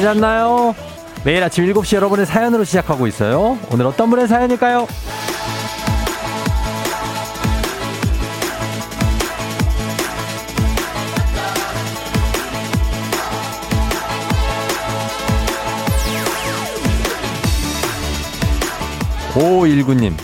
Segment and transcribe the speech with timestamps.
[0.00, 0.74] 잘 잤나요?
[1.24, 3.58] 매일 아침 7시 여러분의 사연으로 시작하고 있어요.
[3.70, 4.86] 오늘 어떤 분의 사연일까요?
[19.34, 20.14] 5519님,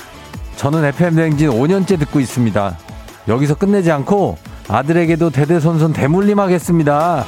[0.56, 2.78] 저는 FM대행진 5년째 듣고 있습니다.
[3.28, 4.38] 여기서 끝내지 않고
[4.69, 7.24] 아들에게도 대대손손 대물림하겠습니다.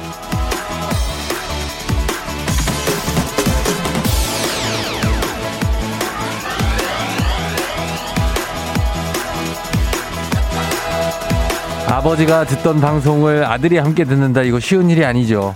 [11.99, 15.53] 아버지가 듣던 방송을 아들이 함께 듣는다 이거 쉬운 일이 아니죠.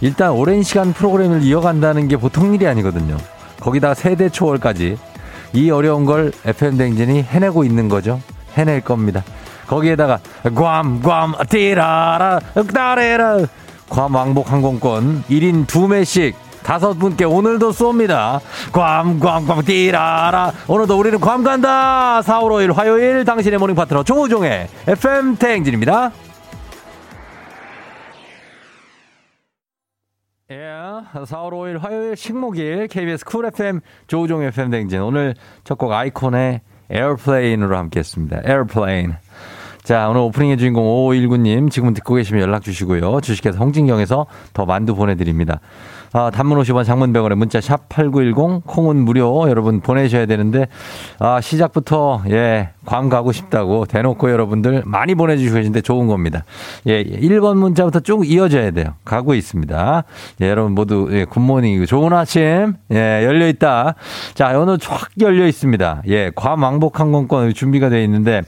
[0.00, 3.18] 일단 오랜 시간 프로그램을 이어간다는 게 보통 일이 아니거든요.
[3.60, 4.96] 거기다 세대 초월까지
[5.52, 8.18] 이 어려운 걸 FM 댕진이 해내고 있는 거죠.
[8.56, 9.22] 해낼 겁니다.
[9.66, 10.20] 거기에다가
[10.54, 12.40] 괌, 괌, 띠라라,
[12.72, 13.40] 따레라
[13.90, 16.32] 괌 왕복 항공권 1인 2매씩
[16.64, 18.40] 다섯 분께 오늘도 쏩니다.
[18.72, 20.52] 괌, 띠라라.
[20.66, 22.22] 오늘도 우리는 괌 간다.
[22.22, 26.10] 4, 5, 5일 화요일 당신의 morning 파트너 조우종의 FM 대행진입니다.
[30.50, 30.56] 예,
[31.24, 36.60] 4, 5, 5일 화요일 식목일 KBS 쿨 FM 조우종 FM 댕진 오늘 첫 곡 iKON의
[36.90, 38.40] Airplane으로 함께 했습니다.
[38.44, 39.14] Airplane.
[39.82, 43.20] 자, 오늘 오프닝의 주인공 5519님 지금 듣고 계시면 연락 주시고요.
[43.20, 45.60] 주식회사 홍진경에서 더 만두 보내드립니다.
[46.16, 50.68] 아, 단문 50원 장문 100원에 문자 샵 8910 콩은 무료 여러분 보내셔야 되는데
[51.18, 56.44] 아, 시작부터 예, 괌 가고 싶다고 대놓고 여러분들 많이 보내주시고 계신데 좋은 겁니다.
[56.86, 58.94] 예, 1번 문자부터 쭉 이어져야 돼요.
[59.04, 60.04] 가고 있습니다.
[60.40, 63.96] 예, 여러분 모두 예, 굿모닝 좋은 아침 예, 열려 있다.
[64.34, 66.02] 자, 오늘 쫙 열려 있습니다.
[66.06, 68.42] 예, 괌 왕복 항공권 준비가 되어 있는데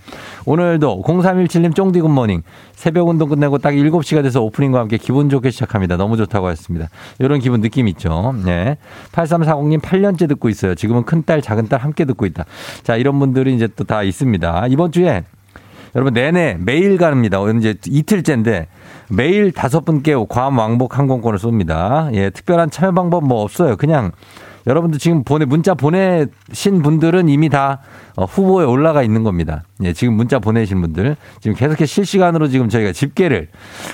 [0.47, 2.43] 오늘도 0317님 쫑디 굿모닝
[2.73, 5.97] 새벽 운동 끝내고 딱 7시가 돼서 오프닝과 함께 기분 좋게 시작합니다.
[5.97, 6.89] 너무 좋다고 하셨습니다.
[7.19, 8.34] 이런 기분 느낌 있죠.
[8.45, 8.79] 네.
[9.12, 10.75] 8340님 8년째 듣고 있어요.
[10.75, 12.45] 지금은 큰딸, 작은딸 함께 듣고 있다.
[12.83, 14.67] 자, 이런 분들이 이제 또 다 있습니다.
[14.69, 15.23] 이번 주에
[15.95, 17.39] 여러분 내내 매일 갑니다.
[17.59, 18.67] 이제 이틀째인데
[19.09, 22.12] 매일 다섯 분께 괌 왕복 항공권을 쏩니다.
[22.15, 23.77] 예, 특별한 참여 방법 뭐 없어요.
[23.77, 24.11] 그냥
[24.67, 29.65] 여러분들 지금 보내 문자 보내신 분들은 이미 다 어, 후보에 올라가 있는 겁니다.
[29.82, 33.49] 예, 지금 문자 보내신 분들 지금 계속해서 실시간으로 지금 저희가 집계를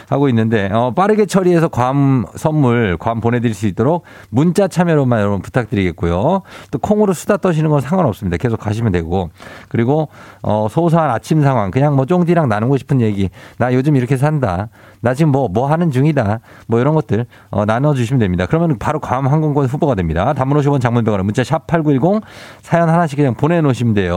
[0.09, 6.43] 하고 있는데 어, 빠르게 처리해서 괌 선물 괌 보내드릴 수 있도록 문자 참여로만 여러분 부탁드리겠고요.
[6.71, 8.37] 또 콩으로 수다 떠시는 건 상관없습니다.
[8.37, 9.31] 계속 가시면 되고
[9.69, 10.09] 그리고
[10.43, 13.29] 어, 소소한 아침 상황 그냥 뭐 쫑디랑 나누고 싶은 얘기
[13.59, 14.69] 나 요즘 이렇게 산다.
[15.01, 16.39] 나 지금 뭐뭐 뭐 하는 중이다.
[16.69, 18.47] 뭐 이런 것들 어, 나눠주시면 됩니다.
[18.47, 20.33] 그러면 바로 괌 항공권 후보가 됩니다.
[20.33, 22.23] 단문 50원 장문병원에 문자 샵 8910
[22.63, 24.12] 사연 하나씩 그냥 보내놓으시면 돼요.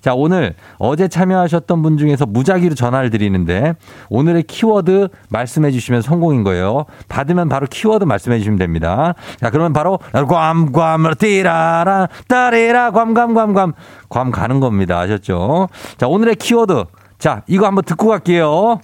[0.00, 3.74] 자, 오늘 어제 참여하셨던 분 중에서 무작위로 전화를 드리는데
[4.08, 6.86] 오늘의 키워드 말씀해 주시면 성공인 거예요.
[7.08, 9.14] 받으면 바로 키워드 말씀해 주시면 됩니다.
[9.38, 13.74] 자, 그러면 바로 괌괌 띠라라 따리라 괌괌괌괌
[14.08, 14.98] 괌 가는 겁니다.
[14.98, 15.68] 아셨죠?
[15.98, 16.84] 자, 오늘의 키워드.
[17.18, 18.80] 자, 이거 한번 듣고 갈게요.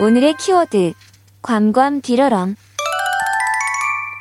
[0.00, 0.94] 오늘의 키워드
[1.42, 2.56] 괌괌 디러럼?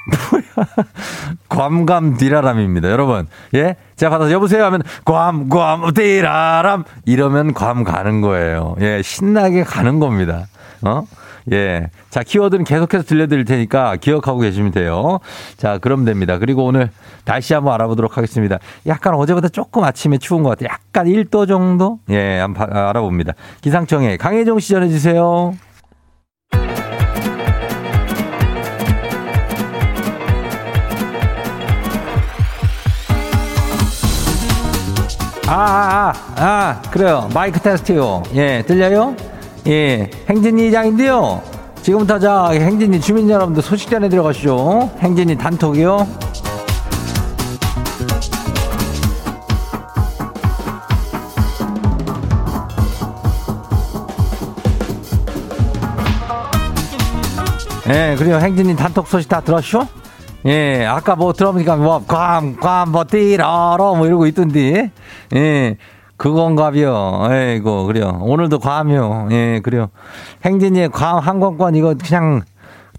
[1.50, 2.90] 괌괌 디라람입니다.
[2.90, 3.28] 여러분.
[3.56, 3.75] 예?
[3.96, 8.75] 제가 받아서 여보세요 하면 괌 괌 디라람 이러면 괌 가는 거예요.
[8.81, 10.48] 예, 신나게 가는 겁니다.
[10.81, 11.03] 어?
[11.52, 11.90] 예.
[12.09, 15.19] 자, 키워드는 계속해서 들려드릴 테니까 기억하고 계시면 돼요.
[15.58, 16.38] 자, 그럼 됩니다.
[16.38, 16.90] 그리고 오늘
[17.25, 18.59] 날씨 한번 알아보도록 하겠습니다.
[18.88, 20.69] 약간 어제보다 조금 아침에 추운 것 같아요.
[20.72, 22.00] 약간 1도 정도?
[22.09, 23.34] 예, 한번 알아봅니다.
[23.62, 25.56] 기상청에 강혜종 씨 전해주세요.
[35.51, 37.28] 아, 아, 아, 아, 그래요.
[37.34, 38.22] 마이크 테스트요.
[38.36, 39.16] 예, 들려요?
[39.66, 41.42] 예, 행진이 이장인데요.
[41.81, 44.92] 지금부터 자, 행진이 주민 여러분들 소식 전해 들어가시죠.
[45.00, 46.07] 행진이 단톡이요.
[57.88, 58.38] 예, 그래요.
[58.38, 59.88] 행진이 단톡 소식 다 들었쇼?
[60.45, 64.91] 예, 아까 뭐 들어보니까 뭐, 괌, 괌, 뭐, 띠라로 뭐 이러고 있던데.
[65.36, 65.75] 예,
[66.18, 67.27] 그건가벼.
[67.31, 68.19] 예, 이거, 그래요.
[68.21, 69.27] 오늘도 괌이요.
[69.31, 69.88] 예, 그래요.
[70.45, 72.41] 행진이의 괌 항공권 이거 그냥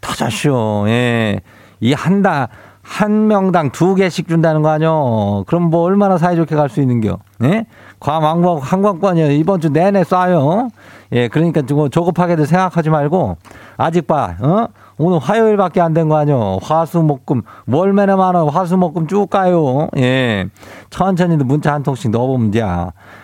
[0.00, 0.84] 터졌쇼.
[0.88, 1.40] 예.
[1.80, 2.48] 이 한 달,
[2.82, 5.44] 한 명당 두 개씩 준다는 거 아뇨?
[5.46, 7.18] 그럼 뭐 얼마나 사이좋게 갈 수 있는겨?
[7.44, 7.64] 예?
[8.00, 9.30] 괌 왕복 항공권이요.
[9.32, 10.68] 이번 주 내내 쏴요.
[11.12, 13.36] 예, 그러니까 좀 조급하게도 생각하지 말고,
[13.78, 14.66] 아직 봐, 어?
[15.02, 16.58] 오늘 화요일밖에 안 된 거 아니요.
[16.62, 19.88] 화수목금 월매나 많아 화수목금 쭉 가요.
[19.96, 20.46] 예.
[20.90, 22.62] 천천히도 문자 한 통씩 넣어보면 돼.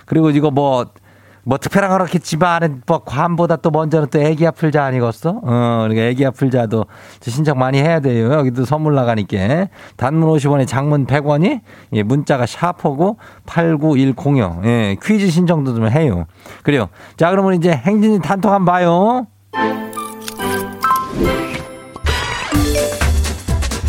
[0.06, 0.86] 그리고 이거 뭐뭐
[1.60, 5.30] 특별한 거렇겠지만 뭐 관보다 또 먼저는 또 애기 아플자 아니겠어?
[5.42, 6.86] 어, 그러니까 애기 아플자도
[7.20, 8.32] 신청 많이 해야 돼요.
[8.32, 9.68] 여기도 선물 나가니까.
[9.98, 11.60] 단문 50원에 장문 100원이
[11.92, 14.64] 예, 문자가 샤프고 89106.
[14.64, 16.24] 예, 퀴즈 신청도 좀 해요.
[16.62, 16.88] 그래요.
[17.18, 19.26] 자, 그러면 이제 행진이 단톡 한번 봐요.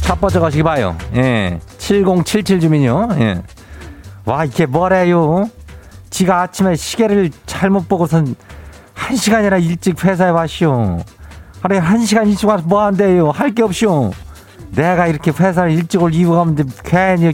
[0.07, 0.95] 첫 번째 거시기 봐요.
[1.15, 1.59] 예.
[1.80, 3.09] 7077 주민요.
[3.19, 3.42] 예.
[4.24, 5.50] 와, 이게 뭐래요?
[6.09, 8.36] 지가 아침에 시계를 잘못 보고선
[8.94, 11.00] 한 시간이나 일찍 회사에 왔시오.
[11.62, 13.31] 하루에 한 시간 일찍 와서 뭐 한대요?
[13.31, 14.12] 할 게 없시오.
[14.71, 17.33] 내가 이렇게 회사를 일찍 올 이유가 없는데 괜히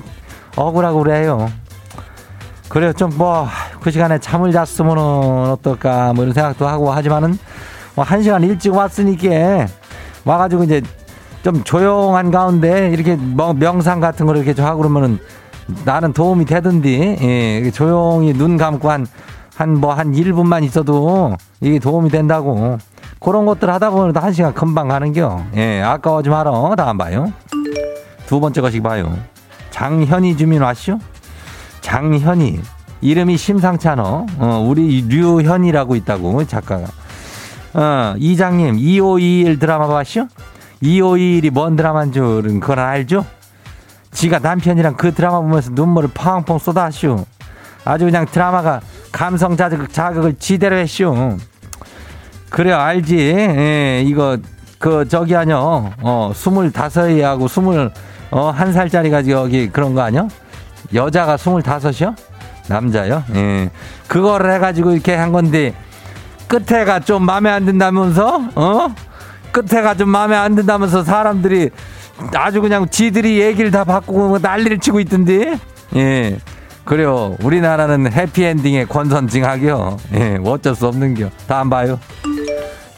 [0.56, 1.52] 억울하고 그래요.
[2.70, 2.92] 그래요.
[2.94, 3.48] 좀 뭐,
[3.82, 7.38] 그 시간에 잠을 잤으면 어떨까, 뭐 이런 생각도 하고 하지만은,
[7.94, 9.68] 뭐, 한 시간 일찍 왔으니까,
[10.26, 10.82] 와가지고 이제
[11.44, 15.20] 좀 조용한 가운데 이렇게 뭐 명상 같은 걸 이렇게 좀 하고 그러면은
[15.86, 19.06] 나는 도움이 되던디, 예, 조용히 눈 감고 한,
[19.56, 22.78] 한 뭐한 1분만 있어도 이게 도움이 된다고.
[23.20, 25.44] 그런 것들 하다 보면 한 시간 금방 가는겨.
[25.56, 26.76] 예, 아까워지 마라.
[26.76, 27.32] 다음 봐요.
[28.26, 29.18] 두 번째 것이 봐요.
[29.70, 31.00] 장현희 주민 왔쇼?
[31.82, 32.60] 장현희.
[33.02, 34.26] 이름이 심상치 않아.
[34.40, 36.88] 어, 우리 류현이라고 있다고, 작가가.
[37.74, 40.28] 어, 이장님, 2521 드라마 봤쇼?
[40.84, 43.26] 2521이 뭔 드라마인 줄은 그건 알죠?
[44.12, 47.26] 지가 남편이랑 그 드라마 보면서 눈물을 펑펑 쏟아쇼.
[47.86, 48.82] 아주 그냥 드라마가
[49.12, 51.38] 감성 자극, 자극을 지대로 했쇼.
[52.50, 53.18] 그래, 알지.
[53.18, 54.38] 예, 이거,
[54.78, 55.58] 그, 저기 아냐.
[55.60, 57.92] 어, 스물다섯이 하고 스물,
[58.30, 60.28] 어, 한 살짜리가 여기 그런 거 아냐?
[60.94, 62.16] 여자가 스물다섯이요?
[62.68, 63.24] 남자요?
[63.36, 63.70] 예.
[64.08, 65.74] 그거를 해가지고 이렇게 한 건데,
[66.48, 68.96] 끝에가 좀 마음에 안 든다면서, 어?
[69.54, 71.70] 끝에가 좀 마음에 안 든다면서 사람들이
[72.36, 75.58] 아주 그냥 지들이 얘기를 다 바꾸고 난리를 치고 있던데.
[75.96, 76.38] 예.
[76.84, 77.38] 그래요.
[77.42, 79.98] 우리나라는 해피엔딩의 권선징악이요.
[80.16, 80.40] 예.
[80.44, 81.30] 어쩔 수 없는겨.
[81.48, 81.98] 다음 봐요.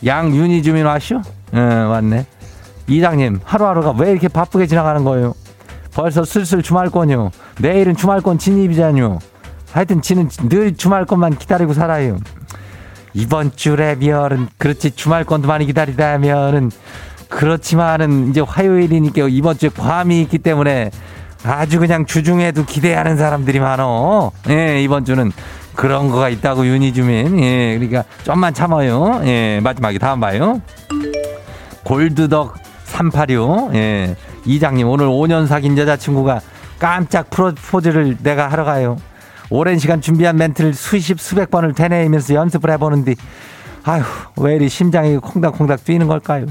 [0.04, 1.22] 양윤희 주민 왔쇼?
[1.54, 2.26] 예, 왔네.
[2.88, 5.34] 이장님, 하루하루가 왜 이렇게 바쁘게 지나가는 거예요?
[5.94, 7.32] 벌써 슬슬 주말권이요.
[7.60, 9.20] 내일은 주말권 진입이잖요.
[9.72, 12.18] 하여튼 지는 늘 주말권만 기다리고 살아요.
[13.16, 16.70] 이번 주라면은 그렇지 주말권도 많이 기다리다면은
[17.30, 20.92] 그렇지만은 이제 화요일이니까 이번 주에 괌이 있기 때문에
[21.44, 24.32] 아주 그냥 주중에도 기대하는 사람들이 많어.
[24.50, 25.32] 예, 이번 주는
[25.76, 27.40] 그런 거가 있다고 윤희 주민.
[27.42, 29.22] 예, 그러니까 좀만 참아요.
[29.26, 30.62] 예, 마지막에 다음 봐요.
[31.84, 33.76] 골드덕 386.
[33.76, 34.16] 예.
[34.46, 36.42] 이장님 오늘 5년 사귄 여자친구가
[36.80, 38.98] 깜짝 프로포즈를 내가 하러 가요.
[39.50, 43.16] 오랜 시간 준비한 멘트를 수십 수백 번을 되뇌이면서 연습을 해보는데
[43.84, 44.04] 아휴
[44.38, 46.46] 왜 이리 심장이 콩닥콩닥 뛰는 걸까요?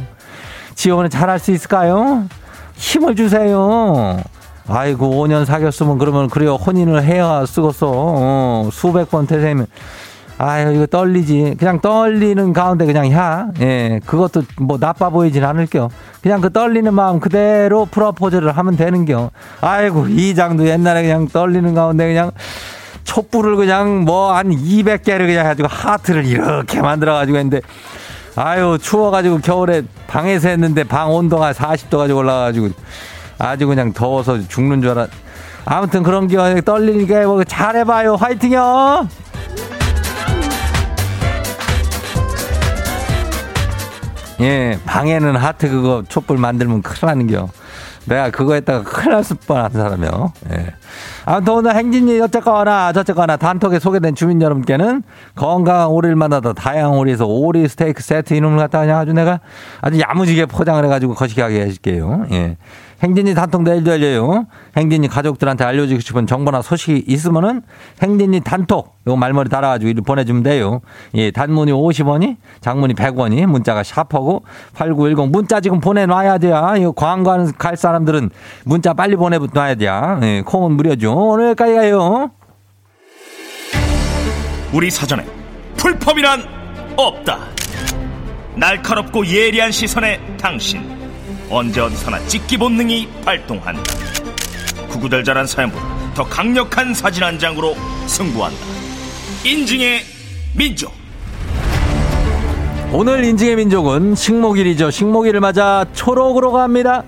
[0.75, 2.27] 지원은 잘할 수 있을까요?
[2.75, 4.21] 힘을 주세요.
[4.67, 6.55] 아이고 5년 사귀었으면 그러면 그래요.
[6.55, 7.91] 혼인을 해야 쓰겠어.
[7.93, 9.67] 어, 수백 번 되세면.
[10.37, 11.55] 아유 이거 떨리지.
[11.59, 13.49] 그냥 떨리는 가운데 그냥 야.
[13.61, 15.91] 예, 그것도 뭐 나빠 보이진 않을게요.
[16.23, 19.31] 그냥 그 떨리는 마음 그대로 프로포즈를 하면 되는겨.
[19.61, 22.33] 아이고 이장도 옛날에 그냥 떨리는 가운데 그냥
[23.05, 27.61] 촛불을 그냥 뭐 한 200개를 그냥 해가지고 하트를 이렇게 만들어 가지고 했는데
[28.37, 32.71] 아유 추워 가지고 겨울에 방에서 했는데 방 온도가 40도 가지고 올라가 가지고
[33.39, 35.07] 아주 그냥 더워서 죽는 줄 알아.
[35.67, 38.17] 아무튼 그런 게 떨리니까 뭐 잘해 봐요.
[38.17, 39.09] 화이팅요.
[44.41, 47.49] 예, 방에는 하트 그거 촛불 만들면 큰일 나는겨.
[48.07, 50.33] 내가 그거 했다가 큰일 났을 뻔한 사람이요.
[50.53, 50.75] 예.
[51.25, 55.03] 아무튼 오늘 행진이 어쨌거나 저쨌거나 단톡에 소개된 주민 여러분께는
[55.35, 59.41] 건강한 오리를 만나다 다양한 오리에서 오리 스테이크 세트 이놈을 갖다 그냥 아주 내가
[59.81, 62.27] 아주 야무지게 포장을 해가지고 거시기하게 해줄게요.
[62.33, 62.57] 예.
[63.05, 64.47] 행진이 단톡 내일도 열려요.
[64.79, 67.61] 행진이 가족들한테 알려주고 싶은 정보나 소식이 있으면은
[68.03, 70.81] 행진이 단톡 요 말머리 달아가지고 이리 보내주면 돼요.
[71.15, 76.75] 예, 단문이 50원이, 장문이 100원이, 문자가 샤퍼고 8910 문자 지금 보내놔야 돼요.
[76.79, 78.31] 이거 광고하는 갈 사람들은
[78.65, 80.19] 문자 빨리 보내놔야 돼요.
[80.23, 81.13] 예, 콩은 무료죠.
[81.15, 82.31] 오늘 여기까지 가요.
[84.73, 85.27] 우리 사전에
[85.77, 86.43] 풀펌이란
[86.97, 87.39] 없다.
[88.57, 91.04] 날카롭고 예리한 시선에 당신
[91.57, 93.83] 언제 어디서나 찍기 본능이 발동한다.
[94.89, 98.59] 구구절절한 사연보다 더 강력한 사진 한 장으로 승부한다.
[99.45, 100.01] 인증의
[100.57, 100.93] 민족.
[102.93, 104.91] 오늘 인증의 민족은 식목일이죠.
[104.91, 107.05] 식목일을 맞아 초록으로 갑니다.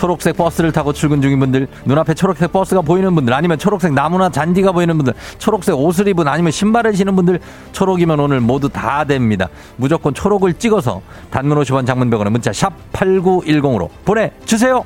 [0.00, 4.72] 초록색 버스를 타고 출근 중인 분들, 눈앞에 초록색 버스가 보이는 분들, 아니면 초록색 나무나 잔디가
[4.72, 7.38] 보이는 분들, 초록색 옷을 입은 아니면 신발을 신은 분들,
[7.72, 9.50] 초록이면 오늘 모두 다 됩니다.
[9.76, 14.82] 무조건 초록을 찍어서 단문 50원 장문병원에 문자 샵 8910으로 보내주세요.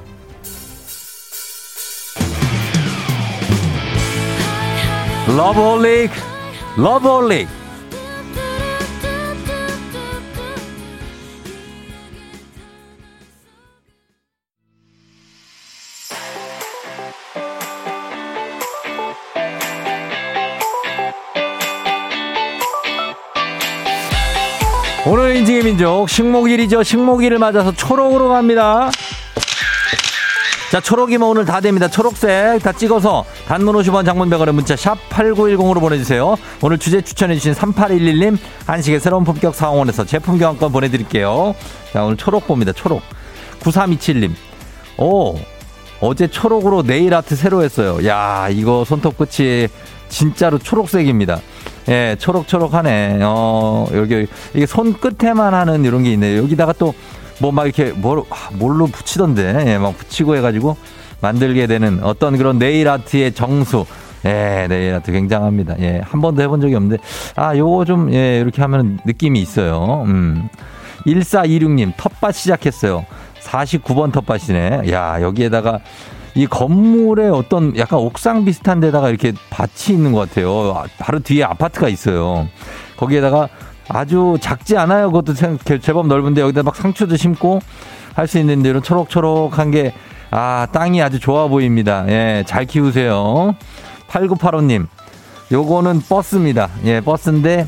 [5.28, 6.11] 러브홀릭
[6.76, 7.63] 러브홀릭
[25.44, 26.82] 인증의 민족 식목일이죠.
[26.82, 28.90] 식목일을 맞아서 초록으로 갑니다.
[30.70, 31.86] 자, 초록이면 오늘 다 됩니다.
[31.86, 36.36] 초록색 다 찍어서 단문 50원 장문 100원의 문자 샵 8910으로 보내주세요.
[36.62, 41.54] 오늘 주제 추천해주신 3811님 한식의 새로운 품격 상황원에서 제품 교환권 보내드릴게요.
[41.92, 42.72] 자, 오늘 초록 봅니다.
[42.72, 43.02] 초록.
[43.60, 44.32] 9327님.
[44.96, 45.34] 오,
[46.00, 47.98] 어제 초록으로 네일 아트 새로 했어요.
[48.06, 49.68] 야, 이거 손톱 끝이
[50.08, 51.38] 진짜로 초록색입니다.
[51.88, 53.20] 예, 초록초록하네.
[53.22, 56.42] 어, 여기, 이게 손끝에만 하는 이런 게 있네요.
[56.42, 56.94] 여기다가 또,
[57.40, 59.64] 뭐 막 이렇게 뭘, 아, 뭘로 붙이던데.
[59.66, 60.76] 예, 막 붙이고 해가지고
[61.20, 63.84] 만들게 되는 어떤 그런 네일 아트의 정수.
[64.24, 65.74] 예, 네일 아트 굉장합니다.
[65.80, 67.02] 예, 한 번도 해본 적이 없는데,
[67.36, 70.04] 아, 요거 좀, 예, 이렇게 하면 느낌이 있어요.
[70.06, 70.48] 음.
[71.06, 73.04] 1426님, 텃밭 시작했어요.
[73.42, 74.90] 49번 텃밭이네.
[74.90, 75.80] 야, 여기에다가
[76.34, 80.84] 이 건물에 어떤 약간 옥상 비슷한 데다가 이렇게 밭이 있는 것 같아요.
[80.98, 82.48] 바로 뒤에 아파트가 있어요.
[82.96, 83.48] 거기에다가
[83.88, 85.10] 아주 작지 않아요.
[85.12, 85.34] 그것도
[85.80, 87.60] 제법 넓은데 여기다 막 상추도 심고
[88.14, 89.92] 할 수 있는데 이런 초록초록한 게
[90.30, 92.04] 아, 땅이 아주 좋아 보입니다.
[92.08, 93.54] 예, 잘 키우세요.
[94.08, 94.86] 8985님,
[95.52, 96.70] 요거는 버스입니다.
[96.84, 97.66] 예, 버스인데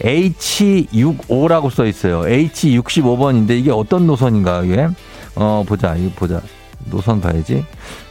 [0.00, 2.22] H65라고 써 있어요.
[2.22, 4.88] H65번인데 이게 어떤 노선인가, 이게?
[5.36, 6.40] 어, 보자, 이거 보자.
[6.90, 7.64] 노선 봐야지.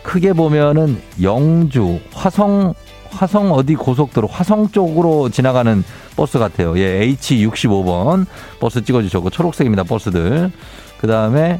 [0.03, 2.74] 크게 보면은 영주, 화성,
[3.10, 5.84] 화성 어디 고속도로, 화성 쪽으로 지나가는
[6.15, 6.77] 버스 같아요.
[6.77, 8.25] 예, H65번
[8.60, 10.51] 버스 찍어주셨고, 초록색입니다, 버스들.
[11.00, 11.60] 그 다음에,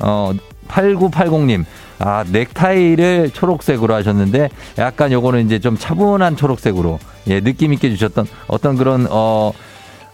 [0.00, 0.32] 어,
[0.68, 1.64] 8980님.
[1.98, 8.76] 아, 넥타이를 초록색으로 하셨는데, 약간 요거는 이제 좀 차분한 초록색으로, 예, 느낌 있게 주셨던 어떤
[8.76, 9.52] 그런, 어,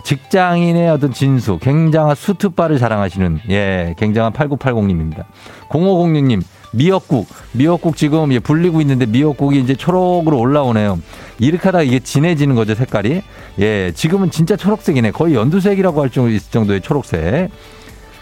[0.04, 5.25] 직장인의 어떤 진수, 굉장한 수트바를 자랑하시는, 예, 굉장한 8980님입니다.
[5.69, 6.42] 0506님,
[6.73, 11.00] 미역국, 미역국 지금 예, 불리고 있는데 미역국이 이제 초록으로 올라오네요.
[11.38, 13.23] 이렇게 하다가 이게 진해지는 거죠, 색깔이.
[13.59, 15.11] 예, 지금은 진짜 초록색이네.
[15.11, 17.50] 거의 연두색이라고 할 정도의 초록색.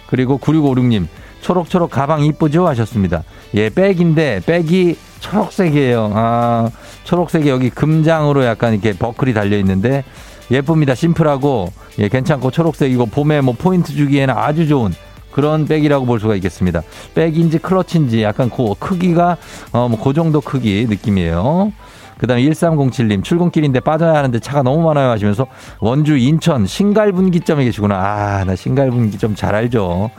[0.06, 1.06] 그리고 9656님,
[1.40, 2.66] 초록초록 가방 이쁘죠?
[2.66, 3.22] 하셨습니다.
[3.54, 6.12] 예, 백인데, 백이 초록색이에요.
[6.14, 6.70] 아,
[7.04, 10.04] 초록색이 여기 금장으로 약간 이렇게 버클이 달려있는데,
[10.50, 10.94] 예쁩니다.
[10.94, 14.92] 심플하고 예, 괜찮고 초록색이고 봄에 뭐 포인트 주기에는 아주 좋은
[15.32, 16.82] 그런 백이라고 볼 수가 있겠습니다.
[17.14, 19.36] 백인지 클러치인지 약간 그 크기가
[19.72, 21.72] 어 뭐 그 정도 크기 느낌이에요.
[22.18, 25.46] 그다음에 1307님 출근길인데 빠져야 하는데 차가 너무 많아요 하시면서
[25.80, 27.94] 원주 인천 신갈분기점에 계시구나.
[27.96, 30.10] 아, 나 신갈분기점 잘 알죠.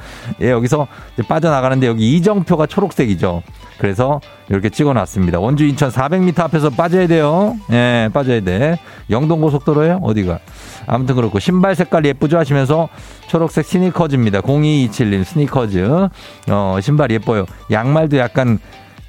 [0.41, 0.87] 예, 여기서
[1.27, 3.43] 빠져나가는데 여기 이정표가 초록색이죠.
[3.77, 5.39] 그래서 이렇게 찍어 놨습니다.
[5.39, 7.55] 원주 인천 400m 앞에서 빠져야 돼요.
[7.71, 8.77] 예, 빠져야 돼.
[9.09, 10.39] 영동 고속도로에 어디가?
[10.85, 12.89] 아무튼 그렇고 신발 색깔 예쁘죠 하시면서
[13.27, 14.41] 초록색 스니커즈입니다.
[14.41, 16.07] 0227님 스니커즈.
[16.49, 17.45] 어, 신발 예뻐요.
[17.71, 18.59] 양말도 약간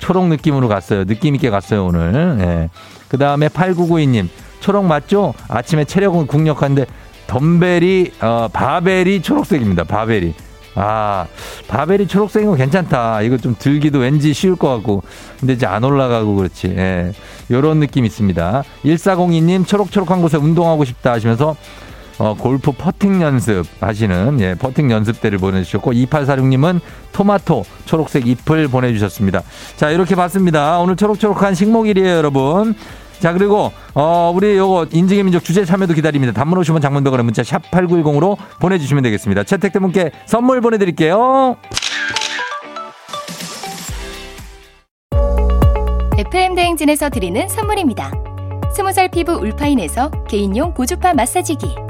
[0.01, 1.05] 초록 느낌으로 갔어요.
[1.05, 2.39] 느낌 있게 갔어요, 오늘.
[2.41, 2.71] 예.
[3.09, 4.29] 그 다음에 8992님.
[4.59, 5.33] 초록 맞죠?
[5.49, 6.87] 아침에 체력은 국력한데
[7.27, 9.85] 덤벨이 어, 바벨이 초록색입니다.
[9.85, 10.35] 바벨이.
[10.75, 11.27] 아,
[11.69, 13.23] 바벨이 초록색인 거 괜찮다.
[13.23, 15.03] 이거 좀 들기도 왠지 쉬울 것 같고.
[15.39, 16.69] 근데 이제 안 올라가고 그렇지.
[16.77, 17.13] 예.
[17.51, 18.63] 요런 느낌 있습니다.
[18.85, 21.57] 1402님, 초록초록한 곳에 운동하고 싶다 하시면서,
[22.21, 26.81] 어, 골프 퍼팅 연습 하시는, 예, 퍼팅 연습대를 보내주셨고, 2846님은
[27.13, 29.43] 토마토 초록색 잎을 보내주셨습니다.
[29.77, 30.79] 자, 이렇게 봤습니다.
[30.81, 32.75] 오늘 초록초록한 식목일이에요, 여러분.
[33.21, 36.35] 자, 그리고, 어, 우리 요거 인증의 민족 주제 참여도 기다립니다.
[36.35, 39.45] 단문 오시면 장문병원의 문자 샵 8910으로 보내주시면 되겠습니다.
[39.45, 41.57] 채택된 분께 선물 보내드릴게요.
[46.19, 48.13] FM대행진에서 드리는 선물입니다.
[48.77, 51.90] 스무살 피부 울파인에서 개인용 고주파 마사지기.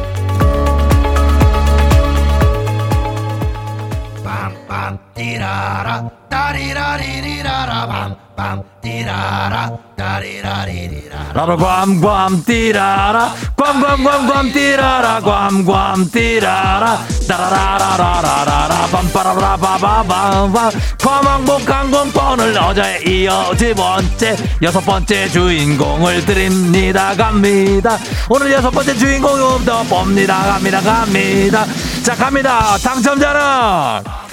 [4.91, 6.09] 빰빰 띠라라.
[6.29, 8.15] 따리라리리라라.
[8.35, 9.77] 빰빰 띠라라.
[9.95, 13.33] 따리라리리라 라라 괌괌 띠라라.
[13.55, 15.19] 괌괌괌괌 띠라라.
[15.21, 16.99] 괌괌 띠라라.
[17.27, 18.87] 따라라라라라라.
[18.91, 20.71] 빰빠라라바바바바.
[21.01, 27.15] 과망복 항공권을 어제에 이어 두 번째 여섯 번째 주인공을 드립니다.
[27.15, 27.97] 갑니다.
[28.29, 30.43] 오늘 여섯 번째 주인공부터 봅니다.
[30.43, 31.65] 갑니다 갑니다.
[32.03, 32.77] 자 갑니다.
[32.77, 34.30] 당첨자는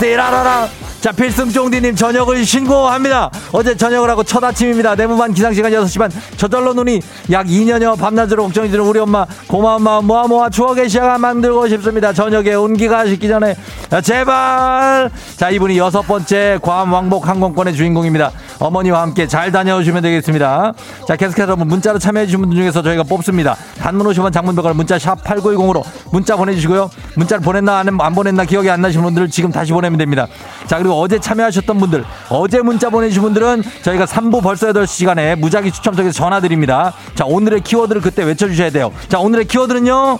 [0.00, 0.85] 띠라라라.
[1.06, 3.30] 자, 필승쫑디님 저녁을 신고합니다.
[3.52, 4.96] 어제 저녁을 하고 첫 아침입니다.
[4.96, 6.10] 내무반 기상시간 6시 반.
[6.36, 9.24] 저절로 눈이 약 2년여 밤낮으로 걱정이 드는 우리 엄마.
[9.46, 12.12] 고마운 마음 모아 모아 추억의 시간 만들고 싶습니다.
[12.12, 13.54] 저녁에 온기가 식기 전에.
[14.02, 15.08] 제발.
[15.36, 18.32] 자, 이분이 여섯 번째 괌 왕복 항공권의 주인공입니다.
[18.58, 20.72] 어머니와 함께 잘 다녀오시면 되겠습니다.
[21.06, 23.54] 자, 계속해서 문자로 참여해주신 분들 중에서 저희가 뽑습니다.
[23.78, 26.90] 단문 50원 장문백을 문자 샵 8910으로 문자 보내주시고요.
[27.14, 30.26] 문자를 보냈나 안, 안 보냈나 기억이 안 나시는 분들 지금 다시 보내면 됩니다.
[30.66, 35.70] 자, 그리고 어제 참여하셨던 분들, 어제 문자 보내주신 분들은 저희가 3부 벌써 8시 시간에 무작위
[35.72, 36.94] 추첨 통해서 전화드립니다.
[37.14, 38.92] 자, 오늘의 키워드를 그때 외쳐주셔야 돼요.
[39.08, 40.18] 자, 오늘의 키워드는요?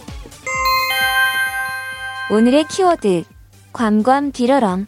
[2.30, 3.24] 오늘의 키워드
[3.72, 4.86] 괌괌 디러럼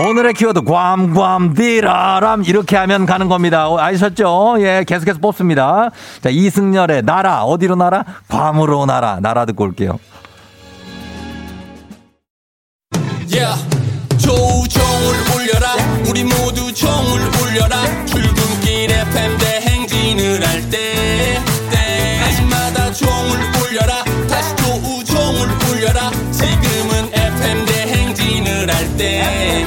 [0.00, 3.68] 오늘의 키워드 괌괌 디라람 이렇게 하면 가는 겁니다.
[3.68, 4.56] 어, 아셨죠?
[4.60, 5.90] 예, 계속해서 뽑습니다.
[6.22, 8.04] 자, 이승열의 나라 어디로 나라?
[8.28, 9.18] 괌으로 나라.
[9.20, 9.98] 나라 듣고 올게요.
[13.30, 13.77] Yeah.
[16.08, 17.84] 우리 모두 종을 울려라.
[18.06, 21.38] 출근길 FM 대행진을 할 때
[21.70, 24.02] 때마다 종을 울려라.
[24.28, 26.10] 다시 조종을 울려라.
[26.32, 29.66] 지금은 FM 대행진을 할때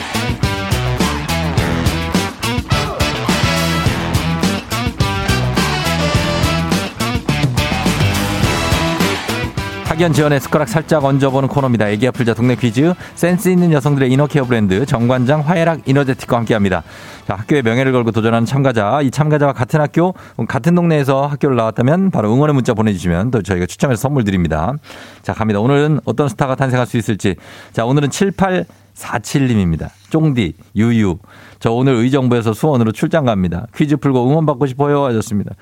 [10.01, 11.87] 학연 지원의 숟가락 살짝 얹어보는 코너입니다.
[11.89, 12.95] 애기 아플자 동네 퀴즈.
[13.13, 16.81] 센스 있는 여성들의 이너케어 브랜드 정관장 화해락 이너제틱과 함께합니다.
[17.27, 19.01] 자, 학교의 명예를 걸고 도전하는 참가자.
[19.03, 20.15] 이 참가자와 같은 학교,
[20.47, 24.73] 같은 동네에서 학교를 나왔다면 바로 응원의 문자 보내주시면 또 저희가 추첨해서 선물 드립니다.
[25.21, 25.59] 자, 갑니다.
[25.59, 27.35] 오늘은 어떤 스타가 탄생할 수 있을지.
[27.71, 29.89] 자, 오늘은 7847님입니다.
[30.09, 31.19] 쫑디, 유유.
[31.59, 33.67] 저 오늘 의정부에서 수원으로 출장 갑니다.
[33.75, 35.05] 퀴즈 풀고 응원 받고 싶어요.
[35.05, 35.53] 하셨습니다.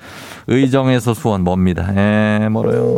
[0.46, 1.92] 의정에서 수원 멉니다.
[1.94, 2.96] 에, 멀어요.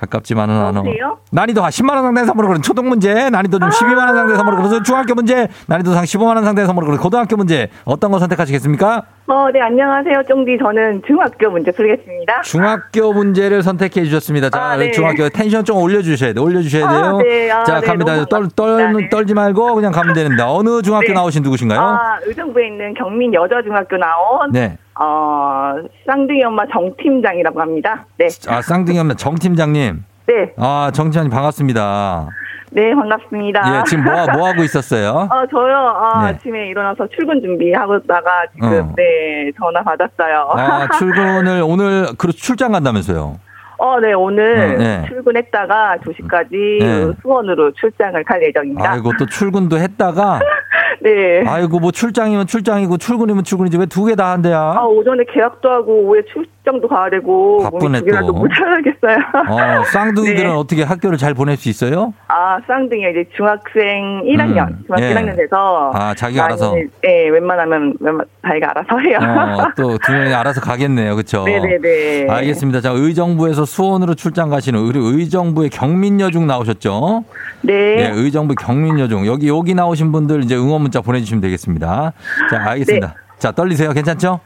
[0.00, 0.78] 가깝지만은 않아.
[0.80, 1.18] 여보세요?
[1.32, 4.84] 난이도 10만 원 상당의 선물을 거는 초등 문제, 난이도 좀 12만 원 상당의 선물을 거는
[4.84, 7.68] 중학교 문제, 난이도 상 15만 원 상당의 선물을 거는 고등학교 문제.
[7.84, 9.02] 어떤 거 선택하시겠습니까?
[9.26, 10.22] 어, 네, 안녕하세요.
[10.28, 10.58] 쫑디.
[10.58, 12.42] 저는 중학교 문제 풀겠습니다.
[12.42, 14.48] 중학교 문제를 선택해 주셨습니다.
[14.50, 14.90] 자, 아, 네.
[14.92, 16.44] 중학교 텐션 좀 올려주셔야 돼요.
[16.44, 17.18] 올려주셔야 아, 돼요.
[17.18, 17.50] 네.
[17.50, 17.86] 아, 자, 네.
[17.86, 18.24] 갑니다.
[18.26, 18.92] 떨, 떨.
[18.92, 19.08] 네.
[19.10, 20.50] 떨지 말고 그냥 가면 됩니다.
[20.50, 21.12] 어느 중학교 네.
[21.12, 21.80] 나오신 누구신가요?
[21.80, 24.78] 아, 의정부에 있는 경민 여자 중학교 나온, 네.
[25.00, 25.74] 어,
[26.06, 28.04] 쌍둥이 엄마 정 팀장이라고 합니다.
[28.18, 28.26] 네.
[28.48, 30.04] 아, 쌍둥이 엄마 정 팀장님.
[30.26, 30.52] 네.
[30.56, 32.28] 아, 정 팀장님 반갑습니다.
[32.70, 33.78] 네, 반갑습니다.
[33.78, 35.28] 예, 지금 뭐, 뭐 하고 있었어요?
[35.32, 36.28] 어, 저요, 어, 네.
[36.28, 38.94] 아침에 일어나서 출근 준비하고 있다가 지금, 어.
[38.96, 40.50] 네, 전화 받았어요.
[40.52, 43.38] 아, 출근을 오늘, 그 출장 간다면서요?
[43.78, 45.04] 어, 네, 오늘 어, 네.
[45.08, 47.12] 출근했다가 2시까지 네.
[47.22, 48.90] 수원으로 출장을 갈 예정입니다.
[48.92, 50.40] 아이고, 또 출근도 했다가,
[51.00, 51.44] 네.
[51.46, 54.58] 아이고, 뭐 출장이면 출장이고 출근이면 출근이지 왜 두 개 다 한대야?
[54.76, 58.32] 아, 오전에 계약도 하고, 오후에 출 장도 가야 되고, 바쁘네, 또.
[58.32, 59.18] 못 살겠어요.
[59.48, 60.54] 어, 쌍둥이들은 네.
[60.54, 62.12] 어떻게 학교를 잘 보낼 수 있어요?
[62.28, 65.14] 아, 쌍둥이 이제 중학생 1학년, 음, 중학생 예.
[65.14, 65.90] 1학년 돼서.
[65.94, 66.74] 아, 자기가 많이, 알아서.
[67.02, 69.18] 네, 웬만하면, 웬만, 자기가 알아서 해요.
[69.20, 71.16] 어, 또두 명이 알아서 가겠네요.
[71.16, 71.44] 그쵸?
[71.44, 72.26] 네네 네.
[72.28, 72.80] 알겠습니다.
[72.82, 77.24] 자, 의정부에서 수원으로 출장 가시는 우리 의정부의 경민여중 나오셨죠?
[77.62, 77.72] 네.
[77.72, 79.26] 예, 의정부 경민여중.
[79.26, 82.12] 여기, 여기 나오신 분들 이제 응원 문자 보내 주시면 되겠습니다.
[82.50, 83.06] 자, 알겠습니다.
[83.06, 83.14] 네.
[83.38, 83.92] 자, 떨리세요?
[83.92, 84.40] 괜찮죠?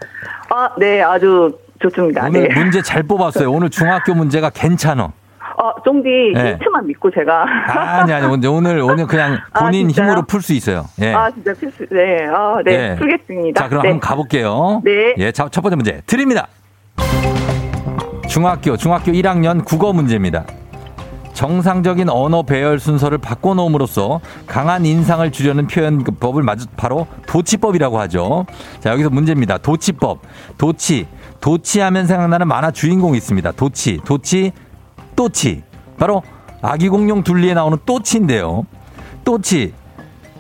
[0.51, 2.27] 아, 네, 아주 좋습니다.
[2.27, 2.55] 오늘 네.
[2.55, 3.51] 문제 잘 뽑았어요.
[3.51, 5.05] 오늘 중학교 문제가 괜찮아.
[5.05, 6.53] 어, 쫑디 네.
[6.53, 7.45] 힌트만 믿고 제가.
[7.69, 10.07] 아 니, 아니, 오늘, 오늘, 오늘 그냥 아, 본인 진짜요?
[10.07, 10.87] 힘으로 풀 수 있어요.
[11.01, 11.13] 예.
[11.13, 11.87] 아, 진짜 필수.
[11.91, 12.97] 네, 아, 네, 예.
[12.97, 13.61] 풀겠습니다.
[13.61, 13.89] 자, 그럼 네.
[13.91, 14.81] 한번 가볼게요.
[14.85, 15.15] 네.
[15.19, 16.49] 예, 자, 첫 번째 문제 드립니다.
[18.29, 20.45] 중학교, 중학교 1학년 국어 문제입니다.
[21.35, 26.45] 정상적인 언어 배열 순서를 바꿔놓음으로써 강한 인상을 주려는 표현법을
[26.77, 28.47] 바로 도치법이라고 하죠.
[28.81, 29.59] 자, 여기서 문제입니다.
[29.59, 30.21] 도치법.
[30.59, 31.07] 도치.
[31.43, 33.53] 도치하면 생각나는 만화 주인공이 있습니다.
[33.53, 34.53] 도치, 도치,
[35.17, 35.63] 또치.
[35.99, 36.23] 바로
[36.63, 38.65] 아기 공룡 둘리에 나오는 또치인데요.
[39.25, 39.75] 또치.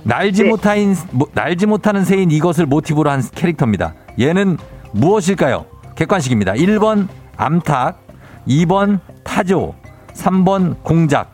[0.05, 0.49] 날지 네.
[0.49, 3.95] 못하인 뭐, 날지 못하는 새인 이것을 모티브로 한 캐릭터입니다.
[4.19, 4.57] 얘는
[4.93, 5.67] 무엇일까요?
[5.97, 6.53] 객관식입니다.
[6.55, 7.99] 1번 암탉,
[8.47, 9.75] 2번 타조,
[10.15, 11.33] 3번 공작.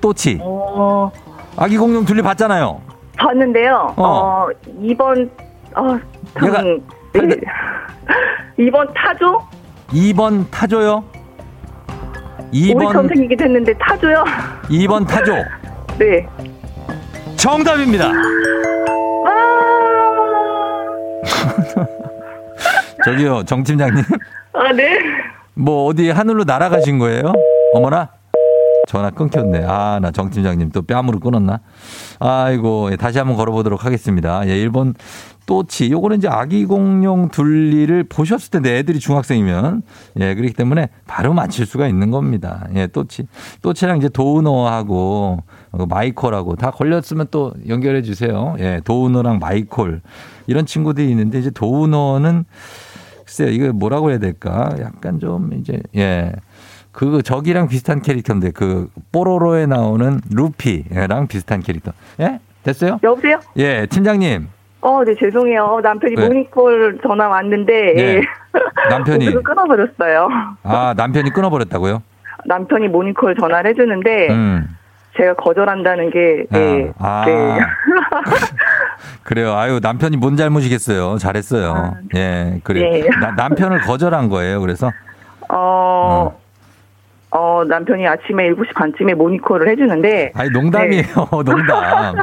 [0.00, 0.38] 또치.
[0.40, 1.10] 어,
[1.56, 2.80] 아기 공룡 둘리 봤잖아요.
[3.18, 3.94] 봤는데요.
[3.96, 4.04] 어.
[4.04, 4.48] 어,
[4.80, 5.30] 2번,
[5.76, 5.98] 어,
[6.34, 6.62] 참, 얘가
[7.12, 9.40] 2번 타조?
[9.88, 11.04] 2번 타조요.
[12.52, 14.24] 우리 2번 선생이기도 했는데 타조요?
[14.68, 15.34] 2번 타조.
[15.98, 16.26] 네.
[17.36, 18.06] 정답입니다.
[19.26, 19.32] 아,
[23.04, 24.02] 저기요, 정 팀장님.
[24.52, 24.98] 아, 네.
[25.54, 27.32] 뭐 어디 하늘로 날아가신 거예요?
[27.74, 28.08] 어머나.
[28.88, 29.64] 전화 끊겼네.
[29.66, 31.60] 아, 나 정 팀장님 또 뺨으로 끊었나?
[32.20, 34.42] 아이고, 예, 다시 한번 걸어보도록 하겠습니다.
[34.46, 34.94] 예, 1번
[35.52, 35.90] 또치.
[35.90, 39.82] 요거는 이제 아기 공룡 둘리를 보셨을 텐데 애들이 중학생이면
[40.18, 42.66] 예, 그렇기 때문에 바로 맞힐 수가 있는 겁니다.
[42.74, 43.26] 예, 또치.
[43.60, 48.56] 또치랑 이제 도우너하고 어, 마이콜하고 다 걸렸으면 또 연결해 주세요.
[48.60, 50.00] 예, 도우너랑 마이콜.
[50.46, 52.46] 이런 친구들이 있는데 이제 도우너는
[53.26, 54.74] 글쎄요, 이거 뭐라고 해야 될까?
[54.80, 56.32] 약간 좀 이제, 예.
[56.92, 61.92] 그, 저기랑 비슷한 캐릭터인데, 그, 뽀로로에 나오는 루피랑 비슷한 캐릭터.
[62.20, 62.40] 예?
[62.62, 62.98] 됐어요?
[63.02, 63.40] 여보세요?
[63.56, 64.48] 예, 팀장님.
[64.82, 65.80] 어, 네, 죄송해요.
[65.82, 66.26] 남편이 왜?
[66.26, 68.02] 모닝콜 전화 왔는데, 네.
[68.02, 68.22] 예.
[68.90, 69.26] 남편이.
[69.26, 70.28] 그거 끊어버렸어요.
[70.64, 72.02] 아, 남편이 끊어버렸다고요?
[72.46, 74.76] 남편이 모닝콜 전화를 해주는데, 음.
[75.16, 76.90] 제가 거절한다는 게, 네.
[76.98, 77.22] 아.
[77.24, 77.58] 네.
[79.22, 79.54] 그래요.
[79.54, 81.18] 아유, 남편이 뭔 잘못이겠어요.
[81.18, 81.74] 잘했어요.
[81.74, 82.90] 아, 예, 그래요.
[82.90, 83.08] 네.
[83.20, 84.60] 나- 남편을 거절한 거예요.
[84.60, 84.90] 그래서.
[85.48, 86.36] 어,
[87.30, 91.04] 어, 남편이 아침에 7시 반쯤에 모닝콜을 해주는데, 아니, 농담이에요.
[91.44, 92.16] 농담.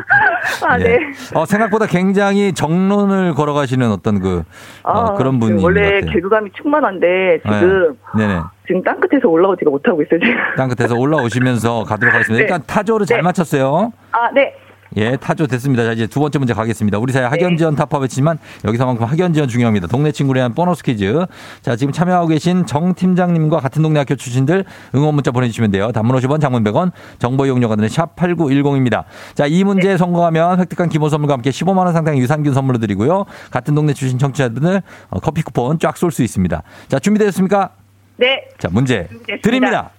[0.65, 0.83] 아, 예.
[0.83, 0.99] 네.
[1.33, 4.43] 어, 생각보다 굉장히 정론을 걸어가시는 어떤 그,
[4.83, 6.01] 어, 아, 그런 분이 원래.
[6.01, 8.27] 개그감이 충만한데, 지금, 네.
[8.27, 8.41] 네네.
[8.67, 10.35] 지금 땅 끝에서 올라오지가 못하고 있어요, 지금.
[10.57, 12.38] 땅 끝에서 올라오시면서 가도록 하겠습니다.
[12.39, 12.43] 네.
[12.43, 13.21] 일단 타조를 잘 네.
[13.23, 13.91] 맞췄어요.
[14.12, 14.53] 아, 네.
[14.97, 15.84] 예, 타조 됐습니다.
[15.84, 16.97] 자, 이제 두 번째 문제 가겠습니다.
[16.97, 19.88] 우리 사회 학연지원 타파 외치지만 여기서만큼 학연지원 중요합니다.
[19.88, 21.25] 동네 친구를 위한 보너스 퀴즈.
[21.62, 25.91] 자, 지금 참여하고 계신 정 팀장님과 같은 동네 학교 출신들 응원 문자 보내주시면 돼요.
[25.91, 29.04] 단문 50원, 장문 100원, 정보 이용료가 드는 샵 8910입니다.
[29.36, 33.25] 자, 이 문제에 성공하면 획득한 기본 선물과 함께 15만원 상당의 유산균 선물로 드리고요.
[33.52, 36.63] 같은 동네 출신 청취자들은 어, 커피 쿠폰 쫙 쏠 수 있습니다.
[36.88, 37.69] 자, 준비되셨습니까?
[38.17, 38.43] 네.
[38.58, 39.41] 자, 문제 준비됐습니다.
[39.43, 39.89] 드립니다.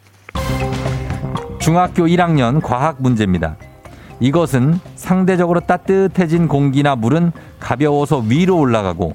[1.61, 3.57] 중학교 1학년 과학 문제입니다.
[4.21, 9.15] 이것은 상대적으로 따뜻해진 공기나 물은 가벼워서 위로 올라가고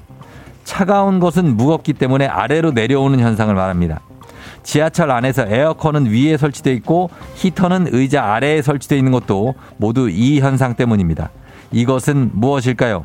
[0.64, 4.00] 차가운 것은 무겁기 때문에 아래로 내려오는 현상을 말합니다.
[4.64, 10.74] 지하철 안에서 에어컨은 위에 설치되어 있고 히터는 의자 아래에 설치되어 있는 것도 모두 이 현상
[10.74, 11.30] 때문입니다.
[11.70, 13.04] 이것은 무엇일까요?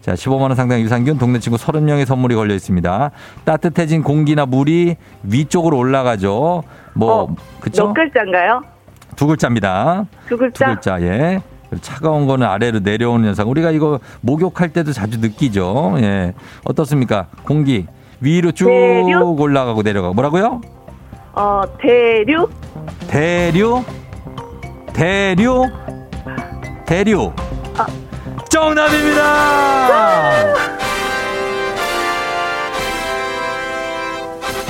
[0.00, 3.12] 자, 15만원 상당 유산균 동네 친구 30명의 선물이 걸려 있습니다.
[3.44, 6.64] 따뜻해진 공기나 물이 위쪽으로 올라가죠.
[6.94, 7.86] 뭐, 어, 그쵸?
[7.86, 8.62] 몇 글자인가요?
[9.16, 10.06] 두 글자입니다.
[10.24, 10.66] 두두 글자?
[10.66, 11.42] 글자, 예.
[11.80, 13.48] 차가운 거는 아래로 내려오는 현상.
[13.48, 15.94] 우리가 이거 목욕할 때도 자주 느끼죠.
[15.98, 16.34] 예.
[16.64, 17.26] 어떻습니까?
[17.44, 17.86] 공기.
[18.20, 19.22] 위로 쭉 내려?
[19.24, 20.14] 올라가고 내려가고.
[20.14, 20.60] 뭐라고요?
[21.32, 22.50] 어, 대륙?
[23.08, 23.82] 대류?
[24.92, 25.64] 대류?
[26.86, 27.32] 대류.
[27.78, 27.86] 아.
[28.50, 29.22] 정답입니다!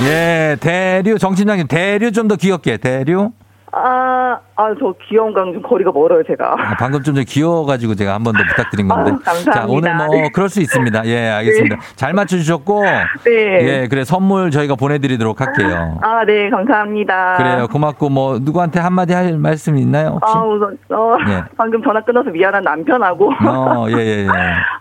[0.01, 1.17] 예, 대류.
[1.17, 2.77] 정팀장님, 대류 좀 더 귀엽게.
[2.77, 3.31] 대류?
[3.75, 6.53] 아, 아, 저 귀여운 거랑 좀 거리가 멀어요, 제가.
[6.57, 9.11] 아, 방금 좀 귀여워가지고 제가 한 번 더 부탁드린 건데.
[9.11, 9.51] 아유, 감사합니다.
[9.51, 10.29] 자, 오늘 뭐, 네.
[10.31, 11.05] 그럴 수 있습니다.
[11.05, 11.77] 예, 알겠습니다.
[11.95, 12.83] 잘 맞춰주셨고.
[13.25, 13.31] 네.
[13.83, 15.97] 예, 그래, 선물 저희가 보내드리도록 할게요.
[16.01, 17.37] 아, 네, 감사합니다.
[17.37, 17.67] 그래요.
[17.71, 20.33] 고맙고, 뭐, 누구한테 한마디 할 말씀 있나요, 혹시?
[20.37, 21.43] 아, 우선, 어, 예.
[21.57, 23.31] 방금 전화 끊어서 미안한 남편하고.
[23.47, 24.27] 어, 예, 예, 예.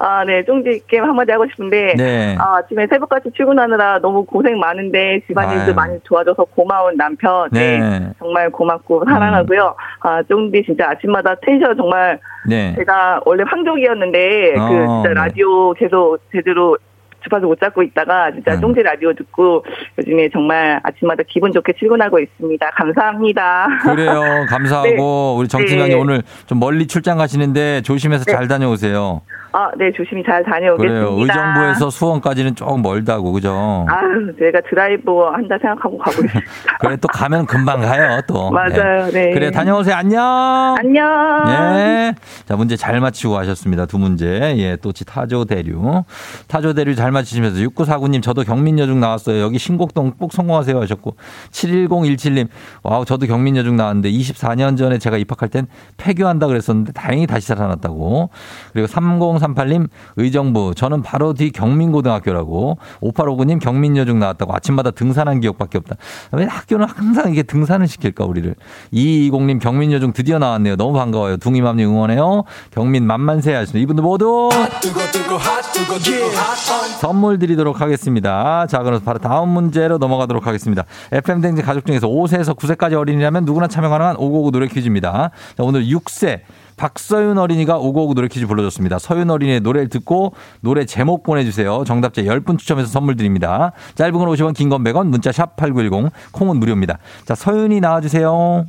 [0.01, 1.95] 아, 네, 쫑지 게임 한마디 하고 싶은데.
[1.97, 2.37] 네.
[2.39, 5.75] 아, 아침에 새벽까지 출근하느라 너무 고생 많은데 집안일도.
[5.75, 7.49] 많이 도와줘서 고마운 남편.
[7.51, 7.79] 네.
[7.79, 8.11] 네.
[8.19, 9.75] 정말 고맙고 사랑하고요.
[10.01, 12.19] 아, 쫑디 진짜 아침마다 텐션 정말
[12.49, 12.75] 네.
[12.77, 15.15] 제가 원래 황족이었는데 어, 그 진짜 네.
[15.15, 16.77] 라디오 계속 제대로
[17.23, 18.61] 주파수 못 잡고 있다가 진짜 음.
[18.61, 19.65] 쫑디 라디오 듣고
[19.99, 22.71] 요즘에 정말 아침마다 기분 좋게 출근하고 있습니다.
[22.71, 23.69] 감사합니다.
[23.83, 24.47] 그래요.
[24.49, 26.01] 감사하고, 우리 정 팀장님 네.
[26.01, 28.33] 오늘 좀 멀리 출장 가시는데 조심해서 네.
[28.33, 29.23] 잘 다녀오세요.
[29.55, 31.07] 아, 네, 조심히 잘 다녀오겠습니다.
[31.07, 31.19] 그래요.
[31.21, 33.85] 의정부에서 수원까지는 조금 멀다고, 그죠?
[33.87, 36.41] 아유, 제가 드라이브 한다 생각하고 가고 있습니다.
[36.81, 38.51] 그래, 또 가면 금방 가요, 또.
[38.51, 39.31] 맞아요, 네.
[39.33, 39.95] 그래, 다녀오세요.
[39.95, 40.75] 안녕!
[40.79, 41.05] 안녕.
[41.49, 42.15] 예.
[42.47, 43.85] 자, 문제 잘 맞히고 가셨습니다.
[43.85, 44.55] 두 문제.
[44.57, 46.03] 예, 또치 타조 대류.
[46.49, 49.41] 타조 대류 잘 맞히시면서 6949님, 저도 경민여중 나왔어요.
[49.41, 51.17] 여기 신곡동 꼭 성공하세요 하셨고,
[51.51, 52.49] 71017님,
[52.83, 58.31] 와우, 저도 경민여중 나왔는데 24년 전에 제가 입학할 땐 폐교한다 그랬었는데 다행히 다시 살아났다고.
[58.73, 62.79] 그리고 3038님, 의정부, 저는 바로 뒤 경민고등학교라고.
[63.01, 64.55] 5859님, 경민여중 나왔다고.
[64.55, 65.97] 아침마다 등산한 기억밖에 없다.
[66.33, 68.55] 왜 학교는 항상 이게 등산을 시킬까, 우리를.
[68.93, 70.77] 220님, 경민여중 드디어 나왔네요.
[70.77, 71.37] 너무 반가워요.
[71.37, 72.45] 둥이맘님 응원해요.
[72.71, 74.49] 경민 만만세 하시는 이분들 모두
[74.81, 78.65] 뜨거 뜨거 핫 뜨거 뜨거 핫 선물 드리도록 하겠습니다.
[78.69, 80.85] 자, 그럼 바로 다음 문제로 넘어가도록 하겠습니다.
[81.11, 85.33] FM댕진 가족 중에서 5세에서 9세까지 어린이라면 누구나 참여 가능한 555 노래 퀴즈입니다.
[85.57, 86.43] 자, 오늘 6세.
[86.77, 89.01] 박서윤 어린이가 555 노래 퀴즈 불러줬습니다.
[89.01, 91.83] 서윤 어린이의 노래를 듣고 노래 제목 보내주세요.
[91.85, 93.73] 정답자 10분 추첨해서 선물 드립니다.
[93.97, 96.99] 짧은 건 50원, 긴 건 100원, 문자 샵 8910, 콩은 무료입니다.
[97.25, 98.67] 자, 서윤이 나와주세요.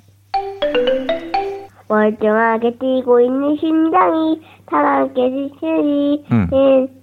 [1.98, 6.50] 멀쩡하게 뛰고 있는 심장이 사랑께 지시리 음.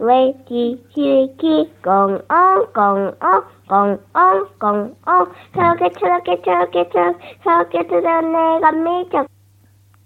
[0.01, 3.13] 웨이키 시리키 꽁엉 꽁엉
[3.69, 3.99] 꽁엉
[4.59, 4.95] 꽁엉
[5.55, 9.25] 저렇게 저렇게 저렇게 저렇게 저렇게 들어 내가 미쳐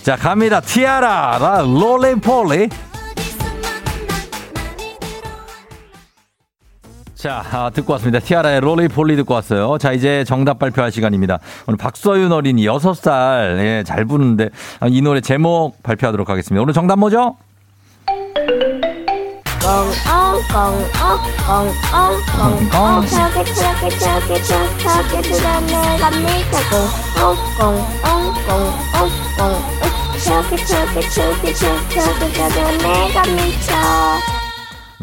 [0.04, 0.60] 자 갑니다.
[0.60, 2.68] 티아라 라 롤리폴리
[7.20, 8.18] 자, 아, 듣고 왔습니다.
[8.18, 9.76] 티아라의 롤리 폴리 듣고 왔어요.
[9.76, 11.38] 자, 이제 정답 발표할 시간입니다.
[11.66, 14.48] 오늘 박서윤 어린이 6살, 예, 잘 부르는데,
[14.80, 16.62] 아, 이 노래 제목 발표하도록 하겠습니다.
[16.62, 17.36] 오늘 정답 뭐죠?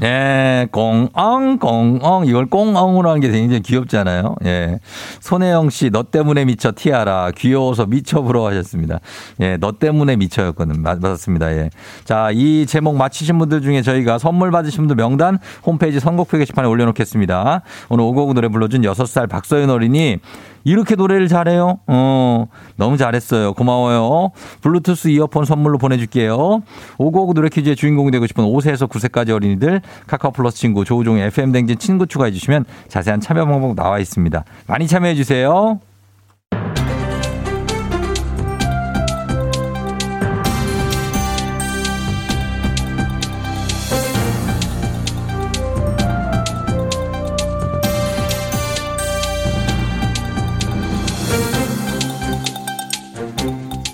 [0.03, 2.25] 예, 꽁엉, 꽁엉.
[2.27, 4.35] 이걸 꽁엉으로 하는 게 굉장히 귀엽잖아요.
[4.45, 4.79] 예.
[5.19, 7.31] 손혜영 씨, 너 때문에 미쳐 티아라.
[7.35, 8.99] 귀여워서 미쳐 부러워하셨습니다.
[9.41, 10.81] 예, 너 때문에 미쳐였거든.
[10.83, 11.51] 맞, 맞았습니다.
[11.53, 11.69] 예.
[12.03, 17.61] 자, 이 제목 맞히신 분들 중에 저희가 선물 받으신 분들 명단 홈페이지 선곡표 게시판에 올려놓겠습니다.
[17.89, 20.19] 오늘 오곡 노래 불러준 6살 박서윤 어린이
[20.67, 21.79] 이렇게 노래를 잘해요?
[21.87, 23.53] 어, 너무 잘했어요.
[23.53, 24.31] 고마워요.
[24.61, 26.61] 블루투스 이어폰 선물로 보내줄게요.
[26.97, 31.77] 오고오고 노래 퀴즈의 주인공이 되고 싶은 5세에서 9세까지 어린이들 카카오 플러스 친구 조우종의 FM 댕진
[31.79, 34.43] 친구 추가해 주시면 자세한 참여 방법 나와 있습니다.
[34.67, 35.79] 많이 참여해 주세요.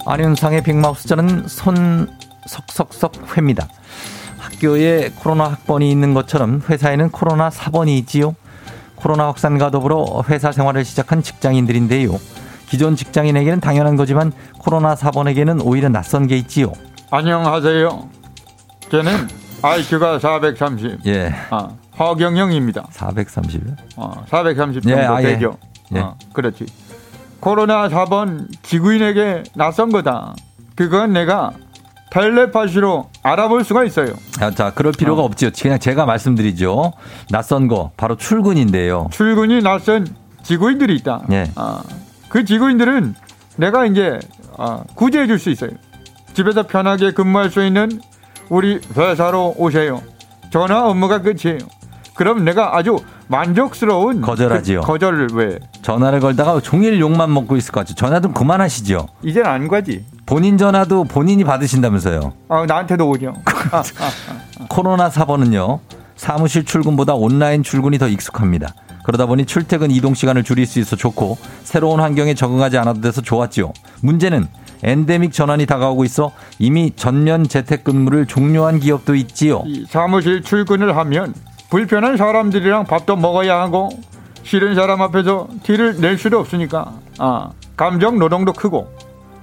[0.06, 2.10] 안윤상의 빅마우스 저는 손
[2.46, 3.68] 석석석 회입니다.
[4.38, 8.36] 학교에 코로나 학번이 있는 것처럼 회사에는 코로나 사번이 있지요.
[8.96, 12.20] 코로나 확산과 더불어 회사 생활을 시작한 직장인들인데요.
[12.68, 16.74] 기존 직장인에게는 당연한 거지만 코로나 사번에게는 오히려 낯선 게 있지요.
[17.12, 18.10] 안녕하세요.
[18.89, 19.28] 저는
[19.62, 21.06] IQ가 430.
[21.06, 21.34] 예.
[21.50, 22.88] 아, 허경영입니다.
[22.92, 23.62] 430.
[23.96, 25.28] 어, 430 예, 정도 아, 예.
[25.28, 25.58] 되죠.
[25.96, 26.00] 예.
[26.00, 26.66] 어, 그렇지.
[27.48, 30.34] 코로나 4번 지구인에게 낯선 거다.
[30.76, 31.52] 그건 내가
[32.10, 34.14] 텔레파시로 알아볼 수가 있어요.
[34.40, 35.26] 아, 자, 그럴 필요가 어.
[35.26, 35.50] 없지요.
[35.62, 36.94] 그냥 제가 말씀드리죠.
[37.32, 39.10] 낯선 거 바로 출근인데요.
[39.12, 40.08] 출근이 낯선
[40.42, 41.24] 지구인들이 있다.
[41.34, 41.52] 예.
[41.56, 41.84] 아,
[42.30, 43.14] 그 지구인들은
[43.58, 44.20] 내가 이제
[44.58, 45.72] 아, 구제해 줄 수 있어요.
[46.34, 48.00] 집에서 편하게 근무할 수 있는
[48.48, 50.02] 우리 회사로 오세요.
[50.50, 51.58] 전화 업무가 끝이에요.
[52.15, 52.97] 그럼 내가 아주
[53.28, 54.82] 만족스러운 거절하지요.
[54.82, 55.60] 그 거절을 왜?
[55.82, 57.95] 전화를 걸다가 종일 욕만 먹고 있을 것 같죠.
[57.95, 59.08] 전화 좀 그만하시죠.
[59.23, 60.06] 이젠 안 가지.
[60.26, 62.34] 본인 전화도 본인이 받으신다면서요.
[62.49, 63.34] 아, 나한테도 오죠.
[63.71, 64.65] 아, 아.
[64.69, 65.80] 코로나 사번은요.
[66.15, 68.73] 사무실 출근보다 온라인 출근이 더 익숙합니다.
[69.04, 73.73] 그러다 보니 출퇴근 이동 시간을 줄일 수 있어 좋고 새로운 환경에 적응하지 않아도 돼서 좋았지요.
[74.02, 74.47] 문제는
[74.84, 79.63] 엔데믹 전환이 다가오고 있어 이미 전면 재택근무를 종료한 기업도 있지요.
[79.65, 81.34] 이 사무실 출근을 하면
[81.78, 83.90] 불편한 사람들이랑 밥도 먹어야 하고
[84.44, 86.94] 싫은 사람 앞에서 티를 낼 수도 없으니까.
[87.18, 88.94] 아 감정 노동도 크고.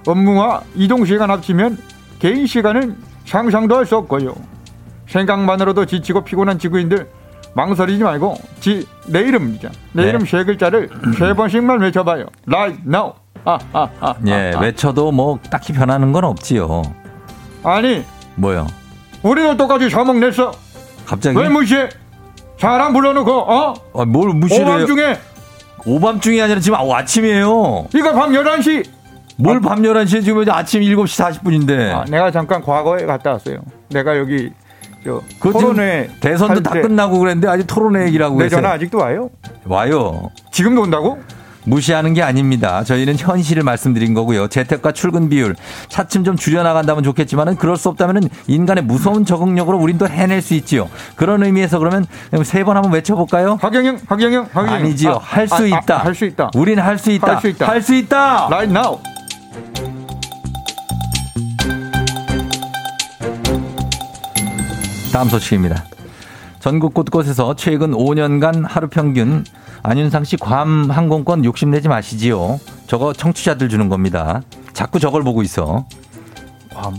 [0.07, 1.77] 업무와 이동 시간 합치면
[2.19, 4.33] 개인 시간은 상상도 할 수 없고요.
[5.09, 7.09] 생각만으로도 지치고 피곤한 지구인들
[7.53, 10.09] 망설이지 말고 지 내 이름이죠 내 네.
[10.09, 12.27] 이름 세 글자를 세 번씩만 외쳐봐요.
[12.47, 13.11] Right now.
[13.43, 14.61] 아, 아, 아, 예, 아, 아.
[14.61, 16.81] 외쳐도 뭐 딱히 변하는 건 없지요.
[17.63, 18.67] 아니 뭐요?
[19.21, 20.53] 우리도 똑같이 자목 냈어.
[21.05, 21.37] 갑자기?
[21.37, 21.89] 왜 무시해
[22.61, 24.65] 사람 불러놓고 어 아, 뭘 무시를?
[24.67, 25.17] 오밤중에
[25.85, 27.87] 오밤중이 아니라 지금 아- 아침이에요.
[27.95, 28.85] 이거 밤 11시
[29.37, 31.91] 뭘밤 11시에 지금 아침 7시 40분인데.
[31.91, 33.57] 아, 내가 잠깐 과거에 갔다 왔어요.
[33.89, 34.51] 내가 여기
[35.03, 38.61] 저 토론회 대선도 할다때 끝나고 그랬는데 아직 토론회 얘기라고 내 계세요.
[38.61, 39.31] 전화 아직도 와요?
[39.65, 40.29] 와요.
[40.51, 41.17] 지금도 온다고?
[41.65, 42.83] 무시하는 게 아닙니다.
[42.83, 44.47] 저희는 현실을 말씀드린 거고요.
[44.47, 45.55] 재택과 출근 비율
[45.89, 50.89] 차츰 좀 줄여나간다면 좋겠지만은 그럴 수 없다면은 인간의 무서운 적응력으로 우린 또 해낼 수 있지요.
[51.15, 52.05] 그런 의미에서 그러면
[52.43, 53.57] 세 번 한번 외쳐볼까요?
[53.61, 54.73] 하경영, 하경영, 하경영.
[54.75, 55.19] 아니지요.
[55.21, 55.97] 할수 있다.
[55.97, 56.51] 할수 있다.
[56.55, 57.27] 우린 할 수 있다.
[57.27, 57.67] 할 수 있다.
[57.67, 58.45] 할 수 있다.
[58.47, 58.99] Right now.
[65.11, 65.83] 다음 소식입니다.
[66.61, 69.43] 전국 곳곳에서 최근 5년간 하루 평균
[69.81, 72.59] 안윤상 씨 괌 항공권 욕심내지 마시지요.
[72.85, 74.41] 저거 청취자들 주는 겁니다.
[74.71, 75.85] 자꾸 저걸 보고 있어.
[76.69, 76.93] 괌,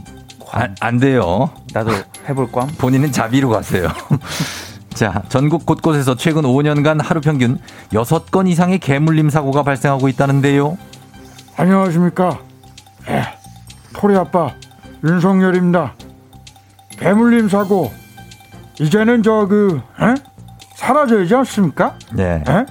[0.51, 1.49] 안, 안 돼요.
[1.73, 1.93] 나도
[2.29, 2.67] 해볼 꽝.
[2.77, 3.89] 본인은 자비로 가세요.
[4.95, 7.59] 자, 전국 곳곳에서 최근 5년간 하루 평균
[7.93, 10.77] 6건 이상의 개물림 사고가 발생하고 있다는데요.
[11.57, 12.41] 안녕하십니까.
[13.09, 13.23] 예,
[13.95, 14.53] 토리 아빠
[15.05, 15.95] 윤석열입니다.
[16.99, 17.93] 배물림 사고
[18.81, 19.81] 이제는 저 그
[20.77, 21.95] 사라져야지 않습니까?
[22.13, 22.43] 네.
[22.49, 22.67] 에?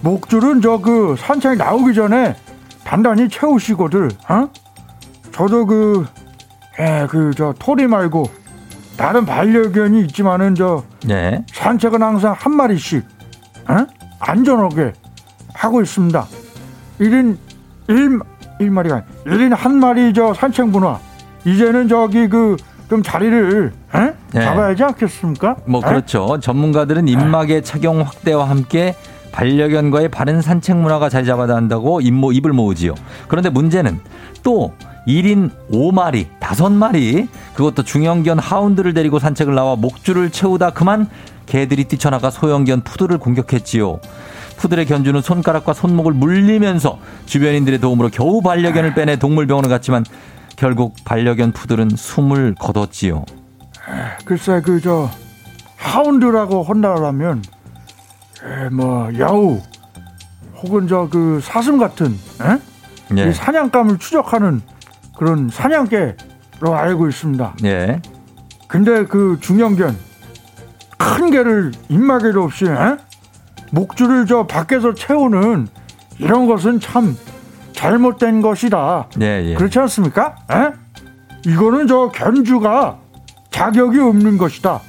[0.00, 2.34] 목줄은 저 그 산책에 나오기 전에
[2.84, 4.48] 단단히 채우시고들, 어?
[5.32, 6.06] 저도 그,
[6.78, 8.24] 에, 그, 저, 토리 말고,
[8.96, 11.44] 다른 반려견이 있지만은 저, 네.
[11.52, 13.04] 산책은 항상 한 마리씩,
[13.68, 13.86] 어?
[14.20, 14.94] 안전하게
[15.52, 16.26] 하고 있습니다.
[17.00, 17.36] 1인,
[17.88, 18.18] 1,
[18.60, 20.98] 1마리가, 1인 한 마리 저 산책 문화.
[21.44, 22.56] 이제는 저기 그,
[22.88, 24.14] 좀 자리를, 에?
[24.32, 24.42] 네.
[24.42, 25.56] 잡아야지 않겠습니까?
[25.64, 25.88] 뭐 에?
[25.88, 26.38] 그렇죠.
[26.40, 28.94] 전문가들은 입막의 착용 확대와 함께
[29.32, 32.94] 반려견과의 바른 산책 문화가 자리 잡아야 한다고 입모, 입을 모으지요.
[33.28, 34.00] 그런데 문제는
[34.42, 34.74] 또
[35.06, 41.08] 1인 5마리, 5마리, 그것도 중형견 하운드를 데리고 산책을 나와 목줄을 채우다 그만
[41.46, 44.00] 개들이 뛰쳐나가 소형견 푸드를 공격했지요.
[44.58, 50.04] 푸들의 견주는 손가락과 손목을 물리면서 주변인들의 도움으로 겨우 반려견을 빼내 동물병원을 갔지만
[50.56, 53.24] 결국 반려견 푸들은 숨을 거뒀지요.
[54.24, 55.10] 글쎄 그 저
[55.76, 57.42] 하운드라고 혼나라면
[58.44, 59.60] 에, 뭐 야우
[60.62, 62.58] 혹은 저 그 사슴 같은 에?
[63.16, 63.28] 예.
[63.28, 64.60] 이 사냥감을 추적하는
[65.16, 67.54] 그런 사냥개로 알고 있습니다.
[67.64, 68.00] 예.
[68.66, 69.96] 근데 그 중형견
[70.98, 72.96] 큰 개를 입마개도 없이 에?
[73.70, 75.68] 목줄을 저 밖에서 채우는
[76.18, 77.16] 이런 것은 참
[77.72, 79.08] 잘못된 것이다.
[79.20, 79.54] 예, 예.
[79.54, 80.36] 그렇지 않습니까?
[80.50, 80.72] 에?
[81.46, 82.98] 이거는 저 견주가
[83.50, 84.80] 자격이 없는 것이다.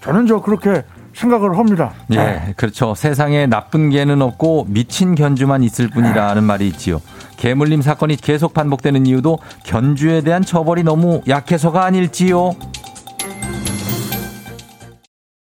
[0.00, 0.82] 저는 저 그렇게
[1.14, 1.92] 생각을 합니다.
[2.12, 2.94] 예, 그렇죠.
[2.94, 7.00] 세상에 나쁜 개는 없고 미친 견주만 있을 뿐이라는 말이 있지요.
[7.36, 12.54] 개물림 사건이 계속 반복되는 이유도 견주에 대한 처벌이 너무 약해서가 아닐지요.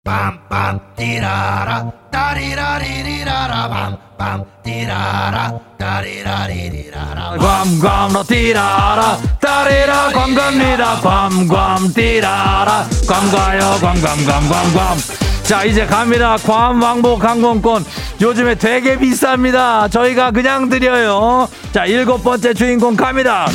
[0.03, 3.69] 빰빰 띠라라 따리라리리라라
[4.17, 14.97] 빰빰 띠라라 따리라리리라라 괌괌로 뛰라라 따리라 괌갑니다 괌괌 뛰라라 괌가요 괌괌괌괌괌
[15.43, 17.85] 자 이제 갑니다 괌 왕복 항공권
[18.19, 23.45] 요즘에 되게 비쌉니다 저희가 그냥 드려요 자 일곱 번째 주인공 갑니다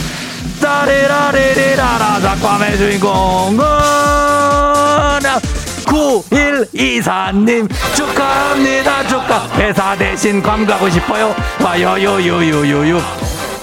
[0.60, 3.64] 따리라리리라라 자 괌의 주인공은
[5.92, 9.46] 9124님 축하합니다 축하.
[9.56, 11.34] 회사 대신 괌 가고 싶어요?
[11.62, 12.98] 와요요요요요요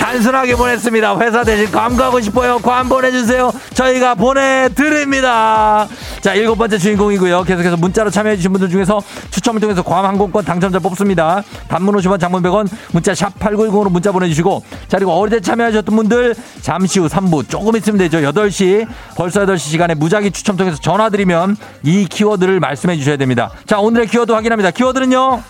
[0.10, 1.20] 단순하게 보냈습니다.
[1.20, 2.58] 회사 대신 괌 가고 싶어요.
[2.58, 3.52] 괌 보내주세요.
[3.76, 5.88] 저희가 보내드립니다.
[6.22, 7.44] 자, 일곱 번째 주인공이고요.
[7.44, 9.00] 계속해서 문자로 참여해주신 분들 중에서
[9.30, 11.44] 추첨을 통해서 괌 항공권 당첨자 뽑습니다.
[11.68, 14.64] 단문 50원, 장문 100원, 문자 샵 8910으로 문자 보내주시고.
[14.88, 18.18] 자, 그리고 어제 참여하셨던 분들 잠시 후 3부 조금 있으면 되죠.
[18.18, 23.52] 8시, 벌써 8시 시간에 무작위 추첨 통해서 전화드리면 이 키워드를 말씀해 주셔야 됩니다.
[23.68, 24.72] 자, 오늘의 키워드 확인합니다.
[24.72, 25.44] 키워드는요?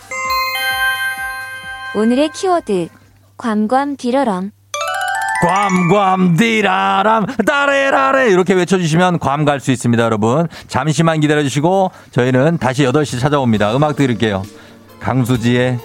[1.96, 2.99] 오늘의 키워드
[3.40, 4.52] 괌괌 디러럼
[5.42, 8.30] 괌괌 디라람 따레라레!
[8.30, 10.48] 이렇게 외쳐주시면 괌 갈 수 있습니다 여러분.
[10.68, 13.74] 잠시만 기다려주시고 저희는 다시 8시 찾아옵니다.
[13.76, 14.44] 음악 들을게요.
[15.00, 15.80] 강수지의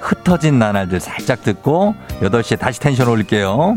[0.00, 3.76] 흩어진 나날들 살짝 듣고 8시에 다시 텐션 올릴게요.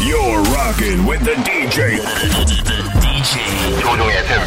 [0.00, 2.77] You're rocking with the DJ.
[3.28, 4.40] DJ 조종의 FM.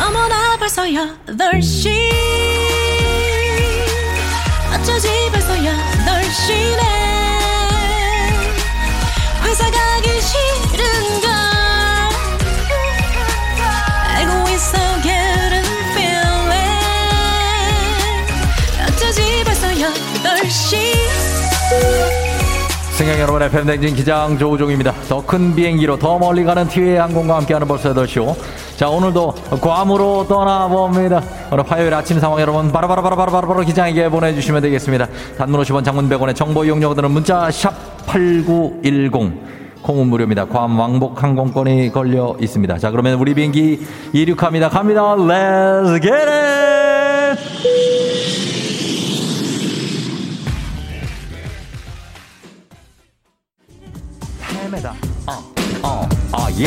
[0.00, 1.90] 어머나 벌써 8시
[4.72, 6.82] 어쩌지 벌써 8시네
[9.42, 11.30] 회사 가기 싫은걸.
[14.06, 15.66] 알고 있어 getting
[15.96, 17.42] feeling.
[18.86, 20.92] 어쩌지 벌써 8시
[23.02, 24.92] 승객 여러분의 팬댕진 기장 조우종입니다.
[25.08, 28.36] 더 큰 비행기로 더 멀리 가는 티웨이 항공과 함께하는 벌써 8시오.
[28.76, 31.20] 자, 오늘도 괌으로 떠나봅니다.
[31.50, 35.08] 오늘 화요일 아침 상황 여러분 바로바로바로바로바로 기장에게 보내주시면 되겠습니다.
[35.36, 37.74] 단문 50원 장문 100원의 정보 이용료들은 문자 샵
[38.06, 39.82] 8910.
[39.82, 40.44] 콩은 무료입니다.
[40.44, 42.78] 괌 왕복 항공권이 걸려 있습니다.
[42.78, 44.68] 자, 그러면 우리 비행기 이륙합니다.
[44.68, 45.16] 갑니다.
[45.16, 48.01] Let's get it!
[54.82, 54.94] 참여다.
[55.26, 55.52] 어,
[55.82, 56.66] 어, 어, 예.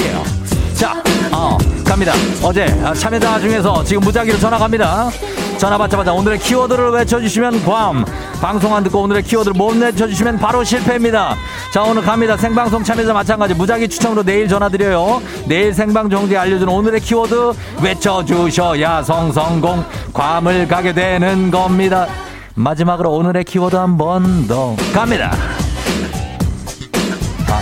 [0.74, 0.94] 자,
[1.32, 2.14] 어, 갑니다.
[2.42, 5.10] 어제 아, 참여자 중에서 지금 무작위로 전화 갑니다.
[5.58, 8.06] 전화 받자마자 오늘의 키워드를 외쳐주시면 괌.
[8.42, 11.36] 방송 안 듣고 오늘의 키워드를 못 외쳐주시면 바로 실패입니다.
[11.74, 12.36] 자, 오늘 갑니다.
[12.38, 15.22] 생방송 참여자 마찬가지 무작위 추첨으로 내일 전화드려요.
[15.48, 19.84] 내일 생방 종지에 알려주는 오늘의 키워드 외쳐주셔야 성성공.
[20.14, 22.08] 괌을 가게 되는 겁니다.
[22.56, 25.32] 마지막으로 오늘의 키워드 한 번 더 갑니다.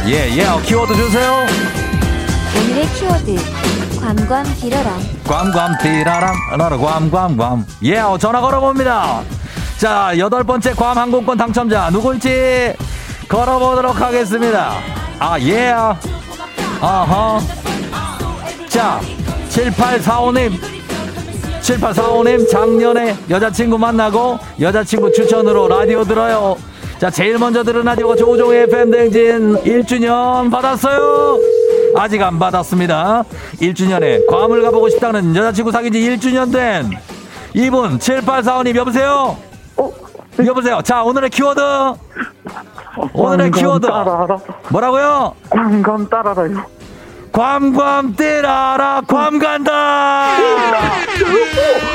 [0.04, 0.45] 아, 예, 예.
[0.45, 1.45] 어, 키워드 주세요.
[2.56, 3.36] 오늘의 키워드
[3.99, 6.36] 괌괌 디러럼 괌괌 디라람.
[6.58, 7.66] 나라 괌괌괌.
[7.84, 9.22] 예 어, 전화 걸어봅니다.
[9.78, 12.74] 자 여덟 번째 괌 항공권 당첨자 누굴지
[13.30, 14.74] 걸어보도록 하겠습니다.
[15.20, 15.74] 아예
[16.82, 17.39] 아하.
[18.68, 18.99] 자
[19.49, 20.60] 7845님.
[21.62, 26.58] 7845님 작년에 여자친구 만나고 여자친구 추천으로 라디오 들어요
[27.04, 31.38] 자 제일 먼저 들은 라디오가 조종의 팬댕진 1주년 받았어요.
[31.97, 33.26] 아직 안 받았습니다.
[33.56, 36.97] 1주년에 괌을 가보고 싶다는 여자친구 사귄 지 1주년 된
[37.54, 39.38] 이분 7845님 여보세요?
[40.45, 40.82] 여보세요?
[40.82, 41.60] 자 오늘의 키워드.
[43.12, 43.86] 오늘의 키워드.
[44.70, 45.36] 뭐라고요?
[45.49, 46.64] 꽝꽝 따라라요.
[47.34, 50.36] 괌괌 띠라라 괌 간다.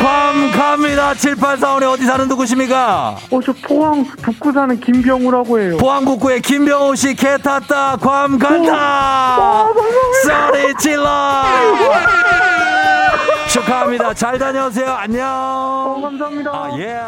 [0.00, 1.12] 괌 갑니다.
[1.14, 3.16] 7845님 어디 사는 누구십니까?
[3.30, 5.76] 어, 저 포항 북구 사는 김병우라고 해요.
[5.78, 7.96] 포항 북구의 김병호 씨개 탔다.
[7.98, 9.66] 괌 간다.
[10.24, 11.44] 소리 질러.
[13.48, 14.14] 축하합니다.
[14.14, 14.90] 잘 다녀오세요.
[14.90, 15.24] 안녕.
[15.24, 16.50] 어, 감사합니다.
[16.50, 16.98] 아, 예.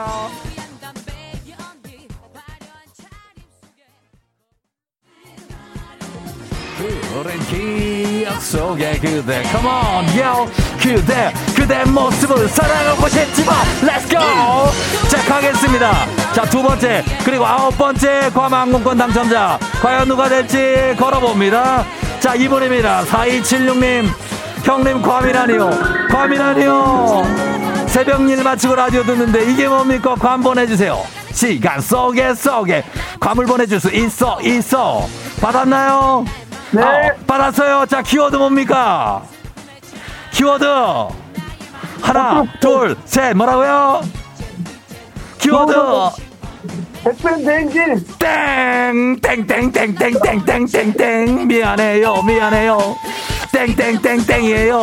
[7.19, 9.43] 오랜 기억 속에 그대.
[9.45, 10.47] Come on yo
[10.81, 11.33] 그대.
[11.55, 14.21] 그대 모습을 사랑하고 싶지만 Let's go.
[15.09, 16.07] 자 가겠습니다.
[16.33, 19.59] 자 두 번째 그리고 아홉 번째 괌항공권 당첨자.
[19.83, 21.85] 과연 누가 될지 걸어봅니다.
[22.21, 23.03] 자 이분입니다.
[23.05, 24.09] 4276님.
[24.65, 25.71] 형님 괌이라니요.
[26.11, 27.87] 괌이라니요.
[27.89, 30.15] 새벽 일 마치고 라디오 듣는데 이게 뭡니까?
[30.15, 30.99] 괌 보내주세요.
[31.33, 32.85] 시간 속에 속에.
[33.19, 35.07] 괌을 보내줄 수 있어 있어.
[35.41, 36.25] 받았나요?
[36.73, 36.83] 네.
[37.27, 37.87] 받았어요.
[37.87, 39.23] 자 키워드 뭡니까?
[40.33, 40.65] 키워드.
[42.03, 43.35] 하나 둘 셋.
[43.37, 44.03] 뭐라고요?
[45.39, 45.73] 키워드.
[47.07, 48.07] FM 대행진.
[48.19, 51.49] 땡땡 땡 땡 땡 땡 땡 땡.
[51.49, 52.97] 미안해요 미안해요.
[53.53, 54.81] 땡 땡 땡 땡이에요.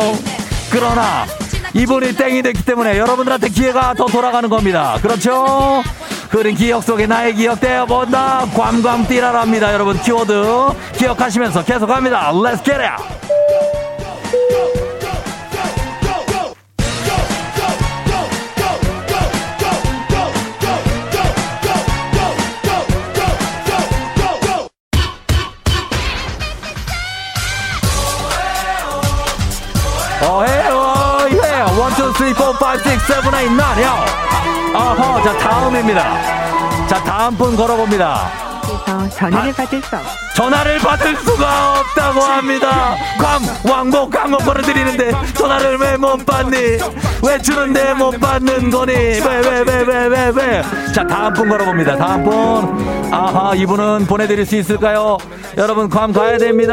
[0.70, 1.24] 그러나
[1.74, 4.98] 이분이 땡이 됐기 때문에 여러분들한테 기회가 더 돌아가는 겁니다.
[5.02, 5.82] 그렇죠?
[6.30, 8.46] 흐린 기억 속에 나의 기억 떼어본다.
[8.54, 9.72] 괌괌 띠라랍니다.
[9.72, 12.32] 여러분 키워드 기억하시면서 계속합니다.
[12.32, 13.18] Let's get it.
[30.20, 30.67] 어헤
[31.98, 34.04] 2, 3, 4, 5, 6, 7, 8, 9, 요
[34.74, 36.86] 아하, 자, 다음입니다.
[36.86, 38.28] 자, 다음 분 걸어봅니다.
[38.88, 40.02] 어, 전화를 아, 받을 수 없.
[40.36, 42.94] 전화를 받을 수가 없다고 합니다.
[43.18, 46.56] 광, 왕복 광고 보내드리는데 전화를 왜 못 받니?
[47.24, 48.92] 왜 주는데 못 받는 거니?
[48.92, 50.62] 왜, 왜, 왜, 왜, 왜, 왜?
[50.94, 51.96] 자, 다음 분 걸어봅니다.
[51.96, 53.12] 다음 분.
[53.12, 55.16] 아하, 이분은 보내드릴 수 있을까요?
[55.58, 56.72] 여러분, 괌 가야 됩니다.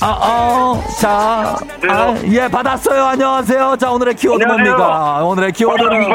[0.00, 1.54] 아, 어, 자,
[1.90, 3.04] 아, 예, 받았어요.
[3.04, 3.76] 안녕하세요.
[3.78, 5.22] 자, 오늘의 키워드 뭡니까?
[5.22, 6.08] 오늘의 키워드는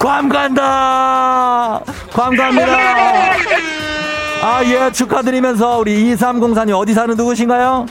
[0.00, 1.80] 괌 간다!
[2.12, 2.76] 괌 갑니다!
[4.42, 7.86] 아, 예, 축하드리면서 우리 2304님 어디 사는 누구신가요?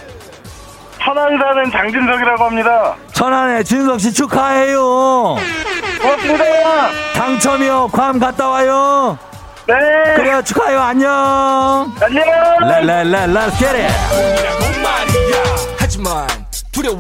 [1.02, 2.96] 천안 사는 장진석이라고 합니다.
[3.14, 5.38] 천안에 진석 씨 축하해요.
[6.02, 6.44] 고맙습니다.
[7.14, 7.90] 당첨이요.
[7.94, 9.18] 괌 갔다 와요.
[9.68, 10.16] 네.
[10.16, 10.42] 그래요.
[10.44, 10.80] 축하해요.
[10.80, 11.94] 안녕.
[12.02, 12.26] 안녕.
[12.62, 13.94] 랄랄랄, let's get it.
[15.78, 16.28] 하지만
[16.72, 16.98] 두려워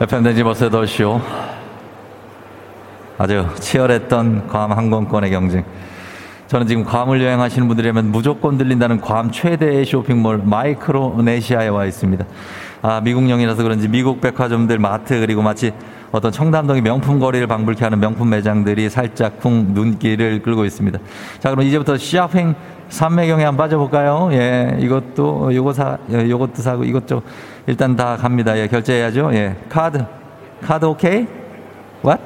[0.00, 1.20] FM 대행진 버스 더쇼.
[3.18, 5.64] 아주 치열했던 괌 항공권의 경쟁.
[6.46, 12.24] 저는 지금 괌을 여행하시는 분들이라면 무조건 들린다는 괌 최대의 쇼핑몰 마이크로네시아에 와 있습니다.
[12.82, 15.72] 아, 미국령이라서 그런지 미국 백화점들 마트 그리고 마치
[16.10, 20.98] 어떤 청담동의 명품 거리를 방불케 하는 명품 매장들이 살짝 쿵 눈길을 끌고 있습니다.
[21.40, 22.54] 자, 그럼 이제부터 쇼핑
[22.88, 24.30] 삼매경에 한번 빠져볼까요?
[24.32, 27.22] 예, 이것도, 요거 사, 예, 요것도 사고, 이것도
[27.66, 28.56] 일단 다 갑니다.
[28.58, 29.30] 예, 결제해야죠.
[29.34, 30.04] 예, 카드.
[30.62, 31.26] 카드 오케이?
[32.02, 32.22] What?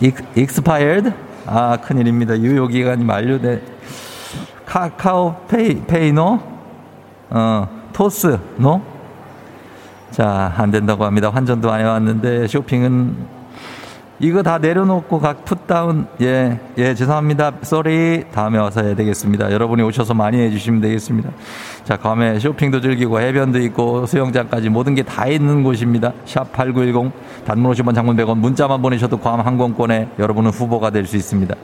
[0.00, 1.12] 익, expired?
[1.46, 2.38] 아, 큰일입니다.
[2.38, 3.62] 유효 기간이 만료돼.
[4.64, 6.38] 카카오 페이, 페이 no?
[7.30, 8.80] 어, 토스 no?
[10.10, 11.30] 자, 안 된다고 합니다.
[11.30, 13.37] 환전도 안 해왔는데 쇼핑은
[14.20, 17.52] 이거 다 내려놓고 각 put down 예, 예, 죄송합니다.
[17.62, 18.24] sorry.
[18.32, 19.52] 다음에 와서 해야 되겠습니다.
[19.52, 21.30] 여러분이 오셔서 많이 해 주시면 되겠습니다.
[21.84, 26.12] 자, 괌에 쇼핑도 즐기고 해변도 있고 수영장까지 모든 게 다 있는 곳입니다.
[26.26, 27.12] 샵 8910
[27.46, 31.54] 단문 50원 장문 100원 문자만 보내셔도 괌 항공권에 여러분은 후보가 될 수 있습니다.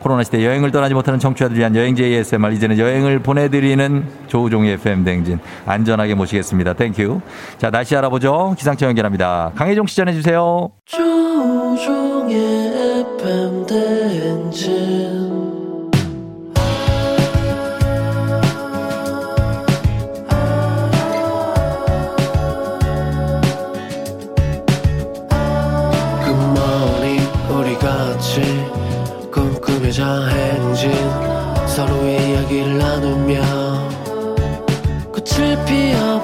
[0.00, 5.04] 코로나 시대 여행을 떠나지 못하는 청취자들 위한 여행지 ASMR 이제는 여행을 보내 드리는 조우종의 FM
[5.04, 6.72] 대행진 안전하게 모시겠습니다.
[6.74, 7.20] Thank you.
[7.58, 8.54] 자, 날씨 알아보죠.
[8.56, 9.50] 기상청 연결합니다.
[9.56, 10.22] 강혜종 대행진
[10.94, 12.03] Good morning 우리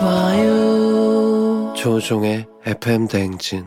[0.00, 0.50] 피워봐요.
[1.74, 3.66] 조종의 FM 대행진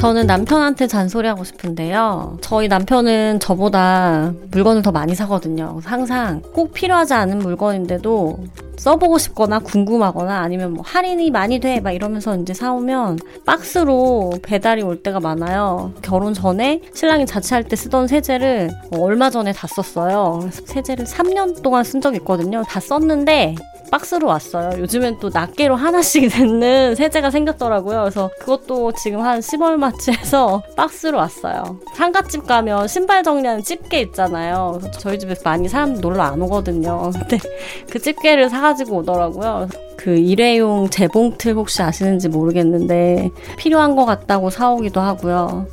[0.00, 2.38] 저는 남편한테 잔소리하고 싶은데요.
[2.40, 5.80] 저희 남편은 저보다 물건을 더 많이 사거든요.
[5.84, 8.38] 항상 꼭 필요하지 않은 물건인데도
[8.76, 15.02] 써보고 싶거나 궁금하거나 아니면 뭐 할인이 많이 돼 막 이러면서 이제 사오면 박스로 배달이 올
[15.02, 15.92] 때가 많아요.
[16.00, 20.48] 결혼 전에 신랑이 자취할 때 쓰던 세제를 얼마 전에 다 썼어요.
[20.64, 22.62] 세제를 3년 동안 쓴 적이 있거든요.
[22.68, 23.56] 다 썼는데
[23.90, 24.78] 박스로 왔어요.
[24.80, 28.00] 요즘엔 또 낱개로 하나씩 넣는 세제가 생겼더라고요.
[28.00, 31.78] 그래서 그것도 지금 한 10얼마치 해서 박스로 왔어요.
[31.94, 34.80] 상가집 가면 신발 정리하는 집게 있잖아요.
[34.98, 37.10] 저희 집에 많이 사람 놀러 안 오거든요.
[37.18, 37.38] 근데
[37.90, 39.68] 그 집게를 사가지고 오더라고요.
[39.96, 45.66] 그 일회용 재봉틀 혹시 아시는지 모르겠는데 필요한 것 같다고 사오기도 하고요.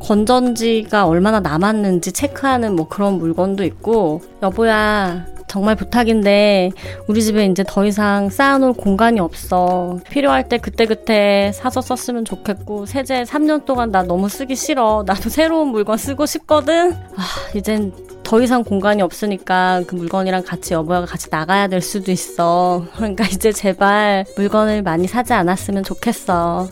[0.00, 6.70] 건전지가 얼마나 남았는지 체크하는 뭐 그런 물건도 있고 여보야 정말 부탁인데
[7.08, 9.98] 우리 집에 이제 더 이상 쌓아놓을 공간이 없어.
[10.08, 15.02] 필요할 때 그때그때 사서 썼으면 좋겠고 세제 3년 동안 나 너무 쓰기 싫어.
[15.04, 16.92] 나도 새로운 물건 쓰고 싶거든.
[16.92, 17.22] 아,
[17.56, 17.92] 이젠
[18.22, 22.84] 더 이상 공간이 없으니까 그 물건이랑 같이 여보가 같이 나가야 될 수도 있어.
[22.94, 26.68] 그러니까 이제 제발 물건을 많이 사지 않았으면 좋겠어.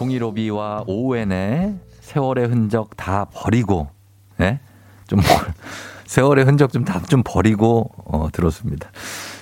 [0.00, 3.88] 015B와 오웬의 세월의 흔적 다 버리고,
[4.40, 4.60] 예?
[5.06, 5.20] 좀,
[6.06, 8.90] 세월의 흔적 좀 다좀 버리고, 어, 들었습니다.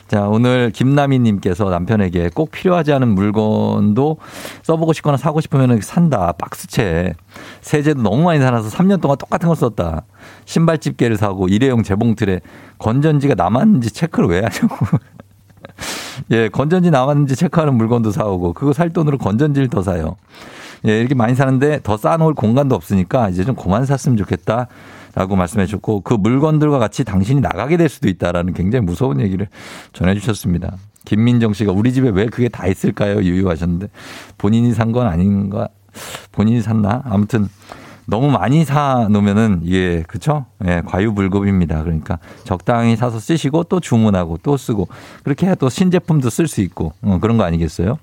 [0.08, 4.16] 자, 오늘 김나미님께서 남편에게 꼭 필요하지 않은 물건도
[4.62, 6.32] 써보고 싶거나 사고 싶으면 산다.
[6.32, 7.12] 박스채.
[7.60, 10.06] 세제도 너무 많이 사놔서 3년 동안 똑같은 걸 썼다.
[10.46, 12.40] 신발 집게를 사고 일회용 재봉틀에
[12.78, 14.76] 건전지가 남았는지 체크를 왜 하냐고.
[16.30, 20.16] 예, 건전지 남았는지 체크하는 물건도 사오고 그거 살 돈으로 건전지를 더 사요.
[20.86, 24.68] 예, 이렇게 많이 사는데 더 쌓아놓을 공간도 없으니까 이제 좀 그만 샀으면 좋겠다.
[25.14, 29.48] 라고 말씀해 주셨고 그 물건들과 같이 당신이 나가게 될 수도 있다라는 굉장히 무서운 얘기를
[29.92, 30.76] 전해 주셨습니다.
[31.06, 33.16] 김민정 씨가 우리 집에 왜 그게 다 있을까요?
[33.22, 33.88] 유유하셨는데
[34.36, 35.68] 본인이 산 건 아닌가?
[36.30, 37.02] 본인이 샀나?
[37.06, 37.48] 아무튼
[38.10, 40.46] 너무 많이 사 놓으면은 이게 그쵸?
[40.66, 41.82] 예, 과유불급입니다.
[41.82, 44.88] 그러니까 적당히 사서 쓰시고 또 주문하고 또 쓰고
[45.24, 47.98] 그렇게 해야 또 신제품도 쓸 수 있고 어, 그런 거 아니겠어요?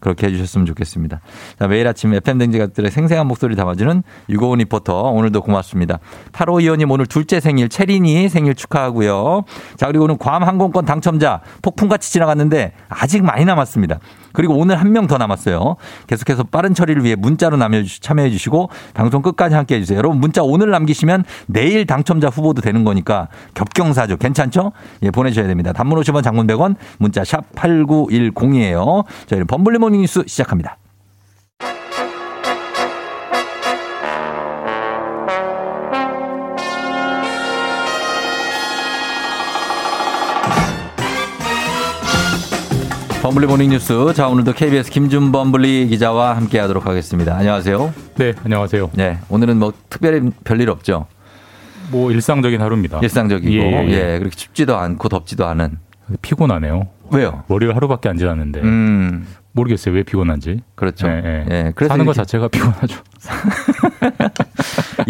[0.00, 1.20] 그렇게 해주셨으면 좋겠습니다.
[1.58, 5.98] 자, 매일 아침 FM댕지가들의 생생한 목소리 담아주는 유고은 리포터 오늘도 고맙습니다.
[6.32, 9.44] 8호 이원님 오늘 둘째 생일 체린이 생일 축하하고요.
[9.76, 13.98] 자 그리고 오늘 괌 항공권 당첨자 폭풍같이 지나갔는데 아직 많이 남았습니다.
[14.32, 15.76] 그리고 오늘 한 명 더 남았어요.
[16.08, 17.56] 계속해서 빠른 처리를 위해 문자로
[18.00, 19.96] 참여해 주시고 방송 끝까지 함께 해주세요.
[19.98, 24.16] 여러분 문자 오늘 남기시면 내일 당첨자 후보도 되는 거니까 겹경사죠.
[24.18, 24.72] 괜찮죠?
[25.02, 25.72] 예, 보내주셔야 됩니다.
[25.72, 29.04] 단문 50원 장문 100원 문자 샵 8910이에요.
[29.26, 30.76] 저희는 범블리 모닝 뉴스 시작합니다.
[43.22, 44.14] 범블리 모닝 뉴스.
[44.14, 47.36] 자, 오늘도 KBS 김준범블리 기자와 함께 하도록 하겠습니다.
[47.36, 47.92] 안녕하세요.
[48.16, 48.90] 네, 안녕하세요.
[48.94, 51.06] 네, 오늘은 뭐 특별히 별일 없죠?
[51.90, 52.98] 뭐 일상적인 하루입니다.
[53.02, 54.18] 일상적이고, 예, 예, 예.
[54.18, 55.78] 그렇게 춥지도 않고 덥지도 않은.
[56.22, 56.88] 피곤하네요.
[57.12, 57.44] 왜요?
[57.48, 60.60] 월요일 하루밖에 안 지났는데 음, 모르겠어요 왜 피곤한지.
[60.74, 61.06] 그렇죠.
[61.08, 61.46] 예, 예.
[61.50, 62.96] 예, 그래서 사는 것 자체가 피곤하죠.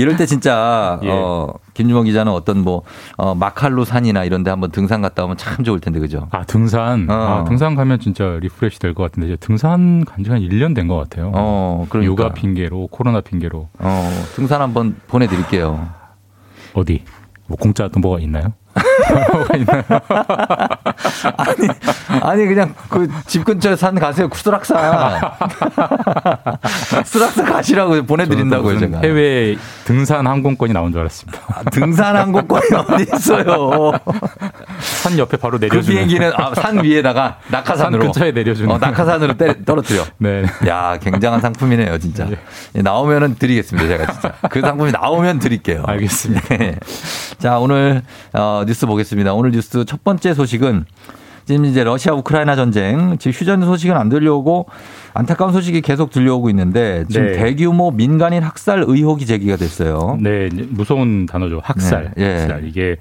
[0.00, 1.08] 이럴 때 진짜, 예.
[1.10, 2.82] 어, 김준범 기자는 어떤 뭐,
[3.16, 6.28] 어, 마칼루 산이나 이런 데 한번 등산 갔다 오면 참 좋을 텐데, 그죠?
[6.30, 7.08] 아 등산.
[7.10, 7.14] 어.
[7.14, 10.88] 아, 등산 가면 진짜 refresh 될 것 같은데 이제 등산 간 지 한 1년 된
[10.88, 11.30] 것 같아요.
[11.34, 12.10] 어, 그러니까.
[12.10, 15.88] 요가 핑계로 코로나 핑계로 어, 등산 한번 보내 드릴게요.
[16.74, 17.02] 어디?
[17.46, 18.52] 뭐 공짜 또 뭐가 있나요?
[22.22, 24.28] 아니 그냥 그 집 근처 산 가세요.
[24.32, 25.20] 수락산
[27.04, 29.00] 수락산 가시라고 보내드린다고요 제가.
[29.00, 31.40] 해외 등산 항공권이 나온 줄 알았습니다.
[31.70, 33.92] 등산 항공권이 어디 있어요?
[35.02, 35.84] 산 옆에 바로 그 내려주는.
[35.86, 38.02] 비행기는 아, 산 위에다가 낙하산으로.
[38.04, 38.70] 산 근처에 내려주는.
[38.70, 40.04] 어, 낙하산으로 때, 떨어뜨려.
[40.18, 40.44] 네.
[40.66, 42.26] 야 굉장한 상품이네요 진짜.
[42.74, 44.32] 예, 나오면은 드리겠습니다 제가 진짜.
[44.50, 45.84] 그 상품이 나오면 드릴게요.
[45.86, 46.56] 알겠습니다.
[46.56, 46.76] 네.
[47.38, 48.02] 자 오늘
[48.32, 50.84] 어, 뉴스 보겠습니다 오늘 뉴스 첫 번째 소식은
[51.46, 54.66] 지금 이제 러시아 우크라이나 전쟁 지금 휴전 소식은 안 들려오고
[55.14, 57.32] 안타까운 소식이 계속 들려오고 있는데 지금 네.
[57.32, 60.18] 대규모 민간인 학살 의혹이 제기가 됐어요.
[60.20, 61.60] 네, 무서운 단어죠.
[61.64, 62.12] 학살.
[62.16, 62.40] 네, 예.
[62.40, 62.64] 학살.
[62.66, 62.96] 이게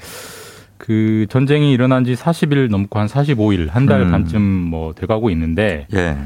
[0.77, 4.11] 그 전쟁이 일어난 지 40일 넘고 한 45일, 한달 음.
[4.11, 6.17] 반쯤 뭐 돼가고 있는데 예.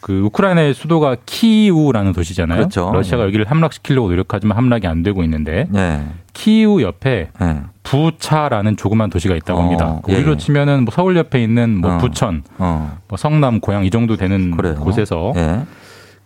[0.00, 2.58] 그 우크라이나의 수도가 키이우라는 도시잖아요.
[2.58, 2.90] 그렇죠.
[2.92, 6.02] 러시아가 여기를 함락시키려고 노력하지만 함락이 안 되고 있는데 예.
[6.34, 7.60] 키이우 옆에 예.
[7.82, 10.00] 부차라는 조그만 도시가 있다고 어, 합니다.
[10.08, 10.36] 예, 우리로 예.
[10.36, 11.98] 치면은 뭐 서울 옆에 있는 뭐 어.
[11.98, 12.98] 부천, 어.
[13.08, 14.74] 뭐 성남, 고양 이 정도 되는 그래요.
[14.76, 15.62] 곳에서 예.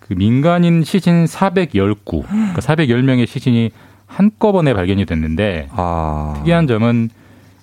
[0.01, 3.71] 그 민간인 시신 410구, 그러니까 410명의 시신이
[4.07, 6.35] 한꺼번에 발견이 됐는데 아.
[6.39, 7.11] 특이한 점은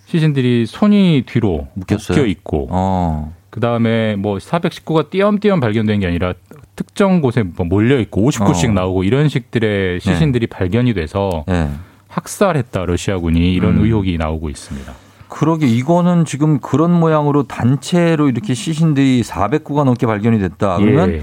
[0.05, 1.67] 시신들이 손이 뒤로?
[1.73, 3.33] 묶여 있고 어.
[3.53, 6.33] 그 다음에 뭐 419가 띄엄띄엄 발견된 게 아니라
[6.75, 8.73] 특정 곳에 뭐 몰려 있고 50구씩 어.
[8.73, 11.69] 나오고 이런 식들의 시신들이 발견이 돼서 예.
[12.07, 13.83] 학살했다 러시아군이 이런 음.
[13.83, 14.91] 의혹이 나오고 있습니다.
[15.29, 20.77] 그러게 이거는 지금 그런 모양으로 단체로 이렇게 시신들이 400구가 넘게 발견이 됐다.
[20.77, 21.21] 그러면 예.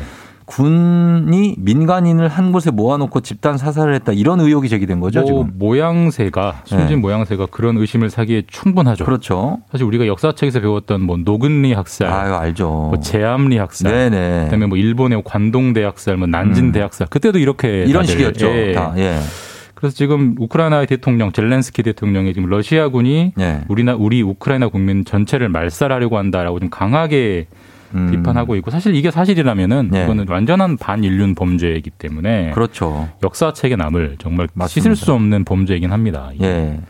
[0.50, 4.10] 군이 민간인을 한 곳에 모아놓고 집단 사살을 했다.
[4.12, 5.52] 이런 의혹이 제기된 거죠, 뭐 지금.
[5.58, 6.96] 모양새가 숨진 네.
[6.96, 9.04] 모양새가 그런 의심을 사기에 충분하죠.
[9.04, 9.60] 그렇죠.
[9.70, 12.66] 사실 우리가 역사책에서 배웠던 뭐 노근리 학살, 아유, 알죠.
[12.68, 14.44] 뭐 제암리 학살, 네네.
[14.46, 16.84] 그다음에 뭐 일본의 관동대 학살, 뭐 난진대 음.
[16.84, 18.48] 학살 그때도 이렇게 이런 식이었죠.
[18.48, 18.72] 예.
[18.72, 18.92] 다.
[18.96, 19.18] 예.
[19.76, 23.60] 그래서 지금 우크라이나의 대통령 젤렌스키 대통령이 지금 러시아군이 예.
[23.68, 27.46] 우리나 우리 우크라이나 국민 전체를 말살하려고 한다라고 좀 강하게
[27.94, 28.10] 음.
[28.10, 30.04] 비판하고 있고 사실 이게 사실이라면은 예.
[30.04, 33.08] 이거는 완전한 반인륜 범죄이기 때문에 그렇죠.
[33.22, 34.90] 역사책에 남을 정말 맞습니다.
[34.94, 36.30] 씻을 수 없는 범죄이긴 합니다.
[36.40, 36.80] 예.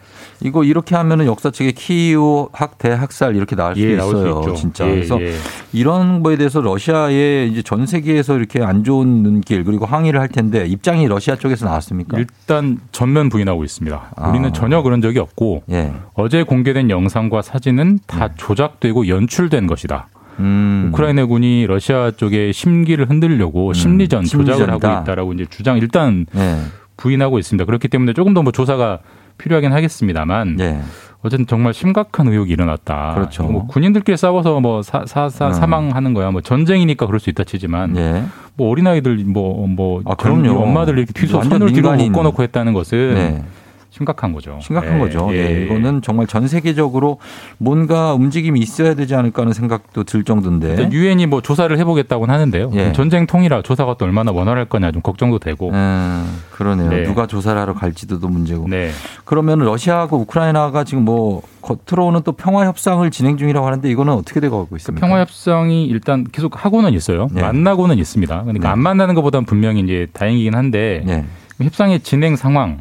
[0.42, 4.40] 이거 이렇게 하면은 역사책에 키이우 학대 학살 이렇게 나올 수도 예, 수 있어요.
[4.40, 4.54] 있죠.
[4.54, 4.86] 진짜.
[4.88, 5.34] 예, 그래서 예.
[5.72, 10.66] 이런 거에 대해서 러시아의 이제 전 세계에서 이렇게 안 좋은 눈길 그리고 항의를 할 텐데
[10.66, 12.18] 입장이 러시아 쪽에서 나왔습니까?
[12.18, 14.12] 일단 전면 부인하고 있습니다.
[14.16, 14.30] 아.
[14.30, 15.92] 우리는 전혀 그런 적이 없고 예.
[16.14, 20.08] 어제 공개된 영상과 사진은 다 조작되고 연출된 것이다.
[20.40, 20.88] 음.
[20.92, 24.88] 우크라이나 군이 러시아 쪽의 심기를 흔들려고 심리전 조작을 심리전이다.
[24.90, 26.56] 하고 있다라고 이제 주장 일단 예.
[26.96, 27.64] 부인하고 있습니다.
[27.64, 28.98] 그렇기 때문에 조금 더 뭐 조사가
[29.38, 30.80] 필요하긴 하겠습니다만 예.
[31.22, 33.12] 어쨌든 정말 심각한 의혹이 일어났다.
[33.14, 33.42] 그렇죠.
[33.44, 35.52] 뭐 군인들끼리 싸워서 뭐 사, 사, 사, 음.
[35.52, 36.30] 사망하는 거야.
[36.30, 38.24] 뭐 전쟁이니까 그럴 수 있다 치지만 예.
[38.56, 40.58] 뭐 어린아이들 뭐, 뭐 아, 그럼요.
[40.62, 42.12] 엄마들 이렇게 완전 손을 뒤로 민간인.
[42.12, 43.44] 묶어 놓고 했다는 것은 네.
[43.90, 44.58] 심각한 거죠.
[44.62, 45.28] 심각한 예, 거죠.
[45.32, 45.64] 예, 예, 예.
[45.64, 47.18] 이거는 정말 전 세계적으로
[47.58, 50.90] 뭔가 움직임이 있어야 되지 않을까 하는 생각도 들 정도인데.
[50.92, 52.70] 유엔이 뭐 조사를 해보겠다고는 하는데요.
[52.74, 52.92] 예.
[52.92, 55.70] 전쟁 통이라 조사가 또 얼마나 원활할 거냐 좀 걱정도 되고.
[55.70, 56.88] 음, 그러네요.
[56.88, 57.02] 네.
[57.02, 58.68] 누가 조사를 하러 갈지도 또 문제고.
[58.68, 58.90] 네.
[59.24, 64.58] 그러면 러시아하고 우크라이나가 지금 뭐 겉으로는 또 평화 협상을 진행 중이라고 하는데 이거는 어떻게 되고
[64.58, 65.04] 가고 있습니까?
[65.04, 67.28] 평화 협상이 일단 계속 하고는 있어요.
[67.36, 67.40] 예.
[67.40, 68.42] 만나고는 있습니다.
[68.42, 68.72] 그러니까 네.
[68.72, 71.24] 안 만나는 것보다는 분명히 이제 다행이긴 한데 예.
[71.62, 72.78] 협상의 진행 상황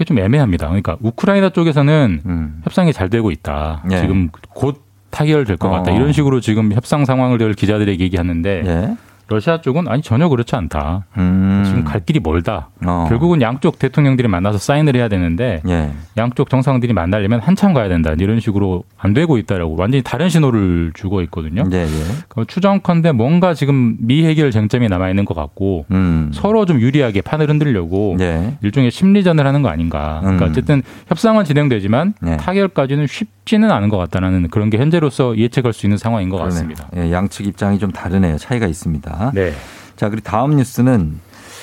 [0.00, 0.66] 이게 좀 애매합니다.
[0.66, 2.60] 그러니까 우크라이나 쪽에서는 음.
[2.64, 3.84] 협상이 잘 되고 있다.
[3.92, 4.00] 예.
[4.00, 5.92] 지금 곧 타결될 것 같다.
[5.92, 5.94] 어.
[5.94, 8.96] 이런 식으로 지금 협상 상황을 늘 기자들에게 얘기하는데 예.
[9.30, 11.06] 러시아 쪽은 아니 전혀 그렇지 않다.
[11.16, 11.62] 음.
[11.64, 12.68] 지금 갈 길이 멀다.
[12.84, 13.06] 어.
[13.08, 15.92] 결국은 양쪽 대통령들이 만나서 사인을 해야 되는데 예.
[16.16, 18.12] 양쪽 정상들이 만나려면 한참 가야 된다.
[18.18, 21.64] 이런 식으로 안 되고 있다라고 완전히 다른 신호를 주고 있거든요.
[21.72, 21.86] 예, 예.
[22.28, 26.30] 그 추정컨대 뭔가 지금 미해결 쟁점이 남아 있는 것 같고 음.
[26.34, 28.56] 서로 좀 유리하게 판을 흔들려고 예.
[28.62, 30.18] 일종의 심리전을 하는 거 아닌가.
[30.22, 30.50] 그러니까 음.
[30.50, 32.36] 어쨌든 협상은 진행되지만 네.
[32.36, 36.54] 타결까지는 쉽 지는 않은 것 같다는 그런 게 현재로서 예측할 수 있는 상황인 것 그러네요.
[36.54, 36.88] 같습니다.
[36.96, 38.38] 예, 양측 입장이 좀 다르네요.
[38.38, 39.32] 차이가 있습니다.
[39.34, 39.52] 네.
[39.96, 41.18] 자, 그리고 다음 뉴스는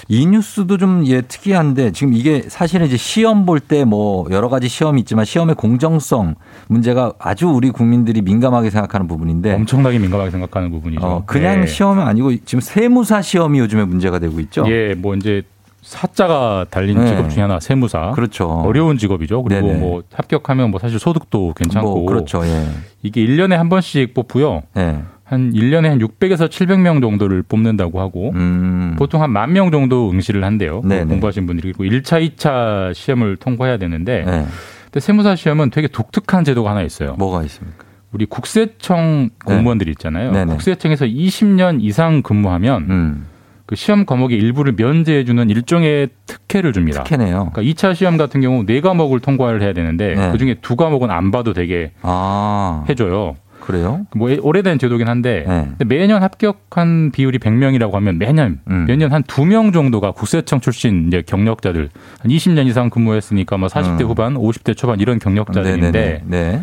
[0.09, 4.67] 이 뉴스도 좀 예, 특이한데 지금 이게 사실은 이제 시험 볼 때 뭐 여러 가지
[4.67, 6.35] 시험이 있지만 시험의 공정성
[6.67, 11.05] 문제가 아주 우리 국민들이 민감하게 생각하는 부분인데 엄청나게 민감하게 생각하는 부분이죠.
[11.05, 11.67] 어, 그냥 네.
[11.67, 14.65] 시험이 아니고 지금 세무사 시험이 요즘에 문제가 되고 있죠.
[14.67, 15.41] 예, 뭐 이제
[15.87, 17.07] 사자가 달린 네.
[17.07, 18.11] 직업 중에 하나 세무사.
[18.11, 18.45] 그렇죠.
[18.45, 19.41] 어려운 직업이죠.
[19.43, 19.79] 그리고 네네.
[19.79, 22.45] 뭐 합격하면 뭐 사실 소득도 괜찮고 뭐 그렇죠.
[22.45, 22.65] 예.
[23.03, 24.63] 이게 1년에 한 번씩 뽑고요.
[24.75, 24.99] 예.
[25.23, 28.95] 한 1년에 한 600에서 700명 정도를 뽑는다고 하고 음.
[28.97, 30.81] 보통 한 만 명 정도 응시를 한대요.
[30.83, 31.05] 네네.
[31.05, 34.45] 공부하신 분들이 그리고 1차, 2차 시험을 통과해야 되는데 네.
[34.85, 37.15] 근데 세무사 시험은 되게 독특한 제도가 하나 있어요.
[37.17, 37.85] 뭐가 있습니까?
[38.11, 40.31] 우리 국세청 공무원들이 있잖아요.
[40.31, 40.51] 네네.
[40.51, 43.25] 국세청에서 20년 이상 근무하면 음.
[43.67, 47.03] 그 시험 과목의 일부를 면제해 주는 일종의 특혜를 줍니다.
[47.03, 47.51] 특혜네요.
[47.53, 50.31] 그러니까 2차 시험 같은 경우 네 과목을 통과를 해야 되는데 네.
[50.31, 52.85] 그중에 두 과목은 안 봐도 되게 아.
[52.89, 53.35] 해 줘요.
[53.59, 54.05] 그래요?
[54.15, 55.85] 뭐 오래된 제도긴 한데 네.
[55.85, 58.85] 매년 합격한 비율이 100명이라고 하면 매년 음.
[58.87, 61.89] 매년 한 두 명 정도가 국세청 출신 이제 경력자들
[62.21, 64.07] 한 20년 이상 근무했으니까 뭐 40대 음.
[64.07, 66.21] 후반, 50대 초반 이런 경력자들인데 네네네.
[66.27, 66.61] 네.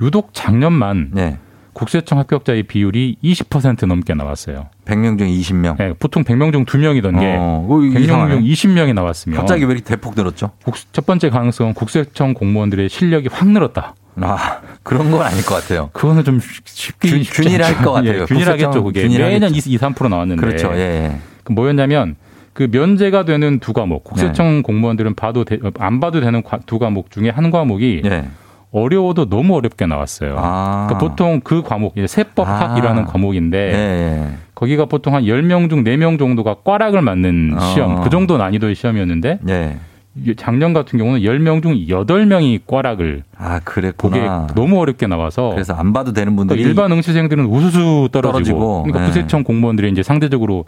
[0.00, 1.38] 유독 작년만 네.
[1.74, 4.66] 국세청 합격자의 비율이 20% 넘게 나왔어요.
[4.84, 5.76] 100명 중에 20명.
[5.78, 8.34] 네, 보통 100명 중 2명이던 게 어, 그거 100명 이상하네.
[8.34, 10.50] 중 20명이 나왔으면 갑자기 왜 이렇게 대폭 늘었죠?
[10.64, 13.94] 국- 첫 번째 가능성은 국세청 공무원들의 실력이 확 늘었다.
[14.20, 15.88] 아, 그런 건 아닐 것 같아요.
[15.92, 17.76] 그거는 좀 쉽게 균- 균일할.
[17.76, 18.22] 것 같아요.
[18.22, 18.82] 예, 균일하겠죠.
[18.84, 19.32] 그게 균일하겠죠.
[19.40, 20.40] 매년 2, 3% 나왔는데.
[20.40, 20.70] 그렇죠.
[20.74, 21.18] 예, 예.
[21.44, 22.16] 그 뭐였냐면
[22.52, 24.62] 그 면제가 되는 두 과목 국세청 네.
[24.62, 28.24] 공무원들은 봐도 되- 안 봐도 되는 과- 두 과목 중에 한 과목이 예.
[28.72, 30.34] 어려워도 너무 어렵게 나왔어요.
[30.38, 30.86] 아.
[30.88, 33.06] 그러니까 보통 그 과목 이제 세법학이라는 아.
[33.06, 34.28] 과목인데 예, 예.
[34.54, 37.60] 거기가 보통 한 10명 중 4명 정도가 꽈락을 맞는 어.
[37.60, 39.76] 시험 그 정도 난이도의 시험이었는데 예.
[40.14, 44.46] 이게 작년 같은 경우는 10명 중 8명이 꽈락을 아, 그랬구나.
[44.54, 49.00] 너무 어렵게 나와서 그래서 안 봐도 되는 그러니까 분들이 일반 응시생들은 우수수 떨어지고, 떨어지고, 그러니까
[49.00, 49.04] 네.
[49.06, 50.64] 국세청 공무원들이 이제 상대적으로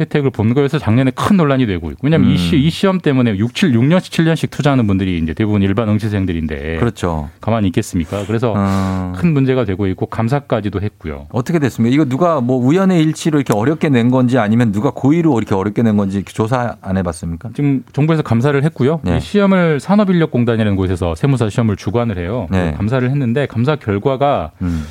[0.00, 2.34] 혜택을 본 거여서 작년에 큰 논란이 되고 있고 왜냐하면 음.
[2.34, 6.76] 이, 시, 이 시험 때문에 6, 7, 6년씩 7년씩 투자하는 분들이 이제 대부분 일반 응시생들인데
[6.78, 7.30] 그렇죠.
[7.40, 8.24] 가만히 있겠습니까?
[8.26, 9.12] 그래서 어.
[9.16, 11.26] 큰 문제가 되고 있고 감사까지도 했고요.
[11.30, 11.94] 어떻게 됐습니까?
[11.94, 15.96] 이거 누가 뭐 우연의 일치로 이렇게 어렵게 낸 건지 아니면 누가 고의로 이렇게 어렵게 낸
[15.96, 17.50] 건지 조사 안 해봤습니까?
[17.54, 19.00] 지금 정부에서 감사를 했고요.
[19.02, 19.16] 네.
[19.16, 22.46] 이 시험을 산업인력공단이라는 곳에서 세무사 시험을 주관을 해요.
[22.50, 22.72] 네.
[22.76, 24.84] 감사를 했는데 감사 결과가 음.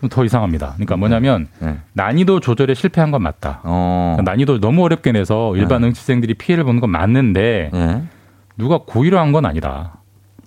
[0.00, 0.72] 좀 더 이상합니다.
[0.74, 1.76] 그러니까 뭐냐면 네.
[1.92, 3.60] 난이도 조절에 실패한 건 맞다.
[3.64, 4.14] 어.
[4.16, 8.02] 그러니까 난이도를 너무 어렵게 내서 일반 응시생들이 피해를 보는 건 맞는데 예.
[8.56, 9.92] 누가 고의로 한 건 아니다.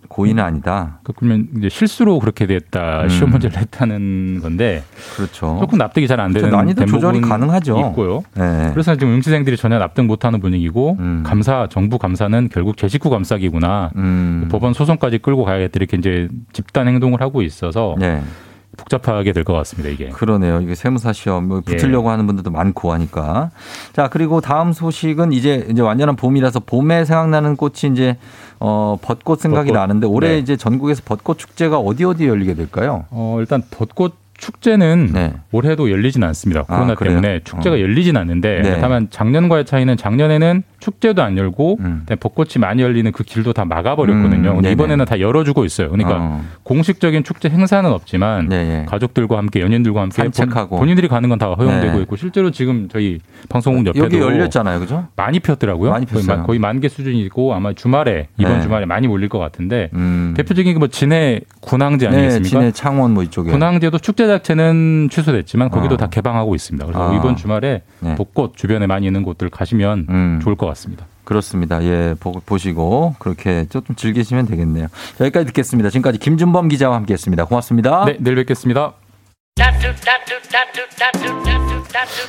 [0.10, 1.00] 고의는 아니다.
[1.02, 3.04] 그러니까 그러면 이제 실수로 그렇게 됐다.
[3.04, 3.10] 음.
[3.10, 4.84] 시험 문제를 했다는 건데
[5.16, 5.58] 그렇죠.
[5.60, 6.58] 조금 납득이 잘 안 되는 그렇죠.
[6.64, 7.80] 난이도 조절이 가능하죠.
[7.90, 8.24] 있고요.
[8.38, 8.70] 예.
[8.74, 11.24] 그래서 지금 응시생들이 전혀 납득 못하는 분위기고 음.
[11.26, 13.92] 감사 정부 감사는 결국 제 식구 감사기구나.
[13.96, 14.48] 음.
[14.52, 18.22] 법원 소송까지 끌고 가야겠다 이렇게 이제 집단 행동을 하고 있어서 네.
[18.78, 20.10] 복잡하게 될 것 같습니다 이게.
[20.10, 20.62] 그러네요.
[20.62, 21.72] 이게 세무사 시험 뭐 예.
[21.76, 23.52] 붙으려고 하는 분들도 많고 하니까.
[23.94, 28.18] 자, 그리고 다음 소식은 이제 이제 완전한 봄이라서 봄에 생각나는 꽃이 이제
[28.60, 29.80] 어 벚꽃 생각이 벚꽃.
[29.80, 30.38] 나는데 올해 네.
[30.40, 33.06] 이제 전국에서 벚꽃 축제가 어디 어디 열리게 될까요?
[33.12, 35.34] 어 일단 벚꽃 축제는 네.
[35.52, 36.64] 올해도 열리진 않습니다.
[36.64, 36.96] 코로나 아?
[36.96, 37.80] 때문에 축제가 어.
[37.80, 38.80] 열리진 않는데 네.
[38.82, 44.52] 다만 작년과의 차이는 작년에는 축제도 안 열고 그다음에 벚꽃이 많이 열리는 그 길도 다 막아버렸거든요.
[44.52, 44.72] 음, 네네.
[44.74, 45.90] 이번에는 다 열어주고 있어요.
[45.90, 46.42] 그러니까 어.
[46.64, 50.78] 공식적인 축제 행사는 없지만 네, 가족들과 함께 연인들과 함께 산책하고.
[50.78, 52.02] 본, 인들이 가는 건 다 허용되고 네.
[52.04, 53.20] 있고 실제로 지금 저희
[53.50, 55.08] 방송국 옆에도 여기 열렸잖아요, 그죠?
[55.16, 55.90] 많이 폈더라고요.
[55.90, 56.28] 많이 폈어요.
[56.38, 58.62] 만- 거의 만개 수준이고 아마 주말에 이번 네.
[58.62, 60.34] 주말에 많이 몰릴 것 같은데 음.
[60.38, 62.50] 대표적인 게 뭐 진해 군항제 네, 아니겠습니까?
[62.50, 63.52] 진해 창원 뭐 이쪽에.
[63.52, 65.98] 군항제도 축제 자체는 취소됐지만 거기도 어.
[65.98, 66.86] 다 개방하고 있습니다.
[66.86, 67.16] 그래서 아.
[67.16, 68.16] 이번 주말에 네.
[68.16, 70.40] 벚꽃 주변에 많이 있는 곳들 가시면 음.
[70.44, 71.06] 좋을 것 같 습니다.
[71.24, 71.84] 그렇습니다.
[71.84, 74.88] 예, 보, 보시고 그렇게 좀 즐기시면 되겠네요.
[75.18, 75.90] 자, 여기까지 듣겠습니다.
[75.90, 77.46] 지금까지 김준범 기자와 함께했습니다.
[77.46, 78.06] 고맙습니다.
[78.06, 78.94] 네, 내일 뵙겠습니다.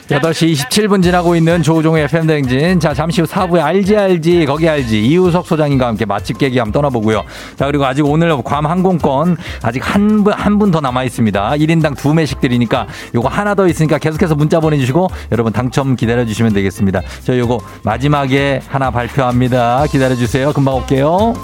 [0.08, 2.78] 8시 27분 지나고 있는 조우종의 FM대행진.
[2.80, 7.24] 자, 잠시 후 4부에 알지 알지 거기 알지 이우석 소장님과 함께 맛집 깨기 한번 떠나보고요.
[7.56, 11.50] 자, 그리고 아직 오늘 괌 항공권 아직 한 분 한 분 더 남아 있습니다.
[11.52, 16.52] 1인당 두 매씩 드리니까 요거 하나 더 있으니까 계속해서 문자 보내주시고 여러분 당첨 기다려 주시면
[16.52, 17.00] 되겠습니다.
[17.24, 19.86] 저희 요거 마지막에 하나 발표합니다.
[19.86, 20.52] 기다려 주세요.
[20.52, 21.34] 금방 올게요.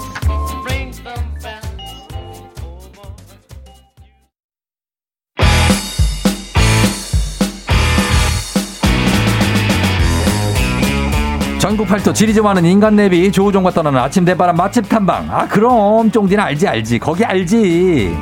[11.71, 15.29] 전국 팔도 지리 좀 하는 인간 내비 조우종과 떠나는 아침 대바람 맛집 탐방.
[15.31, 16.99] 아 그럼 쫑디는 알지 알지.
[16.99, 18.13] 거기 알지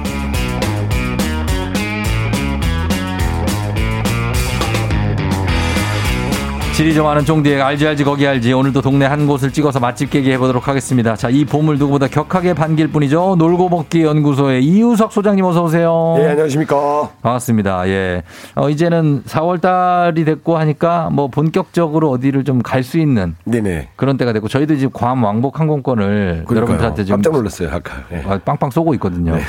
[6.79, 10.31] 지리 좀 하는 쫑디의 알지 알지 거기 알지 오늘도 동네 한 곳을 찍어서 맛집 깨기
[10.31, 15.63] 해보도록 하겠습니다 자 이 봄을 누구보다 격하게 반길 뿐이죠 놀고 먹기 연구소의 이우석 소장님 어서
[15.65, 17.09] 오세요 예, 안녕하십니까.
[17.21, 17.87] 반갑습니다.
[17.89, 18.23] 예.
[18.55, 23.89] 어, 이제는 4월 달이 됐고 하니까 뭐 본격적으로 어디를 좀 갈 수 있는 네네.
[23.97, 26.55] 그런 때가 됐고 저희도 지금 괌 왕복 항공권을 그러니까요.
[26.55, 28.03] 여러분들한테 지금 깜짝 놀랐어요, 아까.
[28.13, 28.23] 예.
[28.25, 29.35] 아, 빵빵 쏘고 있거든요.
[29.35, 29.41] 네.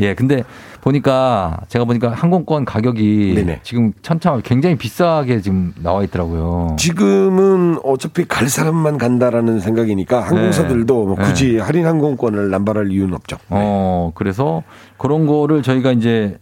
[0.00, 0.14] 예.
[0.14, 0.44] 근데
[0.86, 3.60] 보니까 제가 보니까 항공권 가격이 네네.
[3.64, 6.76] 지금 천차 굉장히 비싸게 지금 나와 있더라고요.
[6.78, 11.24] 지금은 어차피 갈 사람만 간다라는 생각이니까 항공사들도 뭐 네.
[11.24, 13.36] 굳이 할인 항공권을 남발할 이유는 없죠.
[13.48, 14.62] 어, 그래서
[14.96, 16.38] 그런 거를 저희가 이제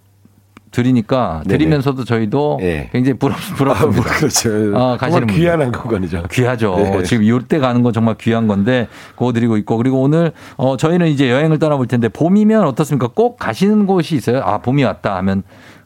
[0.75, 1.43] 드리니까.
[1.49, 2.89] 드리면서도 저희도 예.
[2.93, 4.01] 굉장히 부럽, 아, 부럽습니다.
[4.03, 4.51] 뭐 그렇죠.
[4.77, 5.79] 아, 가시는 귀한 분들.
[5.79, 6.25] 항공권이죠.
[6.31, 6.75] 귀하죠.
[6.77, 7.03] 네.
[7.05, 11.31] 지금 이때 가는 건 정말 귀한 건데 그거 드리고 있고 그리고 오늘 어 저희는 이제
[11.31, 13.09] 여행을 떠나볼 텐데 봄이면 어떻습니까?
[13.15, 14.41] 꼭 가시는 곳이 있어요.
[14.45, 15.45] 아 봄이 왔다 하면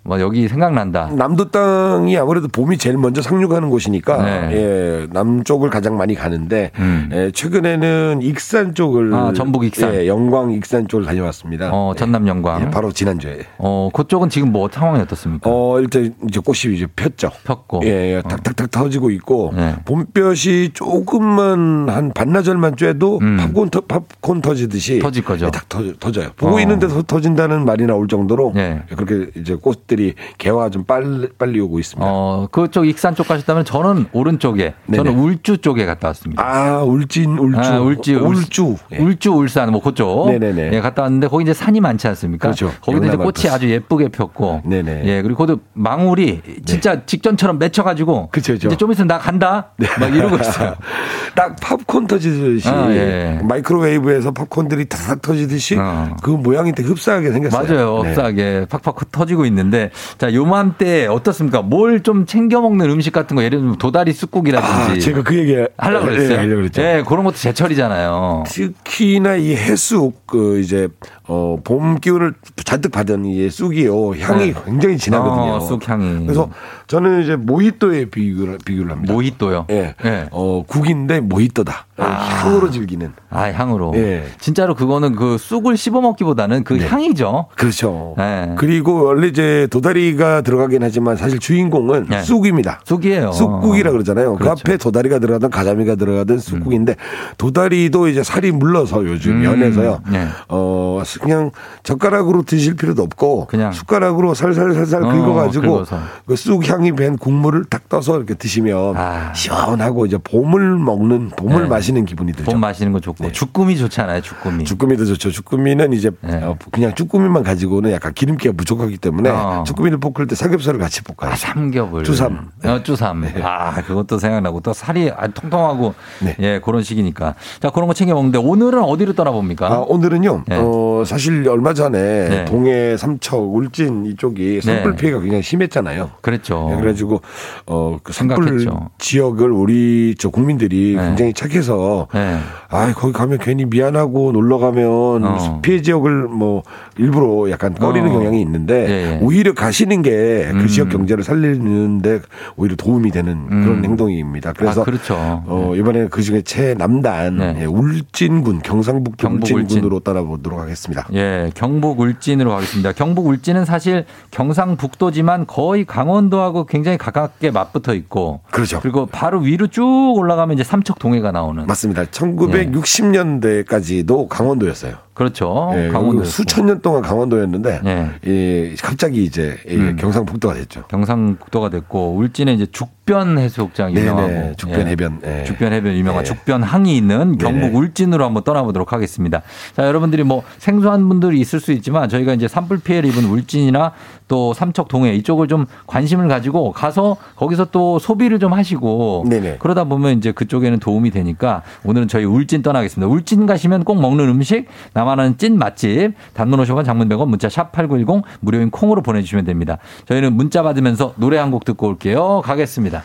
[0.08, 1.10] 뭐 여기 생각난다.
[1.14, 4.50] 남도 땅이 아무래도 봄이 제일 먼저 상륙하는 곳이니까 네.
[4.52, 7.10] 예, 남쪽을 가장 많이 가는데 음.
[7.12, 9.94] 예, 최근에는 익산 쪽을 아, 전북 익산.
[9.94, 11.70] 예, 영광 익산 쪽을 다녀왔습니다.
[11.72, 12.62] 어 전남 영광.
[12.62, 13.40] 예, 바로 지난주에.
[13.58, 15.50] 어 그쪽은 지금 뭐 상황이 어떻습니까?
[15.50, 17.30] 어, 일단 이제 꽃이 이제 폈죠.
[17.44, 17.82] 폈고.
[17.84, 19.74] 예, 예, 탁탁탁 터지고 있고 네.
[19.84, 23.36] 봄볕이 조금만 한 반나절만 쬐도 음.
[23.36, 25.46] 팝콘 터, 팝콘 터지듯이 터질 거죠.
[25.46, 26.30] 예, 탁 터져, 터져요.
[26.36, 26.60] 보고 어.
[26.60, 28.80] 있는 데 서 터진다는 말이 나올 정도로 예.
[28.96, 29.97] 그렇게 이제 꽃들이
[30.38, 32.06] 개화 좀 빨리 빨리 오고 있습니다.
[32.10, 35.16] 어 그쪽 익산 쪽 가셨다면 저는 오른쪽에 저는 네네.
[35.22, 36.42] 울주 쪽에 갔다 왔습니다.
[36.42, 37.58] 아, 울진 울주.
[37.58, 38.76] 아, 울지, 울주.
[38.92, 38.98] 예.
[38.98, 40.30] 울주, 울산, 뭐 그쪽.
[40.30, 40.70] 네네네.
[40.72, 42.48] 예, 갔다 왔는데 거기 이제 산이 많지 않습니까?
[42.48, 42.72] 그렇죠.
[42.80, 43.48] 거기도 이제 꽃이.
[43.52, 44.62] 아주 예쁘게 폈고.
[44.64, 45.02] 네네.
[45.04, 48.28] 예, 그리고 거기도 망울이 진짜 직전처럼 맺혀 가지고.
[48.30, 48.68] 그쵸, 그쵸.
[48.68, 49.70] 이제 좀 있으면 나 간다.
[49.98, 50.74] 막 이러고 있어요.
[51.34, 53.40] 딱 팝콘 터지듯이 아, 예.
[53.42, 56.16] 마이크로웨이브에서 팝콘들이 탁 터지듯이 어.
[56.22, 57.62] 그 모양이 되게 흡사하게 생겼어요.
[57.62, 58.02] 맞아요.
[58.02, 58.08] 네.
[58.10, 59.87] 흡사하게 팍팍 터지고 있는데.
[60.18, 61.62] 자, 요맘때 어떻습니까?
[61.62, 64.72] 뭘 좀 챙겨 먹는 음식 같은 거 예를 들면 도다리 쑥국이라든지.
[64.92, 66.32] 아, 제가 그 얘기 하려고 그랬어요.
[66.32, 66.82] 예, 하려고 그랬죠.
[66.82, 68.44] 예, 그런 것도 제철이잖아요.
[68.46, 70.88] 특히나 이 해쑥 그 이제
[71.26, 72.34] 어 봄 기운을
[72.64, 74.54] 잔뜩 받은 이 쑥이요 향이 네.
[74.64, 75.54] 굉장히 진하거든요.
[75.54, 76.24] 어, 쑥 향이.
[76.24, 76.48] 그래서
[76.88, 79.12] 저는 이제 모히또에 비교를 비교를 합니다.
[79.12, 79.66] 모히또요.
[79.70, 79.94] 예.
[80.04, 80.26] 예.
[80.30, 81.86] 어 국인데 모히또다.
[81.98, 82.04] 아.
[82.04, 83.12] 향으로 즐기는.
[83.28, 83.92] 아, 향으로.
[83.96, 84.24] 예.
[84.40, 87.46] 진짜로 그거는 그 쑥을 씹어 먹기보다는 그 향이죠.
[87.56, 88.14] 그렇죠.
[88.16, 88.54] 네.
[88.56, 92.22] 그리고 원래 이제 도다리가 들어가긴 하지만 사실 주인공은 네.
[92.22, 92.80] 쑥입니다.
[92.84, 93.32] 쑥이에요.
[93.32, 94.36] 쑥국이라 그러잖아요.
[94.36, 94.62] 그 그렇죠.
[94.62, 96.96] 앞에 도다리가 들어가든 가자미가 들어가든 쑥국인데
[97.36, 99.42] 도다리도 이제 살이 물러서 요즘 음.
[99.42, 100.00] 면에서요.
[100.10, 100.26] 네.
[100.48, 101.50] 어 그냥
[101.82, 103.72] 젓가락으로 드실 필요도 없고 그냥.
[103.72, 105.84] 숟가락으로 살살살살 어, 긁어가지고.
[106.26, 109.32] 그 쑥향 이밴 국물을 딱 떠서 이렇게 드시면 아.
[109.34, 111.68] 시원하고 이제 봄을 먹는 봄을 네.
[111.68, 112.50] 마시는 기분이 들죠.
[112.50, 113.24] 봄 마시는 거 좋고.
[113.24, 113.32] 네.
[113.32, 114.64] 주꾸미 좋잖아요, 주꾸미.
[114.64, 115.30] 주꾸미도 좋죠.
[115.30, 116.42] 주꾸미는 이제 네.
[116.42, 119.64] 어, 그냥 주꾸미만 가지고는 약간 기름기가 부족하기 때문에 어.
[119.66, 121.32] 주꾸미를 볶을 때 삼겹살을 같이 볶아요.
[121.32, 122.04] 아, 삼겹을.
[122.04, 122.50] 주삼.
[122.64, 123.24] 어, 주삼.
[123.42, 126.36] 아, 그것도 생각나고 또 살이 통통하고 네.
[126.40, 127.34] 예, 그런 시기니까.
[127.60, 129.66] 자, 그런 거 챙겨 먹는데 오늘은 어디로 떠나봅니까?
[129.66, 130.56] 아, 오늘은요, 네.
[130.60, 132.44] 어, 사실 얼마 전에 네.
[132.44, 136.10] 동해, 삼척, 울진 이쪽이 산불 피해가 굉장히 심했잖아요.
[136.20, 136.67] 그랬죠.
[136.68, 137.20] 네, 그래가지고,
[137.66, 138.66] 어, 그 산불.
[138.98, 141.02] 지역을 우리 저 국민들이 네.
[141.08, 142.38] 굉장히 착해서 네.
[142.68, 145.60] 아, 거기 가면 괜히 미안하고 놀러 가면 어.
[145.62, 146.62] 피해 지역을 뭐
[146.98, 148.12] 일부러 약간 꺼리는 어.
[148.12, 149.18] 경향이 있는데 예, 예.
[149.22, 150.66] 오히려 가시는 게그 음.
[150.66, 152.20] 지역 경제를 살리는데
[152.56, 154.52] 오히려 도움이 되는 그런 행동입니다.
[154.52, 155.42] 그래서 아, 그렇죠.
[155.46, 157.56] 어, 이번에 그 중에 최남단 네.
[157.60, 161.06] 예, 울진군 경상북도 경북 울진군으로 따라보도록 하겠습니다.
[161.14, 162.92] 예, 경북 울진으로 가겠습니다.
[162.92, 168.80] 경북 울진은 사실 경상북도지만 거의 강원도하고 굉장히 가깝게 맞붙어 있고 그렇죠.
[168.80, 172.04] 그리고 바로 위로 쭉 올라가면 이제 삼척 동해가 나오는 맞습니다.
[172.04, 175.07] 1960년대까지도 강원도였어요.
[175.18, 175.72] 그렇죠.
[175.74, 178.10] 예, 강원도 수천 년 동안 강원도였는데 예.
[178.24, 179.96] 예, 갑자기 이제 예, 음.
[179.96, 180.84] 경상북도가 됐죠.
[180.86, 184.90] 경상북도가 됐고 울진에 이제 죽 변 해수욕장 네네, 유명하고 죽변 예.
[184.90, 185.44] 해변, 예.
[185.44, 186.24] 죽변 해변 유명한 예.
[186.24, 187.74] 죽변 항이 있는 경북 네네.
[187.74, 189.42] 울진으로 한번 떠나보도록 하겠습니다.
[189.74, 193.92] 자 여러분들이 뭐 생소한 분들이 있을 수 있지만 저희가 이제 산불 피해를 입은 울진이나
[194.28, 199.56] 또 삼척 동해 이쪽을 좀 관심을 가지고 가서 거기서 또 소비를 좀 하시고 네네.
[199.58, 203.10] 그러다 보면 이제 그쪽에는 도움이 되니까 오늘은 저희 울진 떠나겠습니다.
[203.10, 208.22] 울진 가시면 꼭 먹는 음식 나만한 찐 맛집 단문 50원 장문 100원 문자 샵 8910
[208.40, 209.78] 무료인 콩으로 보내주시면 됩니다.
[210.06, 212.42] 저희는 문자 받으면서 노래 한 곡 듣고 올게요.
[212.44, 212.97] 가겠습니다.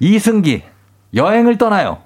[0.00, 0.62] 이승기
[1.14, 2.02] 여행을 떠나요.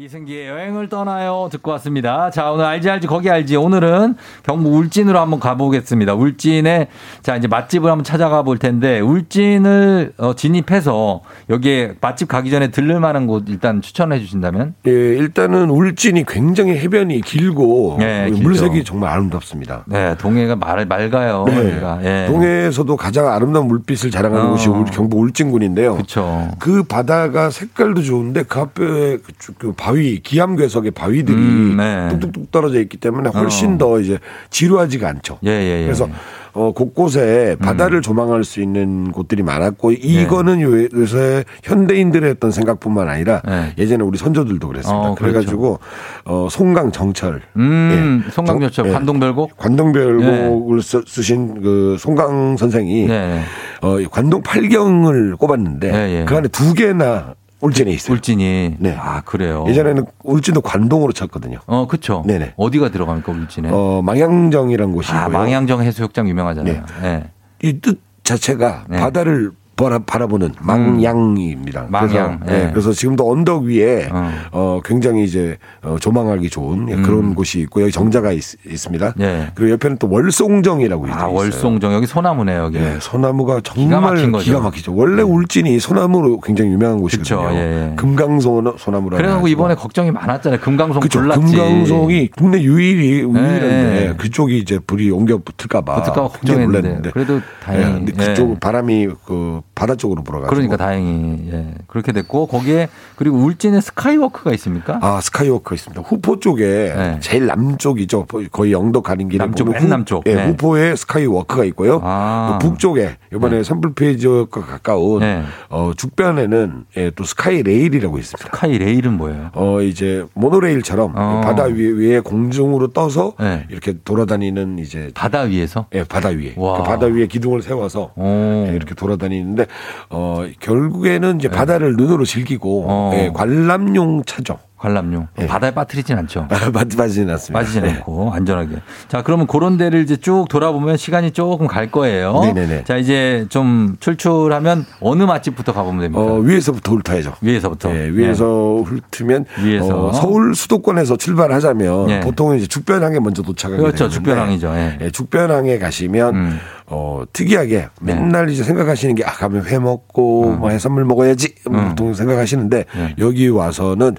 [0.00, 2.30] 이승기의 여행을 떠나요 듣고 왔습니다.
[2.30, 6.14] 자 오늘 알지 알지 거기 알지 오늘은 경북 울진으로 한번 가보겠습니다.
[6.14, 6.86] 울진에
[7.22, 13.00] 자 이제 맛집을 한번 찾아가 볼 텐데 울진을 어, 진입해서 여기에 맛집 가기 전에 들를
[13.00, 18.42] 만한 곳 일단 추천해 주신다면 예, 일단은 울진이 굉장히 해변이 길고 네, 길죠.
[18.42, 19.82] 물색이 정말 아름답습니다.
[19.86, 21.44] 네 동해가 말, 맑아요.
[21.48, 21.82] 네.
[22.04, 22.26] 예.
[22.28, 24.50] 동해에서도 가장 아름다운 물빛을 자랑하는 어.
[24.50, 25.94] 곳이 경북 울진군인데요.
[25.94, 26.52] 그렇죠.
[26.60, 32.08] 그 바다가 색깔도 좋은데 그 앞에 그, 쭉- 그 바위 기암 괴석의 바위들이 음, 네.
[32.10, 33.78] 뚝뚝뚝 떨어져 있기 때문에 훨씬 어.
[33.78, 34.18] 더 이제
[34.50, 35.38] 지루하지가 않죠.
[35.46, 35.84] 예, 예, 예.
[35.84, 36.06] 그래서
[36.52, 37.64] 어, 곳곳에 음.
[37.64, 43.72] 바다를 조망할 수 있는 곳들이 많았고 이거는 요- 요새 현대인들의 어떤 생각뿐만 아니라 네.
[43.78, 45.08] 예전에 우리 선조들도 그랬습니다.
[45.10, 45.78] 어, 그래가지고
[46.26, 48.30] 어, 송강 정철 음, 예.
[48.30, 48.92] 송강열철 정- 예.
[48.92, 53.40] 관동별곡 관동별곡을 쓰- 쓰신 그 송강 선생이 네.
[53.80, 56.24] 어, 관동 팔경을 꼽았는데 예, 예.
[56.26, 58.14] 그 안에 두 개나 울진에 있어요.
[58.14, 58.94] 울진이 네.
[58.98, 59.64] 아 그래요.
[59.66, 61.58] 예전에는 울진도 관동으로 쳤거든요.
[61.66, 62.22] 어 그렇죠.
[62.26, 62.54] 네네.
[62.56, 63.68] 어디가 들어갑니까 울진에?
[63.72, 65.20] 어, 망양정이라는 곳이고요.
[65.20, 66.84] 아 망양정 해수욕장 유명하잖아요.
[67.02, 67.24] 네.
[67.62, 68.98] 이뜻 자체가 네.
[68.98, 71.86] 바다를 바라, 바라보는 망양입니다.
[71.88, 72.70] 망양, 그래서, 네, 예.
[72.72, 74.30] 그래서 지금도 언덕 위에 어.
[74.50, 74.80] 어.
[74.84, 79.22] 굉장히 이제 어, 조망하기 좋은 예, 그런 곳이 있고 여기 정자가 있, 습니다 음.
[79.22, 79.46] 예.
[79.54, 81.32] 그리고 옆에는 또 월송정이라고 아 있어요.
[81.32, 82.78] 월송정 여기 소나무네요 여기.
[82.78, 84.44] 예, 소나무가 기가 정말 거죠.
[84.44, 84.94] 기가 막히죠.
[84.94, 87.50] 원래 울진이 소나무로 굉장히 유명한 곳이거든요.
[87.52, 87.56] 예,
[87.90, 87.92] 예.
[87.96, 88.48] 금강소.
[88.58, 89.48] 그래갖고 해가지고.
[89.48, 90.60] 이번에 걱정이 많았잖아요.
[90.60, 91.20] 금강송 그쵸.
[91.20, 91.56] 불났지.
[91.56, 94.14] 금강송이 국내 유일이 유일한데 예.
[94.16, 97.10] 그쪽이 이제 불이 옮겨 붙을까봐 붙을까 봐 굉장히 걱정했는데 놀랐는데.
[97.12, 98.06] 그래도 예, 다행히.
[98.06, 98.26] 근데 예.
[98.28, 100.52] 그쪽 바람이 그 바다 쪽으로 불어가지고.
[100.52, 101.74] 그러니까 다행히 예.
[101.86, 104.98] 그렇게 됐고 거기에 그리고 울진에 스카이워크가 있습니까?
[105.00, 106.02] 아 스카이워크 있습니다.
[106.02, 106.64] 후포 쪽에
[106.96, 107.16] 네.
[107.20, 108.26] 제일 남쪽이죠.
[108.50, 110.24] 거의 영덕 가는 길에 남쪽, 맨 남쪽.
[110.26, 110.46] 예, 네.
[110.48, 112.00] 후포에 스카이워크가 있고요.
[112.02, 112.58] 아.
[112.60, 115.44] 또 북쪽에 이번에 산불 피해 지역과 가까운 네.
[115.70, 118.44] 어, 죽변에는 예, 또 스카이 레일이라고 있습니다.
[118.46, 119.50] 스카이 레일은 뭐예요?
[119.54, 121.40] 어 이제 모노레일처럼 어.
[121.44, 123.64] 바다 위에, 위에 공중으로 떠서 네.
[123.70, 125.86] 이렇게 돌아다니는 이제 바다 위에서?
[125.94, 126.78] 예, 바다 위에 와.
[126.78, 128.24] 그 바다 위에 기둥을 세워서 오.
[128.68, 129.67] 예, 이렇게 돌아다니는데
[130.10, 132.92] 어 결국에는 이제 바다를 눈으로 즐기고 네.
[132.92, 133.10] 어.
[133.14, 134.58] 예, 관람용 차죠.
[134.78, 135.26] 관람용.
[135.40, 135.46] 예.
[135.46, 136.46] 바다에 빠뜨리진 않죠.
[136.72, 137.58] 맞 맞지는 않습니다.
[137.58, 137.90] 빠지지 예.
[137.90, 138.76] 않고 안전하게.
[139.08, 142.40] 자, 그러면 그런 데를 이제 쭉 돌아보면 시간이 조금 갈 거예요.
[142.40, 142.84] 네네네.
[142.84, 146.22] 자, 이제 좀 출출하면 어느 맛집부터 가보면 됩니까?
[146.22, 147.34] 어, 위에서부터 훑어야죠.
[147.40, 147.94] 위에서부터.
[147.94, 150.08] 예, 위에서 훑으면 위에서.
[150.08, 152.20] 어, 서울 수도권에서 출발하자면 예.
[152.20, 154.08] 보통 이제 죽변항에 먼저 도착하게 그렇죠.
[154.08, 154.68] 되는데 죽변항이죠.
[154.74, 154.98] 예.
[155.00, 156.58] 예, 죽변항에 가시면 음.
[156.86, 158.14] 어, 특이하게 네.
[158.14, 161.88] 맨날 이제 생각하시는 게 아, 가면 회 먹고 뭐 해산물 먹어야지 음.
[161.90, 163.14] 보통 생각하시는데 네.
[163.18, 164.16] 여기 와서는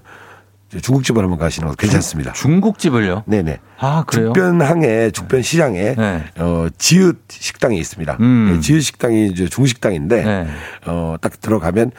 [0.77, 2.33] 중국집을 한번 가시는 것도 괜찮습니다.
[2.33, 3.23] 중국집을요?
[3.25, 3.59] 네네.
[3.79, 4.27] 아, 그래요?
[4.33, 6.23] 죽변항에 죽변 시장에 네.
[6.37, 8.17] 어 지읒 식당이 있습니다.
[8.19, 8.53] 음.
[8.55, 10.47] 예, 지읒 식당이 이제 중식당인데 네.
[10.85, 11.91] 어 딱 들어가면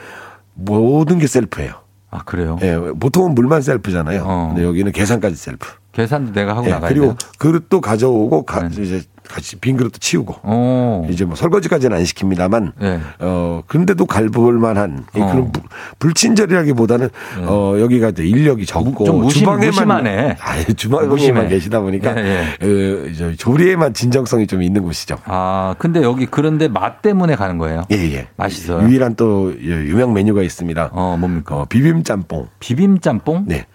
[0.55, 1.73] 모든 게 셀프예요.
[2.13, 2.59] 아, 그래요?
[2.63, 4.23] 예, 보통은 물만 셀프잖아요.
[4.25, 4.49] 어.
[4.53, 5.69] 근데 여기는 계산까지 셀프.
[5.93, 7.17] 계산도 내가 하고 예, 나가야 그리고 돼요?
[7.39, 8.83] 그릇도 가져오고 가, 네.
[8.83, 9.03] 이제
[9.33, 11.07] 같이 빈 그릇도 치우고 오.
[11.11, 13.01] 이제 뭐 설거지까지는 안 시킵니다만 네.
[13.21, 15.25] 어 근데도 갈볼 만한 이 어.
[15.27, 15.33] 네.
[15.33, 15.61] 그런 부-
[15.99, 17.09] 불친절이라기보다는
[17.47, 20.37] 어 여기가 이제 인력이 적고 좀 무심- 주방에만 무심하네.
[20.41, 21.49] 아예 주방에만.
[21.49, 25.17] 계시다 보니까 예, 어, 이제 조리에만 진정성이 좀 있는 곳이죠.
[25.25, 27.85] 아, 근데 여기 그런데 맛 때문에 가는 거예요?
[27.91, 28.29] 예, 예.
[28.37, 28.87] 맛있어요?
[28.87, 30.91] 유일한 또 유명 메뉴가 있습니다.
[30.93, 31.57] 어, 뭡니까?
[31.57, 32.49] 어, 비빔 짬뽕.
[32.59, 33.45] 비빔 짬뽕?
[33.47, 33.67] 네.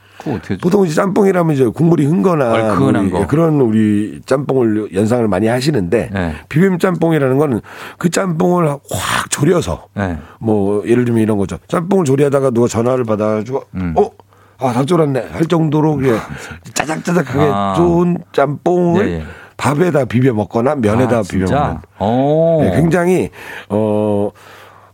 [0.61, 3.27] 보통 이제 짬뽕이라면 이제 국물이 흥거나 우리 거.
[3.27, 6.33] 그런 우리 짬뽕을 연상을 많이 하시는데 네.
[6.49, 7.61] 비빔 짬뽕이라는 거는
[7.97, 10.17] 그 짬뽕을 확 졸여서 네.
[10.39, 11.57] 뭐 예를 들면 이런 거죠.
[11.67, 13.93] 짬뽕을 조리하다가 누가 전화를 받아가지고 음.
[13.97, 14.09] 어
[14.57, 15.27] 아, 다 쫄았네.
[15.31, 16.19] 할 정도로 그냥
[16.73, 17.73] 짜작짜작하게 아.
[17.75, 19.23] 좋은 짬뽕을 예, 예.
[19.57, 21.45] 밥에다 비벼 먹거나 면에다 아, 비벼?
[21.45, 21.77] 먹는.
[21.99, 22.61] 오.
[22.63, 23.29] 네, 굉장히
[23.69, 24.29] 어,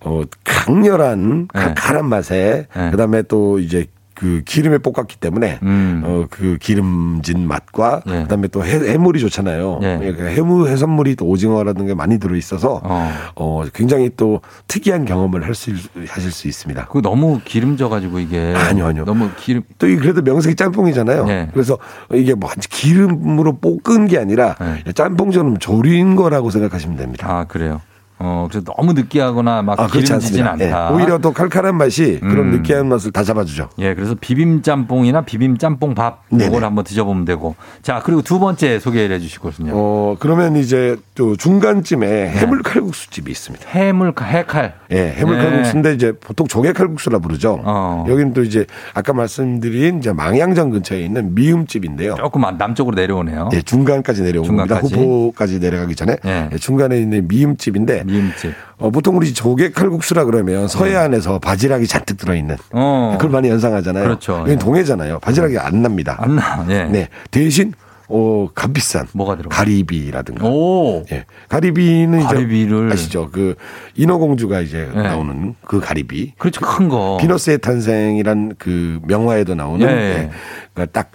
[0.04, 1.60] 어 강렬한 네.
[1.60, 3.86] 칼칼한 맛에 그다음에 또 이제
[4.22, 6.04] 그 기름에 볶았기 때문에 음.
[6.06, 8.12] 어그 기름진 맛과 예.
[8.22, 9.80] 그다음에 또 해, 물이 좋잖아요.
[9.82, 9.98] 예.
[9.98, 13.64] 그러니까 해물 해산물이 또 오징어라든가 많이 들어 있어서 어.
[13.74, 15.72] 굉장히 또 특이한 경험을 할 수
[16.08, 16.86] 하실 수 있습니다.
[16.88, 19.06] 그 너무 기름져 가지고 이게 아니요, 아니요.
[19.06, 21.26] 너무 기름 또 이 그래도 명색이 짬뽕이잖아요.
[21.26, 21.50] 네.
[21.52, 21.78] 그래서
[22.14, 24.56] 이게 뭐 기름으로 볶은 게 아니라
[24.94, 27.28] 짬뽕처럼 조린 거라고 생각하시면 됩니다.
[27.28, 27.82] 아 그래요.
[28.24, 30.46] 어 그래서 너무 느끼하거나 막 아, 기름지진.
[30.46, 30.90] 않다.
[30.92, 32.52] 예, 오히려 또 칼칼한 맛이 그런 음.
[32.52, 33.70] 느끼한 맛을 다 잡아주죠.
[33.80, 36.24] 예, 그래서 비빔 짬뽕이나 비빔 짬뽕 밥.
[36.32, 37.56] 이걸 한번 드셔보면 되고.
[37.82, 39.72] 자 그리고 두 번째 소개를 해주시거든요.
[39.74, 42.30] 어 그러면 이제 또 중간쯤에 네.
[42.30, 43.68] 해물 칼국수 집이 있습니다.
[43.70, 44.76] 해물 해칼.
[44.92, 45.44] 예, 해물 네.
[45.44, 47.60] 칼국수인데 이제 보통 조개 칼국수라 부르죠.
[47.64, 48.06] 어.
[48.08, 52.16] 여기는 또 이제 아까 말씀드린 이제 망향전 근처에 있는 미음집인데요.
[52.16, 53.50] 조금 남쪽으로 내려오네요.
[53.54, 54.80] 예, 중간까지 내려온 겁니다.
[54.80, 54.96] 중간까지.
[54.96, 56.50] 후포까지 내려가기 전에 예.
[56.52, 58.54] 예, 중간에 있는 미음집인데 미음집.
[58.78, 63.16] 어, 보통 우리 조개 칼국수라 그러면 서해안에서 바지락이 잔뜩 들어있는 어.
[63.18, 64.04] 그걸 많이 연상하잖아요.
[64.04, 64.40] 그렇죠.
[64.48, 65.20] 여기 동해잖아요.
[65.20, 66.18] 바지락이 안 납니다.
[66.20, 66.66] 안 나.
[66.70, 66.84] 예.
[66.86, 67.08] 네.
[67.30, 67.74] 대신
[68.14, 69.48] 어, 값비싼 뭐가 들어?
[69.50, 70.46] 가리비라든가.
[70.46, 71.04] 오.
[71.12, 71.26] 예.
[71.48, 72.88] 가리비는 가리비를.
[72.88, 73.30] 이제 아시죠?
[73.32, 73.56] 그
[73.96, 75.04] 인어공주가 이제 네.
[75.04, 76.34] 나오는 그 가리비.
[76.38, 77.18] 그렇죠 큰 거.
[77.22, 79.92] 비너스의 탄생이란 그 명화에도 나오는 예.
[79.94, 80.30] 예.
[80.74, 81.12] 그러니까 딱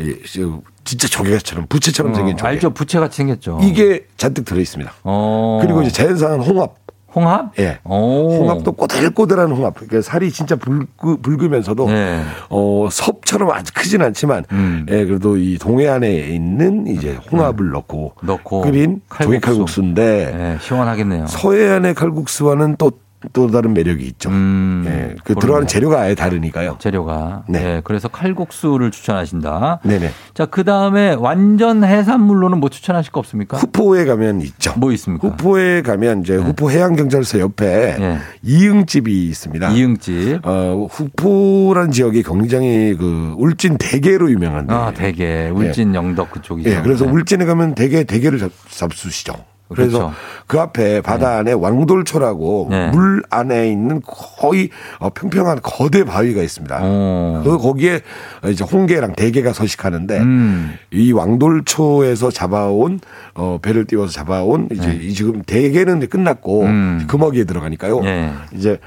[0.00, 2.48] 예, 저 진짜 조개처럼 부채처럼 생긴 어, 조개.
[2.48, 3.58] 알죠 부채같이 생겼죠.
[3.62, 4.92] 이게 잔뜩 들어 있습니다.
[5.04, 5.58] 어.
[5.62, 6.74] 그리고 이제 자연산한 홍합.
[7.12, 7.58] 홍합?
[7.58, 7.80] 예.
[7.82, 8.30] 오.
[8.38, 9.74] 홍합도 꼬들꼬들한 홍합.
[9.74, 10.86] 그러니까 살이 진짜 붉,
[11.22, 12.20] 붉으면서도 예.
[12.50, 14.86] 어, 섭처럼 아주 크진 않지만 음.
[14.88, 19.40] 예, 그래도 이 동해안에 있는 이제 홍합을 넣고, 넣고 끓인 조개 칼국수.
[19.40, 21.26] 칼국수인데 예, 시원하겠네요.
[21.26, 22.92] 서해안의 칼국수와는 또
[23.32, 24.30] 또 다른 매력이 있죠.
[24.30, 25.34] 음, 예, 그.
[25.34, 26.76] 들어가는 재료가 아예 다르니까요.
[26.80, 27.44] 재료가.
[27.48, 27.62] 네.
[27.62, 27.80] 네.
[27.84, 29.80] 그래서 칼국수를 추천하신다.
[29.84, 30.10] 네네.
[30.34, 33.58] 자, 그 다음에 완전 해산물로는 뭐 추천하실 거 없습니까?
[33.58, 34.72] 후포에 가면 있죠.
[34.78, 35.28] 뭐 있습니까?
[35.28, 38.18] 후포에 가면 이제 후포 해양경찰서 옆에 네.
[38.42, 39.70] 이응집이 있습니다.
[39.70, 40.40] 이응집.
[40.44, 44.72] 어, 후포란 지역이 굉장히 그 울진 대게로 유명한데.
[44.72, 45.50] 아, 대게.
[45.52, 46.70] 울진 영덕 그쪽이죠.
[46.70, 47.10] 예, 그래서 네.
[47.12, 49.34] 울진에 가면 대게 대게를 잡, 잡수시죠.
[49.74, 50.14] 그래서 그렇죠.
[50.46, 52.90] 그 앞에 바다 안에 왕돌초라고 네.
[52.90, 56.78] 물 안에 있는 거의 어, 평평한 거대 바위가 있습니다.
[56.82, 57.42] 어.
[57.44, 58.00] 그 거기에
[58.48, 60.74] 이제 홍게랑 대게가 서식하는데 음.
[60.92, 63.00] 이 왕돌초에서 잡아온
[63.34, 64.98] 어 배를 띄워서 잡아온 이제 네.
[65.00, 67.04] 이 지금 대게는 이제 끝났고 음.
[67.06, 68.00] 금어기에 들어가니까요.
[68.04, 68.32] 예.
[68.52, 68.78] 이제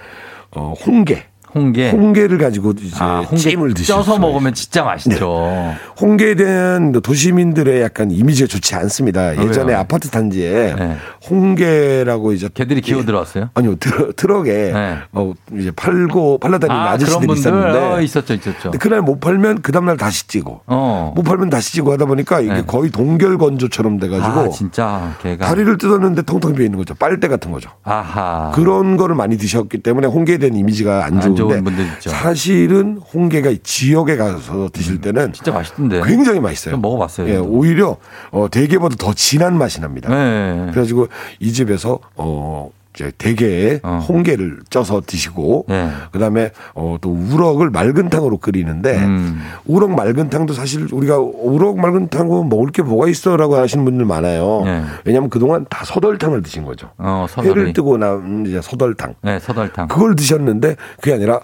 [0.51, 1.23] 어 홍게
[1.55, 1.91] 홍게.
[1.91, 5.73] 홍게를 가지고 이제 아, 홍게 찜을 드실 쪄서 먹으면 진짜 맛있죠.
[5.99, 9.37] 홍게에 대한 도시민들의 약간 이미지가 좋지 않습니다.
[9.37, 9.79] 예전에 왜요?
[9.79, 10.97] 아파트 단지에 네.
[11.29, 13.49] 홍게라고 이제 개들이 기어 들어왔어요?
[13.53, 14.97] 아니요 트럭, 트럭에 네.
[15.11, 18.71] 어 이제 팔고 팔러 다니는 아, 아, 저씨들이 있었는데 어, 있었죠, 있었죠.
[18.71, 21.13] 근데 그날 못 팔면 그 다음날 다시 찌고 어.
[21.15, 22.63] 못 팔면 다시 찌고 하다 보니까 이게 네.
[22.65, 25.45] 거의 동결 건조처럼 돼가지고 아, 진짜 개가.
[25.45, 26.93] 다리를 뜯었는데 텅텅 비어 있는 거죠.
[26.95, 27.69] 빨대 같은 거죠.
[27.83, 28.51] 아하.
[28.53, 32.09] 그런 거를 많이 드셨기 때문에 홍게에 대한 이미지가 안안 좋은데 좋은 분들 있죠.
[32.09, 36.01] 사실은 홍게가 이 지역에 가서 드실 때는 진짜 맛있던데.
[36.05, 36.73] 굉장히 맛있어요.
[36.73, 37.29] 좀 먹어봤어요.
[37.29, 37.97] 예, 오히려
[38.31, 40.09] 어, 대게보다 더 진한 맛이 납니다.
[40.09, 40.67] 네.
[40.71, 41.07] 그래가지고
[41.39, 43.99] 이 집에서 어 이제 대게에 어.
[44.07, 45.89] 홍게를 쪄서 드시고 네.
[46.11, 49.41] 그다음에 어 또 우럭을 맑은 탕으로 끓이는데 음.
[49.65, 54.61] 우럭 맑은 탕도 사실 우리가 우럭 맑은 탕은 먹을 게 뭐가 있어라고 하시는 분들 많아요.
[54.63, 54.83] 네.
[55.05, 56.91] 왜냐하면 그동안 다 서덜탕을 드신 거죠.
[56.97, 57.49] 어, 서덜이.
[57.49, 59.87] 회를 뜨고 난 이제 서덜탕 네, 서덜탕.
[59.87, 61.39] 그걸 드셨는데 그게 아니라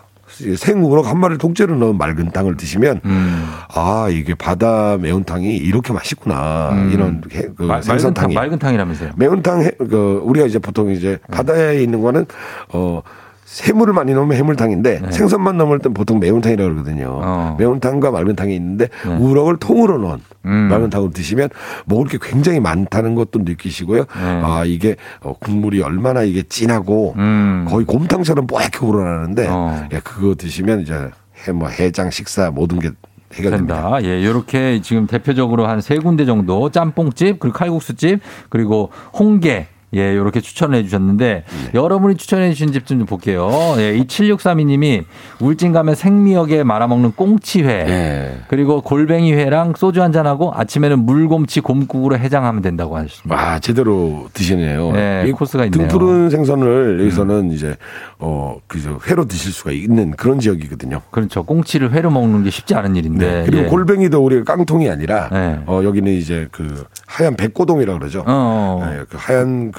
[0.58, 3.46] 생우럭 한 마리를 통째로 넣은 맑은 탕을 드시면 음.
[3.74, 6.92] 아 이게 바다 매운탕이 이렇게 맛있구나 음.
[6.94, 9.12] 이런 해- 그 탕, 생선탕이 맑은 탕이라면서요.
[9.18, 12.26] 매운탕 해- 그 우리가 이제 보통 이제 바다에 있는 거는
[12.74, 13.02] 어
[13.64, 15.12] 해물을 많이 넣으면 해물탕인데 네.
[15.12, 17.20] 생선만 넣을 땐 보통 매운탕이라고 그러거든요.
[17.24, 17.56] 어.
[17.58, 18.90] 매운탕과 맑은탕이 있는데
[19.20, 20.52] 우럭을 통으로 넣은 음.
[20.70, 21.50] 맑은탕으로 드시면
[21.86, 24.02] 먹을 게 굉장히 많다는 것도 느끼시고요.
[24.02, 24.42] 네.
[24.44, 27.66] 아 이게 어, 국물이 얼마나 이게 진하고 음.
[27.68, 29.88] 거의 곰탕처럼 뽀얗게 우러나는데 어.
[29.94, 31.10] 예, 그거 드시면 이제
[31.48, 32.92] 해, 뭐 해장 식사 모든 게
[33.34, 33.76] 해결됩니다.
[33.76, 34.04] 된다.
[34.04, 38.20] 예, 요렇게 지금 대표적으로 한 세 군데 정도 짬뽕집, 그리고 칼국수집,
[38.50, 39.68] 그리고 홍게.
[39.94, 41.72] 예, 요렇게 추천을 해 주셨는데 네.
[41.74, 43.50] 여러분이 추천해 주신 집 좀 볼게요.
[43.78, 45.06] 예, 이 7632님이
[45.40, 47.70] 울진 가면 생미역에 말아먹는 꽁치회.
[47.88, 48.38] 예.
[48.48, 53.40] 그리고 골뱅이회랑 소주 한 잔하고 아침에는 물곰치 곰국으로 해장하면 된다고 하셨습니다.
[53.40, 54.92] 아, 제대로 드시네요.
[54.92, 55.84] 네, 이 코스가 있네요.
[55.84, 55.88] 음.
[55.88, 57.76] 등푸른 생선을 여기서는 이제
[58.18, 61.02] 어 그저 회로 드실 수가 있는 그런 지역이거든요.
[61.12, 61.44] 그렇죠.
[61.44, 63.26] 꽁치를 회로 먹는 게 쉽지 않은 일인데.
[63.32, 63.44] 네.
[63.46, 63.68] 그리고 예.
[63.68, 65.60] 골뱅이도 우리가 깡통이 아니라 네.
[65.68, 68.24] 어 여기는 이제 그 하얀 백고동이라 고 그러죠.
[68.26, 68.84] 어.
[68.90, 69.79] 네, 그 하얀 그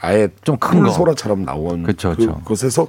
[0.00, 0.90] 아예 좀큰 거.
[0.90, 2.40] 소라처럼 나온 그쵸, 그 그쵸.
[2.44, 2.86] 곳에서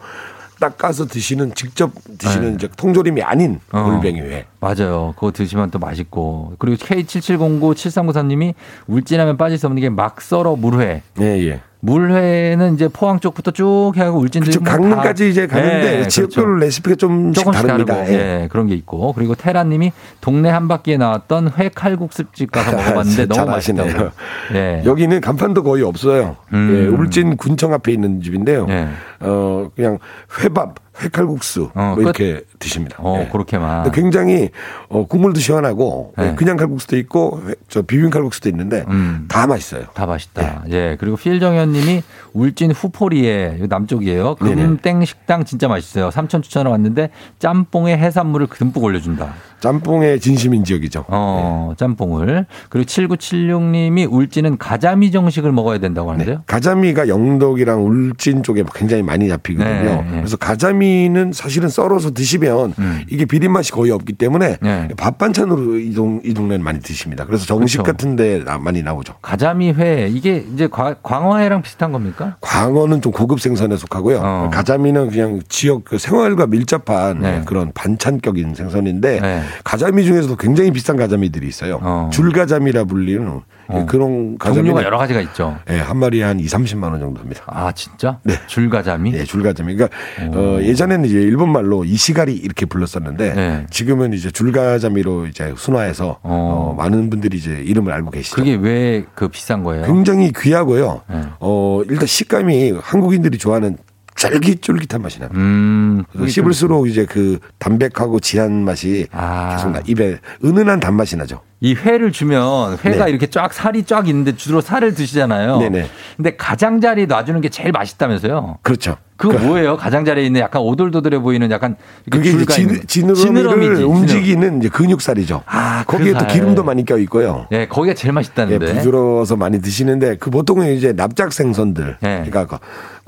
[0.60, 3.60] 닦아서 드시는 직접 드시는 이제 통조림이 아닌 네.
[3.72, 3.84] 어.
[3.84, 4.45] 골뱅이 회.
[4.61, 5.14] 맞아요.
[5.15, 6.53] 그거 드시면 또 맛있고.
[6.60, 8.53] 그리고 K7709-7393님이
[8.88, 11.02] 울진하면 빠질 수 없는 게 막 썰어 물회.
[11.22, 11.61] 예, 예.
[11.81, 17.41] 물회는 이제 포항 쪽부터 쭉 해가고 울진들 그쪽 강릉까지 이제 가는데 지역별로 레시피가 좀씩 그렇죠.
[17.41, 17.95] 조금씩 다릅니다.
[17.95, 18.18] 다르고, 예.
[18.44, 23.52] 예, 그런 게 있고 그리고 테라님이 동네 한 바퀴에 나왔던 회 칼국수집 가서 먹어봤는데 너무.
[23.52, 24.10] 맛있다고.
[24.56, 24.84] 예.
[24.86, 26.36] 여기는 간판도 거의 없어요.
[26.53, 26.69] 음.
[26.76, 28.68] 예, 울진 군청 앞에 있는 집인데요.
[28.69, 28.90] 예.
[29.22, 29.99] 어 그냥
[30.44, 32.01] 회밥, 회칼국수 어, 뭐 끝.
[32.01, 32.97] 이렇게 드십니다.
[32.99, 33.30] 어, 예.
[33.31, 33.91] 그렇게만.
[33.91, 34.49] 굉장히
[34.89, 36.30] 어, 국물도 시원하고 네.
[36.31, 39.26] 예, 그냥 칼국수도 있고 회- 저 비빔 칼국수도 있는데 음.
[39.27, 39.84] 다 맛있어요.
[39.93, 40.63] 다 맛있다.
[40.71, 40.97] 예.
[40.99, 42.03] 그리고 필정현님이
[42.34, 44.35] 울진 후포리에 남쪽이에요.
[44.35, 46.11] 금땡 식당 진짜 맛있어요.
[46.11, 47.09] 삼천 추천을 왔는데
[47.39, 49.34] 짬뽕에 해산물을 듬뿍 올려준다.
[49.59, 51.03] 짬뽕의 진심인 지역이죠.
[51.09, 52.45] 어, 짬뽕을.
[52.69, 56.43] 그리고 7976님이 울진은 가자미 정식을 먹어야 된다고 하는데요.
[56.45, 59.69] 가자미가 영덕이랑 울진 쪽에 굉장히 많이 잡히거든요.
[59.84, 60.11] 네, 네.
[60.17, 63.02] 그래서 가자미 는 사실은 썰어서 드시면 음.
[63.10, 64.88] 이게 비린 맛이 거의 없기 때문에 네.
[64.98, 67.26] 밥 반찬으로 이, 동, 이 동네는 많이 드십니다.
[67.26, 67.91] 그래서 정식 그렇죠.
[67.91, 69.16] 같은데 나- 많이 나오죠.
[69.22, 72.38] 가자미 회 이게 이제 과- 광어회랑 비슷한 겁니까?
[72.41, 74.20] 광어는 좀 고급 생선에 속하고요.
[74.24, 74.49] 어.
[74.52, 77.41] 가자미는 그냥 지역 그 생활과 밀접한 네.
[77.45, 79.41] 그런 반찬격인 생선인데 네.
[79.64, 81.80] 가자미 중에서도 굉장히 비싼 가자미들이 있어요.
[81.82, 82.10] 어.
[82.11, 83.41] 줄가자미라 불리는
[83.87, 85.57] 그런 가자미 종류가 여러 가지가 있죠.
[85.69, 87.43] 예, 한 마리에 한 2, 30만 원 정도 합니다.
[87.47, 88.19] 아, 진짜?
[88.23, 88.33] 네.
[88.47, 89.11] 줄가자미?
[89.11, 89.75] 네, 줄가자미.
[89.75, 89.95] 그러니까
[90.33, 93.65] 어, 예전에는 이제 일본 말로 이시가리 이렇게 불렀었는데 네.
[93.69, 98.35] 지금은 이제 줄가자미로 이제 순화해서 어, 많은 분들이 이제 이름을 알고 계시죠.
[98.35, 99.85] 그게 왜 그 비싼 거예요?
[99.85, 101.01] 굉장히 귀하고요.
[101.09, 101.21] 네.
[101.39, 103.77] 어, 일단 식감이 한국인들이 좋아하는
[104.19, 105.39] 쫄깃쫄깃한 맛이 납니다.
[105.39, 109.55] 음, 씹을수록 이제 그 담백하고 진한 맛이 아.
[109.55, 111.41] 계속 나 입에 은은한 단맛이 나죠.
[111.61, 113.11] 이 회를 주면 회가 네.
[113.11, 115.59] 이렇게 쫙 살이 쫙 있는데 주로 살을 드시잖아요.
[115.59, 115.89] 네네.
[116.17, 118.59] 근데 가장자리 놔주는 게 제일 맛있다면서요.
[118.61, 118.97] 그렇죠.
[119.17, 119.75] 그거 뭐예요?
[119.75, 121.75] 가장자리에 있는 약간 오돌도돌해 보이는 약간
[122.09, 122.85] 그게 진, 거.
[122.85, 125.43] 지느러미를 움직이는 이제 근육살이죠.
[125.45, 126.29] 아, 그 거기에 또 살.
[126.29, 127.45] 기름도 많이 껴 있고요.
[127.51, 128.75] 예, 거기가 제일 예, 맛있다는데.
[128.75, 132.23] 부드러워서 많이 드시는데 그 보통은 이제 납작 생선들, 네.
[132.25, 132.57] 그러니까 그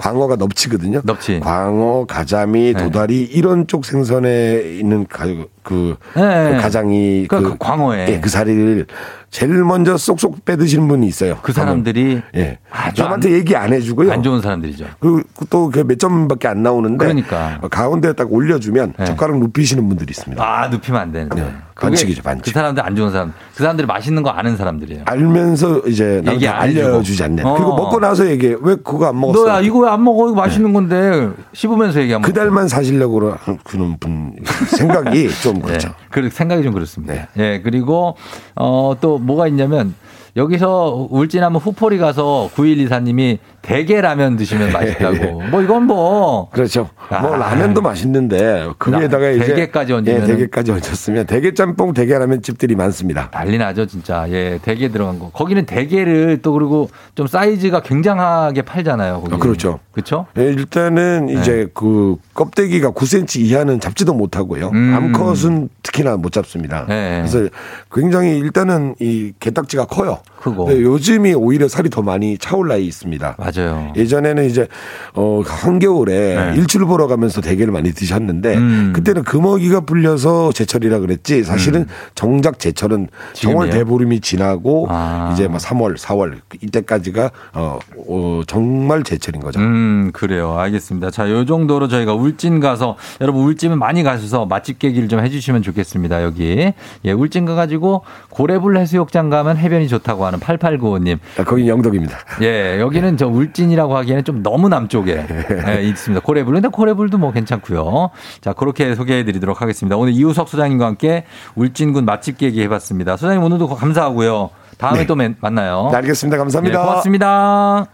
[0.01, 1.01] 광어가 넙치거든요.
[1.05, 1.41] 넙치.
[1.41, 2.83] 광어, 가자미, 네.
[2.83, 5.25] 도다리 이런 쪽 생선에 있는 가,
[5.63, 6.53] 그, 네.
[6.55, 8.07] 그 가장이 그, 그 광어에.
[8.09, 8.85] 예, 그 살을
[9.29, 11.37] 제일 먼저 쏙쏙 빼드시는 분이 있어요.
[11.41, 12.57] 그 사람들이 예.
[12.69, 14.11] 아주 남한테 얘기 안 해주고요.
[14.11, 14.85] 안 좋은 사람들이죠.
[14.99, 17.59] 그리고 또그몇 점밖에 안 나오는데 그러니까.
[17.69, 19.05] 가운데 딱 올려주면 네.
[19.05, 20.43] 젓가락 눕히시는 분들이 있습니다.
[20.43, 21.41] 아, 눕히면 안 되는데.
[21.41, 22.53] 네, 반칙이죠, 반칙.
[22.53, 23.33] 그 사람들 안 좋은 사람.
[23.55, 25.03] 그 사람들이 맛있는 거 아는 사람들이에요.
[25.05, 26.61] 알면서 이제 얘기 안.
[26.63, 27.45] 알려주지 않는.
[27.45, 27.53] 어.
[27.53, 28.55] 그리고 먹고 나서 얘기해.
[28.61, 29.45] 왜 그거 안 먹었어?
[29.45, 30.27] 너야 이거 왜 안 먹어?
[30.27, 33.33] 이거 맛있는 건데 씹으면서 얘기하면 그달만 사시려고
[33.65, 34.33] 그런 분
[34.67, 35.89] 생각이 좀 그렇죠.
[35.89, 37.27] 네, 그 생각이 좀 그렇습니다.
[37.37, 38.15] 예, 그리고
[38.55, 39.95] 어, 또 뭐가 있냐면
[40.35, 45.41] 여기서 울진하면 후포리 가서 9124님이 대게 라면 드시면 맛있다고.
[45.49, 46.89] 뭐 이건 뭐 그렇죠.
[47.09, 47.21] 아.
[47.21, 52.41] 뭐 라면도 맛있는데 거기에다가 라- 이제 대게까지 얹으면은- 예, 대게까지 얹었으면 대게 짬뽕 대게 라면
[52.41, 53.29] 집들이 많습니다.
[53.31, 54.25] 난리 나죠, 진짜.
[54.29, 55.29] 예, 대게 들어간 거.
[55.29, 59.21] 거기는 대게를 또 그리고 좀 사이즈가 굉장하게 팔잖아요.
[59.21, 59.35] 거기.
[59.35, 59.79] 아, 그렇죠.
[59.91, 60.25] 그렇죠?
[60.37, 61.33] 예, 일단은 네.
[61.33, 64.69] 이제 그 껍데기가 9cm 이하는 잡지도 못하고요.
[64.73, 64.93] 음.
[64.95, 66.85] 암컷은 특히나 못 잡습니다.
[66.87, 67.23] 네.
[67.27, 67.49] 그래서
[67.93, 70.19] 굉장히 일단은 이 게딱지가 커요.
[70.41, 70.65] 크고.
[70.65, 73.35] 근데 요즘이 오히려 살이 더 많이 차올라 있습니다.
[73.37, 73.50] 맞아요.
[73.95, 74.67] 예전에는 이제
[75.13, 76.53] 어 한겨울에 네.
[76.57, 78.93] 일출 보러 가면서 대게를 많이 드셨는데 음.
[78.95, 83.71] 그때는 금어기가 불려서 제철이라 그랬지 사실은 정작 제철은 정월 지금이에요?
[83.73, 85.31] 대보름이 지나고 아.
[85.33, 89.59] 이제 뭐 3월, 4월 이때까지가 어, 어 정말 제철인 거죠.
[89.59, 90.57] 음, 그래요.
[90.57, 91.11] 알겠습니다.
[91.11, 96.23] 자, 요 정도로 저희가 울진 가서, 여러분 울진은 많이 가셔서 맛집 깨기를 좀 해주시면 좋겠습니다.
[96.23, 96.73] 여기.
[97.05, 101.17] 예, 울진 가가지고 고래불 해수욕장 가면 해변이 좋다고 하는 8895님.
[101.37, 102.17] 아, 거기 영덕입니다.
[102.41, 105.25] 예, 여기는 저 울 진이라고 하기에는 좀 너무 남쪽에
[105.67, 106.23] 예, 있습니다.
[106.25, 106.53] 고래불.
[106.53, 108.11] 근데 고래불도 뭐 괜찮고요.
[108.41, 109.97] 자, 그렇게 소개해 드리도록 하겠습니다.
[109.97, 113.17] 오늘 이우석 소장님과 함께 울진군 맛집 깨기 해봤습니다.
[113.17, 114.49] 소장님 오늘도 감사하고요.
[114.77, 115.05] 다음에 네.
[115.05, 115.89] 또 맨- 만나요.
[115.91, 116.37] 네, 알겠습니다.
[116.37, 116.79] 감사합니다.
[116.79, 117.85] 예, 고맙습니다.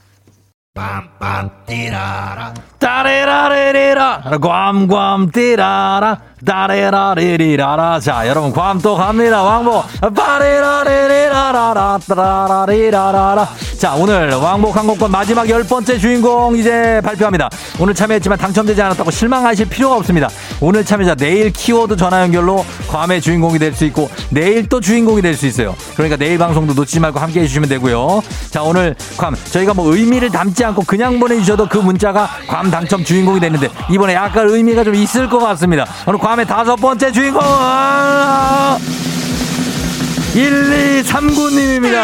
[2.80, 8.00] 따레라레리라 괌괌 띠라라 따레라리리라라.
[8.00, 9.42] 자 여러분 괌 또 갑니다.
[9.44, 9.84] 왕복.
[10.16, 12.00] 빠레라리리라라라.
[12.08, 13.48] 따라리라라라.
[13.80, 17.50] 자 오늘 왕복 항공권 마지막 열 번째 주인공 이제 발표합니다.
[17.80, 20.30] 오늘 참여했지만 당첨되지 않았다고 실망하실 필요가 없습니다.
[20.62, 25.36] 오늘 참여자 내일 키워드 전화 연결로 괌의 주인공이 될 수 있고 내일 또 주인공이 될
[25.36, 25.76] 수 있어요.
[25.94, 28.24] 그러니까 내일 방송도 놓치지 말고 함께 해주시면 되고요.
[28.50, 33.40] 자 오늘 괌 저희가 뭐 의미를 담지 않고 그냥 보내주셔도 그 문자가 괌 당첨 주인공이
[33.40, 35.86] 됐는데 이번에 약간 의미가 좀 있을 것 같습니다.
[36.08, 37.42] 오늘 괌의 다섯 번째 주인공
[40.34, 41.98] 1239님입니다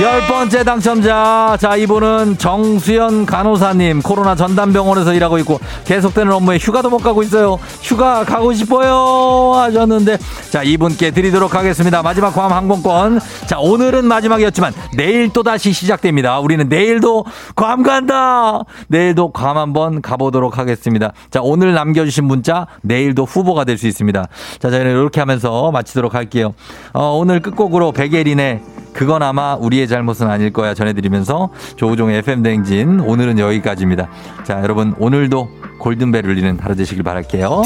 [0.00, 1.56] 열 번째 당첨자.
[1.58, 4.02] 자, 이분은 정수연 간호사님.
[4.02, 7.58] 코로나 전담병원에서 일하고 있고 계속되는 업무에 휴가도 못 가고 있어요.
[7.82, 9.54] 휴가 가고 싶어요.
[9.56, 10.18] 하셨는데.
[10.50, 12.02] 자, 이분께 드리도록 하겠습니다.
[12.02, 13.18] 마지막 괌 항공권.
[13.46, 16.38] 자, 오늘은 마지막이었지만 내일 또 다시 시작됩니다.
[16.38, 17.24] 우리는 내일도
[17.56, 18.60] 괌 간다.
[18.86, 21.12] 내일도 괌 한번 가보도록 하겠습니다.
[21.30, 24.26] 자, 오늘 남겨주신 문자 내일도 후보가 될 수 있습니다.
[24.58, 26.54] 자, 저희는 이렇게 하면서 마치도록 할게요.
[26.92, 28.60] 어, 오늘 끝곡으로 백예린의
[28.92, 34.08] 그건 아마 우리의 잘못은 아닐 거야 전해드리면서 조우종의 FM대행진 오늘은 여기까지입니다.
[34.44, 35.48] 자, 여러분 오늘도
[35.78, 37.62] 골든벨 울리는 하루 되시길 바랄게요.